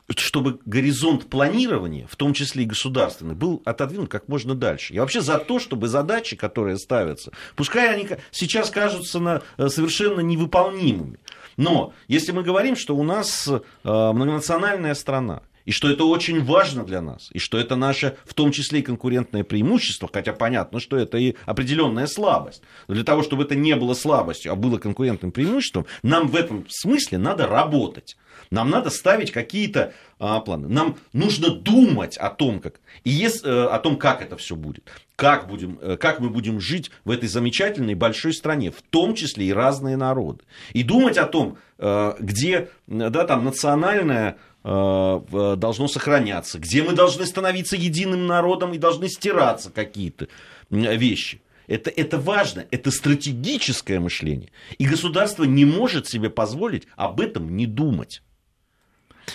чтобы 0.10 0.60
горизонт 0.66 1.30
планирования, 1.30 2.08
в 2.08 2.16
том 2.16 2.34
числе 2.34 2.64
и 2.64 2.68
государственный, 2.68 3.36
был 3.36 3.62
отодвинут 3.66 4.10
как 4.10 4.28
можно 4.28 4.54
дальше. 4.56 4.94
Я 4.94 5.02
вообще 5.02 5.22
за 5.22 5.38
то, 5.38 5.60
чтобы 5.60 5.88
задачи, 5.88 6.36
которые 6.36 6.78
ставятся, 6.78 7.32
пускай 7.56 7.94
они 7.94 8.08
сейчас 8.32 8.70
кажутся 8.70 9.20
на, 9.20 9.42
э, 9.58 9.70
совершенно 9.70 10.20
невыполнимыми, 10.20 11.20
Но 11.56 11.94
если 12.08 12.32
мы 12.32 12.44
говорим, 12.44 12.76
что 12.76 12.96
у 12.96 13.04
нас 13.04 13.48
э, 13.48 13.62
многонациональная 13.84 14.96
страна, 14.96 15.44
и 15.66 15.72
что 15.72 15.90
это 15.90 16.04
очень 16.04 16.44
важно 16.44 16.84
для 16.84 17.02
нас, 17.02 17.30
и 17.32 17.40
что 17.40 17.58
это 17.58 17.76
наше, 17.76 18.18
в 18.26 18.34
том 18.34 18.52
числе 18.52 18.80
и 18.80 18.84
конкурентное 18.84 19.44
преимущество, 19.44 20.10
хотя 20.12 20.34
понятно, 20.34 20.80
что 20.80 20.98
это 20.98 21.18
и 21.18 21.36
определенная 21.46 22.08
слабость. 22.08 22.62
Но 22.88 22.96
для 22.96 23.04
того, 23.04 23.24
чтобы 23.24 23.44
это 23.44 23.56
не 23.56 23.76
было 23.76 23.94
слабостью, 23.94 24.52
а 24.52 24.56
было 24.56 24.78
конкурентным 24.78 25.32
преимуществом, 25.32 25.86
нам 26.02 26.28
в 26.28 26.36
этом 26.36 26.66
смысле 26.70 27.18
надо 27.18 27.48
работать. 27.48 28.18
Нам 28.52 28.70
надо 28.70 28.90
ставить 28.90 29.32
какие-то 29.32 29.94
а, 30.20 30.40
планы. 30.40 30.68
Нам 30.68 30.98
нужно 31.12 31.50
думать 31.50 32.18
о 32.18 32.30
том, 32.30 32.60
как, 32.60 32.80
и 33.04 33.10
ес, 33.10 33.44
э, 33.44 33.66
о 33.66 33.80
том, 33.80 33.98
как 33.98 34.22
это 34.22 34.38
все 34.38 34.56
будет. 34.56 34.90
Как, 35.16 35.48
будем, 35.48 35.80
э, 35.82 35.98
как 35.98 36.20
мы 36.20 36.30
будем 36.30 36.60
жить 36.60 36.92
в 37.04 37.12
этой 37.12 37.28
замечательной 37.30 37.96
большой 37.96 38.34
стране, 38.34 38.72
в 38.72 38.82
том 38.82 39.16
числе 39.16 39.48
и 39.48 39.54
разные 39.54 39.98
народы. 39.98 40.44
И 40.74 40.84
думать 40.84 41.18
о 41.18 41.26
том, 41.26 41.58
э, 41.80 42.14
где 42.20 42.70
да, 42.88 43.26
там, 43.26 43.44
национальная 43.46 44.38
должно 44.64 45.88
сохраняться, 45.88 46.58
где 46.58 46.84
мы 46.84 46.94
должны 46.94 47.26
становиться 47.26 47.76
единым 47.76 48.28
народом 48.28 48.74
и 48.74 48.78
должны 48.78 49.10
стираться 49.10 49.72
какие-то 49.72 50.28
вещи. 50.70 51.42
Это, 51.68 51.90
это 51.90 52.18
важно, 52.18 52.66
это 52.72 52.92
стратегическое 52.92 54.00
мышление. 54.00 54.52
И 54.78 54.86
государство 54.86 55.44
не 55.44 55.66
может 55.66 56.08
себе 56.08 56.30
позволить 56.30 56.88
об 56.96 57.20
этом 57.22 57.56
не 57.56 57.66
думать. 57.66 58.22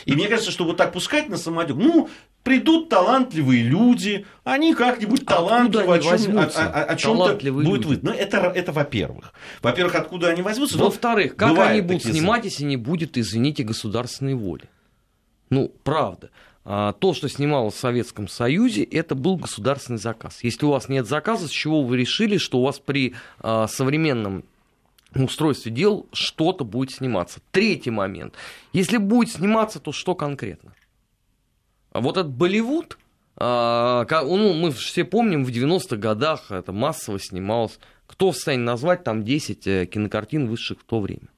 И 0.04 0.12
мне 0.12 0.28
кажется, 0.28 0.50
что 0.50 0.64
вот 0.64 0.76
так 0.76 0.92
пускать 0.92 1.28
на 1.28 1.38
самотек, 1.38 1.76
ну, 1.76 2.10
придут 2.42 2.88
талантливые 2.90 3.62
люди, 3.62 4.26
они 4.44 4.74
как-нибудь 4.74 5.24
талантливо 5.24 5.94
о, 5.94 5.98
чем, 5.98 6.38
о, 6.38 6.44
о, 6.44 6.84
о 6.84 6.96
чем-то 6.96 7.38
будет 7.62 7.86
вы. 7.86 7.98
Но 8.02 8.12
это, 8.12 8.38
это 8.54 8.72
во-первых. 8.72 9.32
Во-первых, 9.62 9.94
откуда 9.94 10.28
они 10.28 10.42
возьмутся? 10.42 10.78
Во-вторых, 10.78 11.36
как 11.36 11.58
они 11.58 11.80
будут 11.80 12.04
снимать, 12.04 12.44
если 12.44 12.64
не 12.64 12.76
будет, 12.76 13.16
извините, 13.16 13.64
государственной 13.64 14.34
воли? 14.34 14.68
Ну, 15.50 15.72
правда. 15.84 16.30
А, 16.64 16.92
то, 16.92 17.14
что 17.14 17.28
снималось 17.28 17.74
в 17.74 17.78
Советском 17.78 18.28
Союзе, 18.28 18.82
это 18.82 19.14
был 19.14 19.36
государственный 19.36 19.98
заказ. 19.98 20.44
Если 20.44 20.66
у 20.66 20.70
вас 20.70 20.88
нет 20.88 21.06
заказа, 21.06 21.48
с 21.48 21.50
чего 21.50 21.82
вы 21.82 21.96
решили, 21.96 22.36
что 22.36 22.58
у 22.58 22.64
вас 22.64 22.78
при 22.78 23.14
а, 23.40 23.66
современном 23.66 24.44
устройстве 25.14 25.72
дел 25.72 26.06
что-то 26.12 26.64
будет 26.64 26.90
сниматься. 26.90 27.40
Третий 27.52 27.90
момент. 27.90 28.34
Если 28.74 28.98
будет 28.98 29.32
сниматься, 29.32 29.80
то 29.80 29.92
что 29.92 30.14
конкретно? 30.14 30.74
А 31.92 32.00
вот 32.00 32.18
этот 32.18 32.32
Болливуд, 32.32 32.98
ну, 33.40 34.52
мы 34.52 34.70
все 34.72 35.04
помним, 35.04 35.44
в 35.44 35.48
90-х 35.48 35.96
годах 35.96 36.50
это 36.50 36.72
массово 36.72 37.18
снималось. 37.18 37.78
Кто 38.06 38.32
в 38.32 38.34
состоянии 38.34 38.64
назвать 38.64 39.04
там 39.04 39.24
10 39.24 39.66
э, 39.66 39.86
кинокартин 39.86 40.48
высших 40.48 40.80
в 40.80 40.84
то 40.84 41.00
время? 41.00 41.28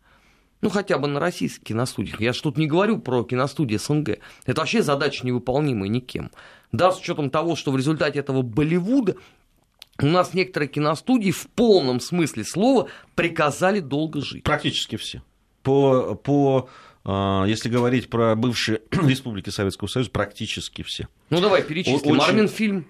Ну, 0.61 0.69
хотя 0.69 0.99
бы 0.99 1.09
на 1.09 1.21
российских 1.21 1.65
киностудиях. 1.65 2.21
Я 2.21 2.33
же 2.33 2.43
тут 2.43 2.59
не 2.59 2.67
говорю 2.67 2.99
про 2.99 3.25
киностудии 3.25 3.77
СНГ. 3.77 4.19
Это 4.45 4.61
вообще 4.61 4.83
задача 4.83 5.27
невыполнимая 5.27 5.89
никем. 5.89 6.31
Да, 6.73 6.93
с 6.93 7.01
учетом 7.01 7.31
того, 7.31 7.57
что 7.57 7.73
в 7.73 7.77
результате 7.77 8.19
этого 8.19 8.43
Болливуда 8.43 9.17
у 10.01 10.07
нас 10.07 10.35
некоторые 10.35 10.69
киностудии 10.69 11.31
в 11.31 11.47
полном 11.49 12.01
смысле 12.01 12.45
слова 12.45 12.89
приказали 13.15 13.81
долго 13.81 14.21
жить. 14.21 14.45
Практически 14.45 14.97
все. 14.97 15.23
По, 15.63 16.15
по 16.15 16.69
а, 17.05 17.45
если 17.45 17.69
говорить 17.69 18.09
про 18.09 18.35
бывшие 18.35 18.83
республики 18.91 19.51
Советского 19.51 19.89
Союза, 19.89 20.11
практически 20.11 20.83
все. 20.83 21.09
Ну 21.31 21.41
давай 21.41 21.63
перечислим. 21.63 22.19
Очень... 22.19 22.23
Армин 22.23 22.49
фильм. 22.49 22.87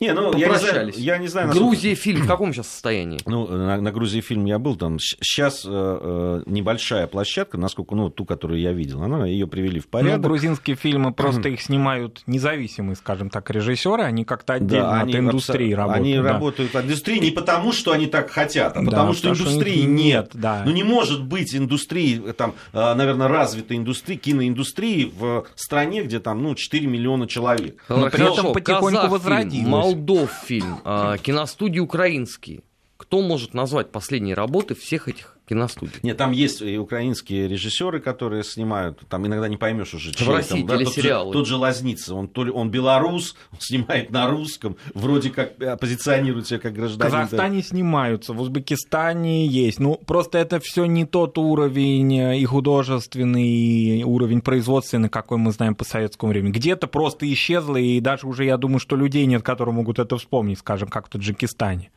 Не, 0.00 0.12
ну, 0.12 0.36
я 0.36 0.48
не 0.48 0.58
знаю, 0.58 0.92
я 0.96 1.18
не 1.18 1.28
знаю 1.28 1.50
Грузия 1.50 1.94
фильм 1.94 2.22
в 2.22 2.26
каком 2.26 2.52
сейчас 2.52 2.68
состоянии? 2.68 3.20
Ну, 3.26 3.46
на, 3.46 3.80
на 3.80 3.92
Грузии 3.92 4.20
фильм 4.20 4.44
я 4.44 4.58
был, 4.58 4.76
там 4.76 4.98
сейчас 4.98 5.64
э, 5.64 5.68
э, 5.70 6.42
небольшая 6.46 7.06
площадка, 7.06 7.58
насколько, 7.58 7.94
ну, 7.94 8.10
ту, 8.10 8.24
которую 8.24 8.60
я 8.60 8.72
видел, 8.72 9.02
она, 9.02 9.26
ее 9.26 9.46
привели 9.46 9.80
в 9.80 9.88
порядок. 9.88 10.18
Ну, 10.18 10.28
грузинские 10.28 10.76
фильмы 10.76 11.12
просто 11.12 11.48
их 11.48 11.60
снимают 11.60 12.22
независимые, 12.26 12.96
скажем 12.96 13.30
так, 13.30 13.50
режиссеры, 13.50 14.02
они 14.02 14.24
как-то 14.24 14.54
отдельно 14.54 14.90
да, 14.90 15.00
они 15.00 15.14
от 15.14 15.20
индустрии 15.20 15.72
работают. 15.72 16.06
Они 16.06 16.16
да. 16.16 16.32
работают 16.32 16.74
от 16.74 16.84
индустрии 16.84 17.18
не 17.18 17.30
потому, 17.30 17.72
что 17.72 17.92
они 17.92 18.06
так 18.06 18.30
хотят, 18.30 18.76
а 18.76 18.82
потому, 18.82 19.12
да, 19.12 19.18
что 19.18 19.30
потому 19.30 19.50
индустрии 19.50 19.82
что 19.82 19.90
нет. 19.90 20.24
нет 20.24 20.30
да. 20.34 20.62
Ну, 20.64 20.72
не 20.72 20.84
может 20.84 21.24
быть 21.24 21.54
индустрии, 21.54 22.18
там, 22.36 22.54
э, 22.72 22.94
наверное, 22.94 23.28
развитой 23.28 23.76
индустрии, 23.76 24.16
киноиндустрии 24.16 25.12
в 25.16 25.46
стране, 25.54 26.02
где 26.02 26.20
там, 26.20 26.42
ну, 26.42 26.54
4 26.54 26.86
миллиона 26.86 27.26
человек. 27.26 27.82
Но 27.88 28.10
при 28.10 28.30
этом 28.30 28.52
потихоньку 28.52 29.08
возродилось. 29.64 29.94
Молдов 29.94 30.32
фильм, 30.44 30.80
а, 30.84 31.18
киностудии 31.18 31.80
украинские. 31.80 32.62
Кто 33.02 33.20
может 33.20 33.52
назвать 33.52 33.90
последние 33.90 34.36
работы 34.36 34.76
всех 34.76 35.08
этих 35.08 35.36
киностудий? 35.48 35.98
Нет, 36.04 36.16
там 36.16 36.30
есть 36.30 36.62
и 36.62 36.78
украинские 36.78 37.48
режиссеры, 37.48 37.98
которые 37.98 38.44
снимают, 38.44 39.00
там 39.08 39.26
иногда 39.26 39.48
не 39.48 39.56
поймешь 39.56 39.92
уже, 39.92 40.12
чей, 40.12 40.24
в 40.24 40.30
России 40.30 40.64
там, 40.64 40.78
да. 40.78 40.84
Тот 40.84 40.94
же, 40.94 41.32
тот 41.32 41.46
же 41.48 41.56
Лазница, 41.56 42.14
он, 42.14 42.28
то 42.28 42.44
ли, 42.44 42.52
он 42.52 42.70
белорус, 42.70 43.34
он 43.50 43.58
снимает 43.58 44.10
на 44.12 44.30
русском, 44.30 44.76
вроде 44.94 45.30
как 45.30 45.56
позиционирует 45.80 46.46
себя 46.46 46.60
как 46.60 46.74
гражданин. 46.74 47.10
В 47.10 47.12
Казахстане 47.12 47.56
да. 47.56 47.66
снимаются, 47.66 48.32
в 48.34 48.40
Узбекистане 48.40 49.48
есть. 49.48 49.80
Ну, 49.80 49.96
просто 49.96 50.38
это 50.38 50.60
все 50.60 50.84
не 50.84 51.04
тот 51.04 51.36
уровень 51.38 52.16
э, 52.16 52.38
и 52.38 52.44
художественный, 52.44 53.48
и 53.48 54.04
уровень 54.04 54.42
производственный, 54.42 55.08
какой 55.08 55.38
мы 55.38 55.50
знаем 55.50 55.74
по 55.74 55.84
советскому 55.84 56.30
времени. 56.30 56.52
Где-то 56.52 56.86
просто 56.86 57.30
исчезло, 57.32 57.78
и 57.78 57.98
даже 57.98 58.28
уже 58.28 58.44
я 58.44 58.56
думаю, 58.56 58.78
что 58.78 58.94
людей 58.94 59.26
нет, 59.26 59.42
которые 59.42 59.74
могут 59.74 59.98
это 59.98 60.16
вспомнить, 60.16 60.60
скажем, 60.60 60.88
как 60.88 61.08
в 61.08 61.10
Таджикистане. 61.10 61.90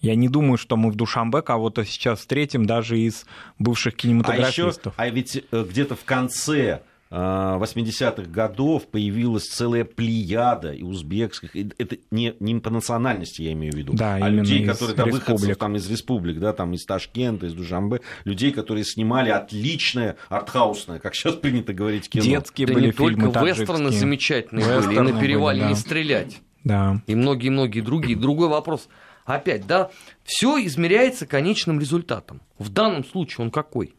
Я 0.00 0.14
не 0.14 0.28
думаю, 0.28 0.56
что 0.56 0.76
мы 0.76 0.90
в 0.90 0.94
Душамбе 0.94 1.42
кого-то 1.42 1.84
сейчас 1.84 2.20
встретим 2.20 2.64
даже 2.64 2.98
из 2.98 3.26
бывших 3.58 3.96
кинематографистов. 3.96 4.94
А, 4.96 5.04
еще, 5.04 5.12
а 5.12 5.14
ведь 5.14 5.44
э, 5.50 5.64
где-то 5.68 5.94
в 5.94 6.04
конце 6.04 6.80
80-х 7.10 8.22
э, 8.22 8.24
годов 8.24 8.86
появилась 8.86 9.48
целая 9.48 9.84
плеяда 9.84 10.72
и 10.72 10.82
узбекских, 10.82 11.56
это 11.56 11.98
не, 12.12 12.34
не 12.38 12.60
по 12.60 12.70
национальности 12.70 13.42
я 13.42 13.52
имею 13.52 13.72
в 13.72 13.76
виду, 13.76 13.94
да, 13.94 14.14
а 14.14 14.28
людей, 14.28 14.64
которые 14.64 14.96
там 14.96 15.10
выходцы 15.10 15.54
там, 15.56 15.74
из 15.74 15.90
республик, 15.90 16.38
да, 16.38 16.52
там 16.52 16.72
из 16.72 16.84
Ташкента, 16.84 17.46
из 17.46 17.54
Душамбе, 17.54 18.00
людей, 18.24 18.52
которые 18.52 18.84
снимали 18.84 19.30
отличное 19.30 20.16
артхаусное, 20.28 21.00
как 21.00 21.16
сейчас 21.16 21.34
принято 21.34 21.72
говорить, 21.72 22.08
кино. 22.08 22.24
Детские 22.24 22.68
да 22.68 22.74
были 22.74 22.86
не 22.86 22.92
фильмы 22.92 23.32
только 23.32 23.44
вестерны 23.44 23.90
замечательные 23.90 24.64
вестерны 24.64 24.86
были, 24.86 25.10
и 25.10 25.12
на 25.12 25.20
перевале 25.20 25.58
были, 25.58 25.64
да. 25.64 25.68
не 25.68 25.74
стрелять. 25.74 26.40
Да. 26.62 27.02
И 27.08 27.14
многие-многие 27.16 27.80
другие. 27.80 28.16
Другой 28.16 28.48
вопрос– 28.48 28.88
Опять, 29.24 29.66
да, 29.66 29.90
все 30.24 30.64
измеряется 30.64 31.26
конечным 31.26 31.78
результатом. 31.80 32.40
В 32.58 32.68
данном 32.68 33.04
случае 33.04 33.44
он 33.44 33.50
какой? 33.50 33.94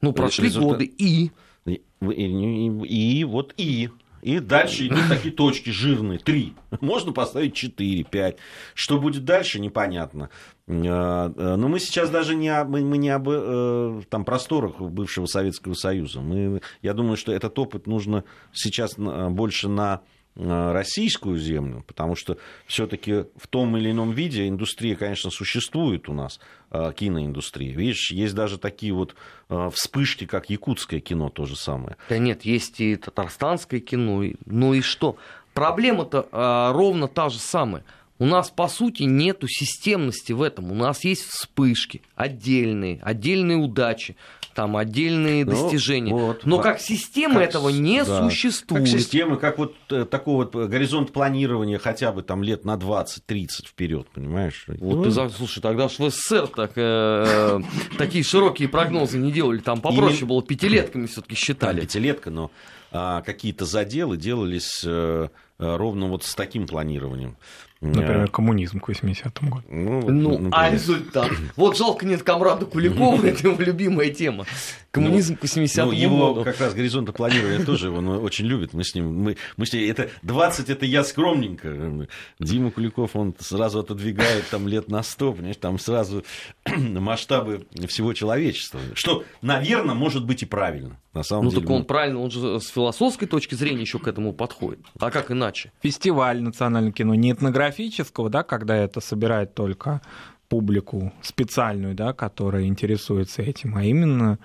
Ну, 0.00 0.12
прошли 0.12 0.46
Результат... 0.46 0.70
годы 0.70 0.84
и... 0.84 1.30
И, 1.66 1.82
и, 2.00 3.18
и 3.18 3.24
вот 3.24 3.54
и. 3.56 3.88
И 4.20 4.38
дальше 4.38 4.86
идут 4.86 5.00
такие 5.08 5.34
точки 5.34 5.70
жирные. 5.70 6.18
Три. 6.18 6.54
Можно 6.80 7.12
поставить 7.12 7.54
четыре, 7.54 8.04
пять. 8.04 8.36
Что 8.74 8.98
будет 8.98 9.24
дальше, 9.24 9.60
непонятно. 9.60 10.30
А, 10.66 11.32
а, 11.36 11.56
но 11.56 11.68
мы 11.68 11.78
сейчас 11.78 12.08
даже 12.10 12.34
не, 12.34 12.64
мы, 12.64 12.82
мы 12.82 12.96
не 12.96 13.10
об 13.10 13.28
э, 13.30 14.02
там, 14.08 14.24
просторах 14.24 14.80
бывшего 14.80 15.26
Советского 15.26 15.74
Союза. 15.74 16.20
Мы, 16.20 16.62
я 16.80 16.94
думаю, 16.94 17.18
что 17.18 17.32
этот 17.32 17.58
опыт 17.58 17.86
нужно 17.86 18.24
сейчас 18.52 18.94
больше 18.96 19.68
на 19.68 20.00
российскую 20.36 21.38
землю, 21.38 21.84
потому 21.86 22.16
что 22.16 22.38
все-таки 22.66 23.24
в 23.36 23.46
том 23.48 23.76
или 23.76 23.90
ином 23.90 24.12
виде 24.12 24.48
индустрия, 24.48 24.96
конечно, 24.96 25.30
существует 25.30 26.08
у 26.08 26.12
нас, 26.12 26.40
э, 26.70 26.92
киноиндустрия. 26.96 27.74
Видишь, 27.74 28.10
есть 28.10 28.34
даже 28.34 28.58
такие 28.58 28.92
вот 28.92 29.14
э, 29.48 29.70
вспышки, 29.72 30.26
как 30.26 30.50
якутское 30.50 31.00
кино, 31.00 31.28
то 31.28 31.44
же 31.44 31.56
самое. 31.56 31.96
Да 32.08 32.18
нет, 32.18 32.42
есть 32.44 32.80
и 32.80 32.96
татарстанское 32.96 33.80
кино, 33.80 34.24
ну 34.46 34.74
и 34.74 34.80
что? 34.80 35.16
Проблема-то 35.52 36.72
ровно 36.74 37.06
та 37.06 37.28
же 37.28 37.38
самая. 37.38 37.84
У 38.18 38.26
нас, 38.26 38.50
по 38.50 38.68
сути, 38.68 39.02
нету 39.02 39.48
системности 39.48 40.32
в 40.32 40.42
этом. 40.42 40.70
У 40.70 40.74
нас 40.74 41.04
есть 41.04 41.24
вспышки 41.24 42.02
отдельные, 42.14 43.00
отдельные 43.02 43.58
удачи 43.58 44.16
там 44.54 44.76
отдельные 44.76 45.44
ну, 45.44 45.50
достижения. 45.50 46.12
Вот, 46.12 46.46
Но 46.46 46.60
как 46.60 46.80
система 46.80 47.40
как, 47.40 47.48
этого 47.50 47.68
не 47.68 48.04
да, 48.04 48.22
существует. 48.22 48.84
Как 48.84 49.00
система, 49.00 49.36
как 49.36 49.58
вот 49.58 49.74
э, 49.90 50.04
такой 50.04 50.46
вот 50.46 50.54
горизонт 50.54 51.12
планирования 51.12 51.78
хотя 51.78 52.12
бы 52.12 52.22
там 52.22 52.42
лет 52.42 52.64
на 52.64 52.76
20-30 52.76 53.66
вперед, 53.66 54.06
понимаешь? 54.14 54.64
Вот 54.68 54.78
ну, 54.96 55.02
ты, 55.04 55.30
слушай, 55.30 55.60
тогда 55.60 55.88
в 55.88 55.92
СССР 55.92 56.46
так, 56.48 56.72
э, 56.76 57.60
такие 57.98 58.24
широкие 58.24 58.68
прогнозы 58.68 59.18
не 59.18 59.32
делали, 59.32 59.58
там 59.58 59.80
попроще 59.80 60.20
Именно... 60.20 60.28
было, 60.28 60.42
пятилетками 60.42 61.06
все-таки 61.06 61.34
считали. 61.34 61.80
Да, 61.80 61.82
пятилетка, 61.82 62.30
но 62.30 62.50
а, 62.92 63.22
какие-то 63.22 63.64
заделы 63.64 64.16
делались 64.16 64.84
а, 64.86 65.28
ровно 65.58 66.06
вот 66.06 66.24
с 66.24 66.34
таким 66.34 66.66
планированием. 66.66 67.36
Например, 67.84 68.28
коммунизм 68.28 68.80
к 68.80 68.88
80-му 68.88 69.50
году. 69.50 69.64
Ну, 69.68 70.38
ну 70.38 70.48
а 70.52 70.70
результат? 70.70 71.30
Вот 71.56 71.76
жалко 71.76 72.06
нет 72.06 72.22
комрада 72.22 72.64
Куликова, 72.66 73.22
это 73.26 73.48
его 73.48 73.62
любимая 73.62 74.10
тема. 74.10 74.46
Коммунизм 74.90 75.36
к 75.36 75.44
80-му 75.44 75.86
ну, 75.86 75.92
его 75.92 76.44
как 76.44 76.60
раз 76.60 76.72
горизонта 76.72 77.12
планирования 77.12 77.64
тоже 77.64 77.90
он 77.90 78.08
очень 78.08 78.46
любит. 78.46 78.72
Мы 78.72 78.84
с 78.84 78.94
ним, 78.94 79.14
мы, 79.14 79.36
мы 79.56 79.66
с 79.66 79.72
ним, 79.72 79.90
это 79.90 80.08
20 80.22 80.70
это 80.70 80.86
я 80.86 81.04
скромненько. 81.04 82.08
Дима 82.38 82.70
Куликов, 82.70 83.16
он 83.16 83.34
сразу 83.38 83.80
отодвигает 83.80 84.48
там 84.50 84.66
лет 84.68 84.88
на 84.88 85.02
100, 85.02 85.32
понимаешь, 85.32 85.56
там 85.60 85.78
сразу 85.78 86.24
масштабы 86.66 87.66
всего 87.88 88.12
человечества. 88.12 88.80
Что, 88.94 89.24
наверное, 89.42 89.94
может 89.94 90.24
быть 90.24 90.42
и 90.42 90.46
правильно. 90.46 90.98
На 91.14 91.22
самом 91.22 91.44
ну, 91.44 91.50
деле. 91.50 91.62
так 91.62 91.70
он 91.70 91.84
правильно, 91.84 92.20
он 92.20 92.30
же 92.30 92.60
с 92.60 92.68
философской 92.68 93.28
точки 93.28 93.54
зрения 93.54 93.82
еще 93.82 93.98
к 93.98 94.08
этому 94.08 94.32
подходит. 94.32 94.80
А 94.98 95.10
как 95.10 95.30
иначе? 95.30 95.72
Фестиваль 95.80 96.42
национального 96.42 96.92
кино 96.92 97.14
не 97.14 97.32
этнографического, 97.32 98.28
да, 98.28 98.42
когда 98.42 98.76
это 98.76 99.00
собирает 99.00 99.54
только 99.54 100.02
публику 100.48 101.12
специальную, 101.22 101.94
да, 101.94 102.12
которая 102.12 102.64
интересуется 102.64 103.42
этим, 103.42 103.76
а 103.76 103.84
именно 103.84 104.38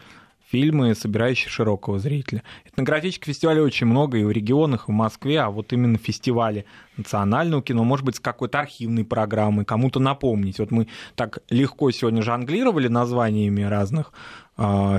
фильмы, 0.49 0.95
собирающие 0.95 1.49
широкого 1.49 1.99
зрителя. 1.99 2.43
Этнографических 2.65 3.27
фестивалей 3.27 3.61
очень 3.61 3.85
много 3.85 4.17
и 4.17 4.23
в 4.23 4.31
регионах, 4.31 4.89
и 4.89 4.91
в 4.91 4.95
Москве, 4.95 5.39
а 5.39 5.49
вот 5.49 5.73
именно 5.73 5.97
фестивали 5.97 6.65
национального 6.97 7.61
кино, 7.61 7.83
может 7.83 8.05
быть, 8.05 8.15
с 8.15 8.19
какой-то 8.19 8.59
архивной 8.59 9.05
программой, 9.05 9.65
кому-то 9.65 9.99
напомнить. 9.99 10.59
Вот 10.59 10.71
мы 10.71 10.87
так 11.15 11.39
легко 11.49 11.91
сегодня 11.91 12.23
жонглировали 12.23 12.87
названиями 12.87 13.61
разных 13.61 14.11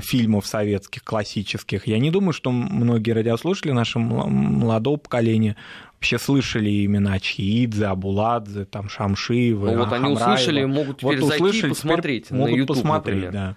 фильмов 0.02 0.46
советских, 0.46 1.04
классических. 1.04 1.86
Я 1.86 1.98
не 1.98 2.11
думаю, 2.11 2.32
что 2.32 2.50
многие 2.50 3.11
радиослушатели 3.12 3.72
нашего 3.72 4.26
молодого 4.26 4.96
поколения 4.96 5.56
вообще 5.94 6.18
слышали 6.18 6.86
имена 6.86 7.20
Чиидзе, 7.20 7.86
Абуладзе, 7.86 8.64
там 8.64 8.88
Шамшиевы, 8.88 9.72
ну, 9.72 9.84
Вот 9.84 9.92
они 9.92 10.12
услышали, 10.12 10.64
могут 10.64 10.98
теперь 10.98 11.20
вот 11.20 11.28
зайти 11.28 11.44
услышали, 11.44 11.66
и 11.66 11.74
посмотреть 11.74 12.30
на 12.30 12.36
могут 12.38 12.56
YouTube, 12.56 12.76
посмотреть, 12.76 13.16
например. 13.16 13.32
да. 13.32 13.56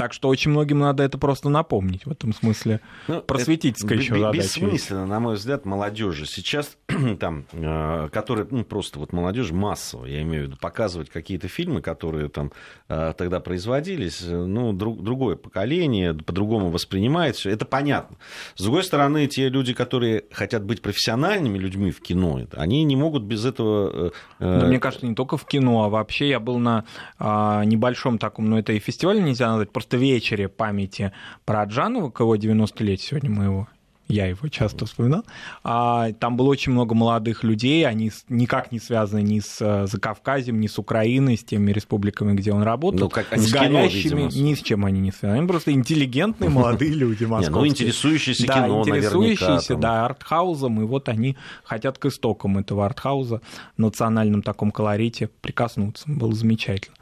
Так 0.00 0.14
что 0.14 0.30
очень 0.30 0.50
многим 0.50 0.78
надо 0.78 1.02
это 1.02 1.18
просто 1.18 1.50
напомнить. 1.50 2.06
В 2.06 2.10
этом 2.10 2.32
смысле 2.32 2.80
ну, 3.06 3.20
просветительская 3.20 3.98
еще 3.98 4.18
задача. 4.18 4.38
Бессмысленно, 4.38 5.04
на 5.04 5.20
мой 5.20 5.34
взгляд, 5.34 5.66
молодежи 5.66 6.24
сейчас, 6.24 6.78
там, 7.20 7.44
э, 7.52 8.08
которые, 8.10 8.46
ну, 8.50 8.64
просто 8.64 8.98
вот 8.98 9.12
молодежь 9.12 9.50
массово, 9.50 10.06
я 10.06 10.22
имею 10.22 10.44
в 10.44 10.46
виду, 10.46 10.56
показывать 10.56 11.10
какие-то 11.10 11.48
фильмы, 11.48 11.82
которые 11.82 12.30
там 12.30 12.50
э, 12.88 13.12
тогда 13.14 13.40
производились, 13.40 14.22
э, 14.22 14.34
ну, 14.34 14.72
друг, 14.72 15.02
другое 15.02 15.36
поколение, 15.36 16.14
по-другому 16.14 16.70
воспринимает 16.70 17.36
все, 17.36 17.50
это 17.50 17.66
понятно. 17.66 18.16
С 18.54 18.62
другой 18.62 18.84
стороны, 18.84 19.26
те 19.26 19.50
люди, 19.50 19.74
которые 19.74 20.24
хотят 20.32 20.64
быть 20.64 20.80
профессиональными 20.80 21.58
людьми 21.58 21.90
в 21.90 22.00
кино, 22.00 22.40
они 22.52 22.84
не 22.84 22.96
могут 22.96 23.24
без 23.24 23.44
этого... 23.44 24.12
Но 24.38 24.66
мне 24.66 24.78
кажется, 24.78 25.06
не 25.06 25.14
только 25.14 25.36
в 25.36 25.44
кино, 25.44 25.84
а 25.84 25.90
вообще 25.90 26.30
я 26.30 26.40
был 26.40 26.58
на 26.58 26.86
а, 27.18 27.64
небольшом 27.66 28.16
таком, 28.16 28.48
ну, 28.48 28.56
это 28.56 28.72
и 28.72 28.78
фестиваль 28.78 29.22
нельзя 29.22 29.48
назвать, 29.48 29.70
просто 29.70 29.89
вечере 29.96 30.48
памяти 30.48 31.12
про 31.44 31.64
Джанова, 31.64 32.10
к 32.10 32.20
его 32.20 32.36
90 32.36 32.84
лет 32.84 33.00
сегодня 33.00 33.30
моего 33.30 33.68
я 34.10 34.26
его 34.26 34.48
часто 34.48 34.86
вспоминал. 34.86 35.24
А, 35.62 36.12
там 36.12 36.36
было 36.36 36.48
очень 36.48 36.72
много 36.72 36.94
молодых 36.94 37.44
людей, 37.44 37.86
они 37.86 38.10
никак 38.28 38.72
не 38.72 38.80
связаны 38.80 39.22
ни 39.22 39.40
с 39.40 39.58
э, 39.60 39.86
Закавказьем, 39.86 40.60
ни 40.60 40.66
с 40.66 40.78
Украиной, 40.78 41.36
с 41.36 41.44
теми 41.44 41.70
республиками, 41.70 42.34
где 42.34 42.52
он 42.52 42.62
работал. 42.62 43.00
Ну, 43.00 43.08
как 43.08 43.26
с 43.32 43.52
горящими, 43.52 44.28
кино, 44.28 44.48
ни 44.48 44.54
с 44.54 44.62
чем 44.62 44.84
они 44.84 45.00
не 45.00 45.12
связаны. 45.12 45.38
Они 45.38 45.46
просто 45.46 45.72
интеллигентные 45.72 46.50
молодые 46.50 46.92
люди 46.92 47.24
московские. 47.26 47.60
Ну, 47.60 47.66
интересующиеся 47.68 48.46
кино, 48.46 48.82
интересующиеся, 48.82 49.76
да, 49.76 50.04
артхаузом, 50.04 50.80
и 50.82 50.84
вот 50.84 51.08
они 51.08 51.36
хотят 51.62 51.98
к 51.98 52.06
истокам 52.06 52.58
этого 52.58 52.86
артхауза, 52.86 53.40
национальном 53.76 54.42
таком 54.42 54.72
колорите 54.72 55.28
прикоснуться. 55.40 56.04
Было 56.06 56.34
замечательно. 56.34 56.96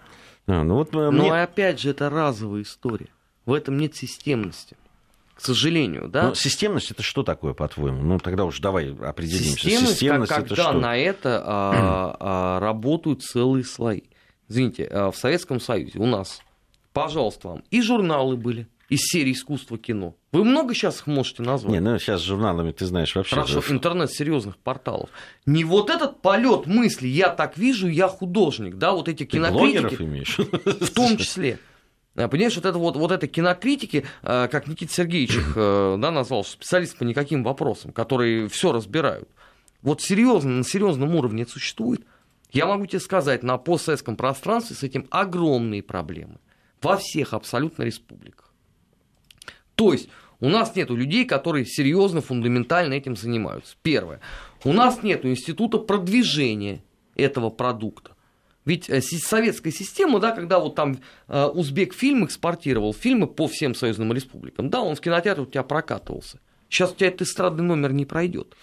А, 0.48 0.64
ну 0.64 0.76
вот, 0.76 0.94
э, 0.94 1.10
мне... 1.10 1.28
Но 1.28 1.42
опять 1.42 1.78
же, 1.78 1.90
это 1.90 2.08
разовая 2.08 2.62
история. 2.62 3.08
В 3.44 3.52
этом 3.52 3.78
нет 3.78 3.94
системности. 3.94 4.76
К 5.34 5.40
сожалению, 5.40 6.08
да. 6.08 6.28
Но 6.28 6.34
системность 6.34 6.90
это 6.90 7.02
что 7.02 7.22
такое, 7.22 7.54
по-твоему? 7.54 8.02
Ну, 8.02 8.18
тогда 8.18 8.44
уж 8.44 8.58
давай 8.58 8.92
определимся. 8.92 9.52
Системность, 9.52 9.92
системность 9.92 10.30
как, 10.30 10.38
это 10.40 10.48
когда 10.48 10.70
что? 10.70 10.80
на 10.80 10.96
это 10.96 11.42
а, 11.46 12.16
а, 12.20 12.60
работают 12.60 13.22
целые 13.22 13.62
слои. 13.62 14.02
Извините, 14.48 14.88
а, 14.90 15.10
в 15.12 15.16
Советском 15.16 15.60
Союзе 15.60 15.98
у 15.98 16.06
нас, 16.06 16.40
пожалуйста, 16.92 17.48
вам 17.48 17.64
и 17.70 17.82
журналы 17.82 18.36
были, 18.36 18.66
из 18.88 19.00
серии 19.00 19.32
искусства 19.32 19.78
кино. 19.78 20.16
Вы 20.32 20.44
много 20.44 20.74
сейчас 20.74 21.00
их 21.00 21.06
можете 21.06 21.42
назвать? 21.42 21.72
Не, 21.72 21.80
ну 21.80 21.98
сейчас 21.98 22.22
с 22.22 22.24
журналами 22.24 22.72
ты 22.72 22.86
знаешь 22.86 23.14
вообще. 23.14 23.34
Хорошо, 23.34 23.62
да. 23.66 23.74
интернет 23.74 24.10
серьезных 24.10 24.56
порталов. 24.56 25.10
Не 25.46 25.64
вот 25.64 25.90
этот 25.90 26.22
полет 26.22 26.66
мысли, 26.66 27.06
я 27.06 27.28
так 27.28 27.58
вижу, 27.58 27.88
я 27.88 28.08
художник, 28.08 28.76
да, 28.76 28.92
вот 28.92 29.08
эти 29.08 29.24
кинокритики. 29.24 29.96
Ты 29.96 30.04
имеешь? 30.04 30.38
В 30.38 30.90
том 30.90 31.16
числе. 31.16 31.58
А, 32.16 32.28
понимаешь, 32.28 32.56
вот 32.56 32.64
это 32.64 32.78
вот, 32.78 32.96
вот 32.96 33.12
это 33.12 33.26
кинокритики, 33.28 34.04
а, 34.22 34.48
как 34.48 34.66
Никита 34.66 34.92
Сергеевич 34.92 35.36
их 35.36 35.52
э, 35.54 35.96
да, 35.98 36.10
назвал, 36.10 36.44
специалист 36.44 36.96
по 36.98 37.04
никаким 37.04 37.44
вопросам, 37.44 37.92
которые 37.92 38.48
все 38.48 38.72
разбирают. 38.72 39.28
Вот 39.82 40.02
серьезно, 40.02 40.50
на 40.50 40.64
серьезном 40.64 41.14
уровне 41.14 41.42
это 41.42 41.52
существует. 41.52 42.04
Я 42.50 42.66
могу 42.66 42.86
тебе 42.86 43.00
сказать, 43.00 43.42
на 43.42 43.58
постсоветском 43.58 44.16
пространстве 44.16 44.74
с 44.74 44.82
этим 44.82 45.06
огромные 45.10 45.82
проблемы. 45.82 46.38
Во 46.82 46.96
всех 46.96 47.34
абсолютно 47.34 47.84
республиках. 47.84 48.47
То 49.78 49.92
есть 49.92 50.08
у 50.40 50.48
нас 50.48 50.74
нет 50.74 50.90
людей, 50.90 51.24
которые 51.24 51.64
серьезно, 51.64 52.20
фундаментально 52.20 52.94
этим 52.94 53.16
занимаются. 53.16 53.76
Первое. 53.82 54.20
У 54.64 54.72
нас 54.72 55.04
нет 55.04 55.24
института 55.24 55.78
продвижения 55.78 56.82
этого 57.14 57.48
продукта. 57.48 58.16
Ведь 58.64 58.90
э, 58.90 59.00
советская 59.00 59.72
система, 59.72 60.18
да, 60.18 60.32
когда 60.32 60.58
вот 60.58 60.74
там 60.74 60.98
э, 61.28 61.44
узбек 61.46 61.94
фильм 61.94 62.24
экспортировал 62.24 62.92
фильмы 62.92 63.28
по 63.28 63.46
всем 63.46 63.72
союзным 63.72 64.12
республикам, 64.12 64.68
да, 64.68 64.80
он 64.80 64.96
в 64.96 65.00
кинотеатре 65.00 65.44
у 65.44 65.46
тебя 65.46 65.62
прокатывался. 65.62 66.40
Сейчас 66.68 66.90
у 66.90 66.96
тебя 66.96 67.06
этот 67.06 67.22
эстрадный 67.22 67.64
номер 67.64 67.92
не 67.92 68.04
пройдет. 68.04 68.56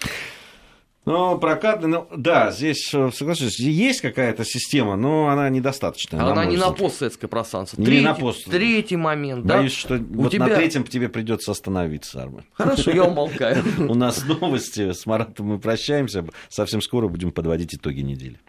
Ну, 1.06 1.38
прокатный, 1.38 1.88
ну, 1.88 2.08
да, 2.16 2.52
здесь, 2.52 2.92
э, 2.92 3.12
соглашусь, 3.14 3.60
есть 3.60 4.02
какая-то 4.02 4.44
система, 4.44 4.96
но 4.96 5.30
она 5.30 5.50
недостаточная. 5.50 6.20
Она 6.20 6.34
на 6.34 6.46
не 6.46 6.58
на 6.58 6.72
постсоветское 6.72 7.28
пространство. 7.28 7.80
Не 7.80 7.86
третий, 7.86 8.06
на 8.06 8.14
пост. 8.16 8.46
Третий 8.46 8.96
момент, 8.96 9.46
Боюсь, 9.46 9.74
да? 9.74 9.78
что 9.78 9.96
у 9.96 10.24
вот 10.24 10.32
тебя... 10.32 10.48
на 10.48 10.56
третьем 10.56 10.84
тебе 10.84 11.08
придется 11.08 11.52
остановиться, 11.52 12.24
Армен. 12.24 12.44
Хорошо, 12.54 12.90
я 12.90 13.04
умолкаю. 13.04 13.64
У 13.90 13.94
нас 13.94 14.26
новости, 14.26 14.94
с 14.94 15.06
Маратом 15.06 15.48
мы 15.48 15.60
прощаемся, 15.60 16.26
совсем 16.50 16.82
скоро 16.82 17.08
будем 17.08 17.32
подводить 17.32 17.76
итоги 17.76 18.02
недели. 18.02 18.40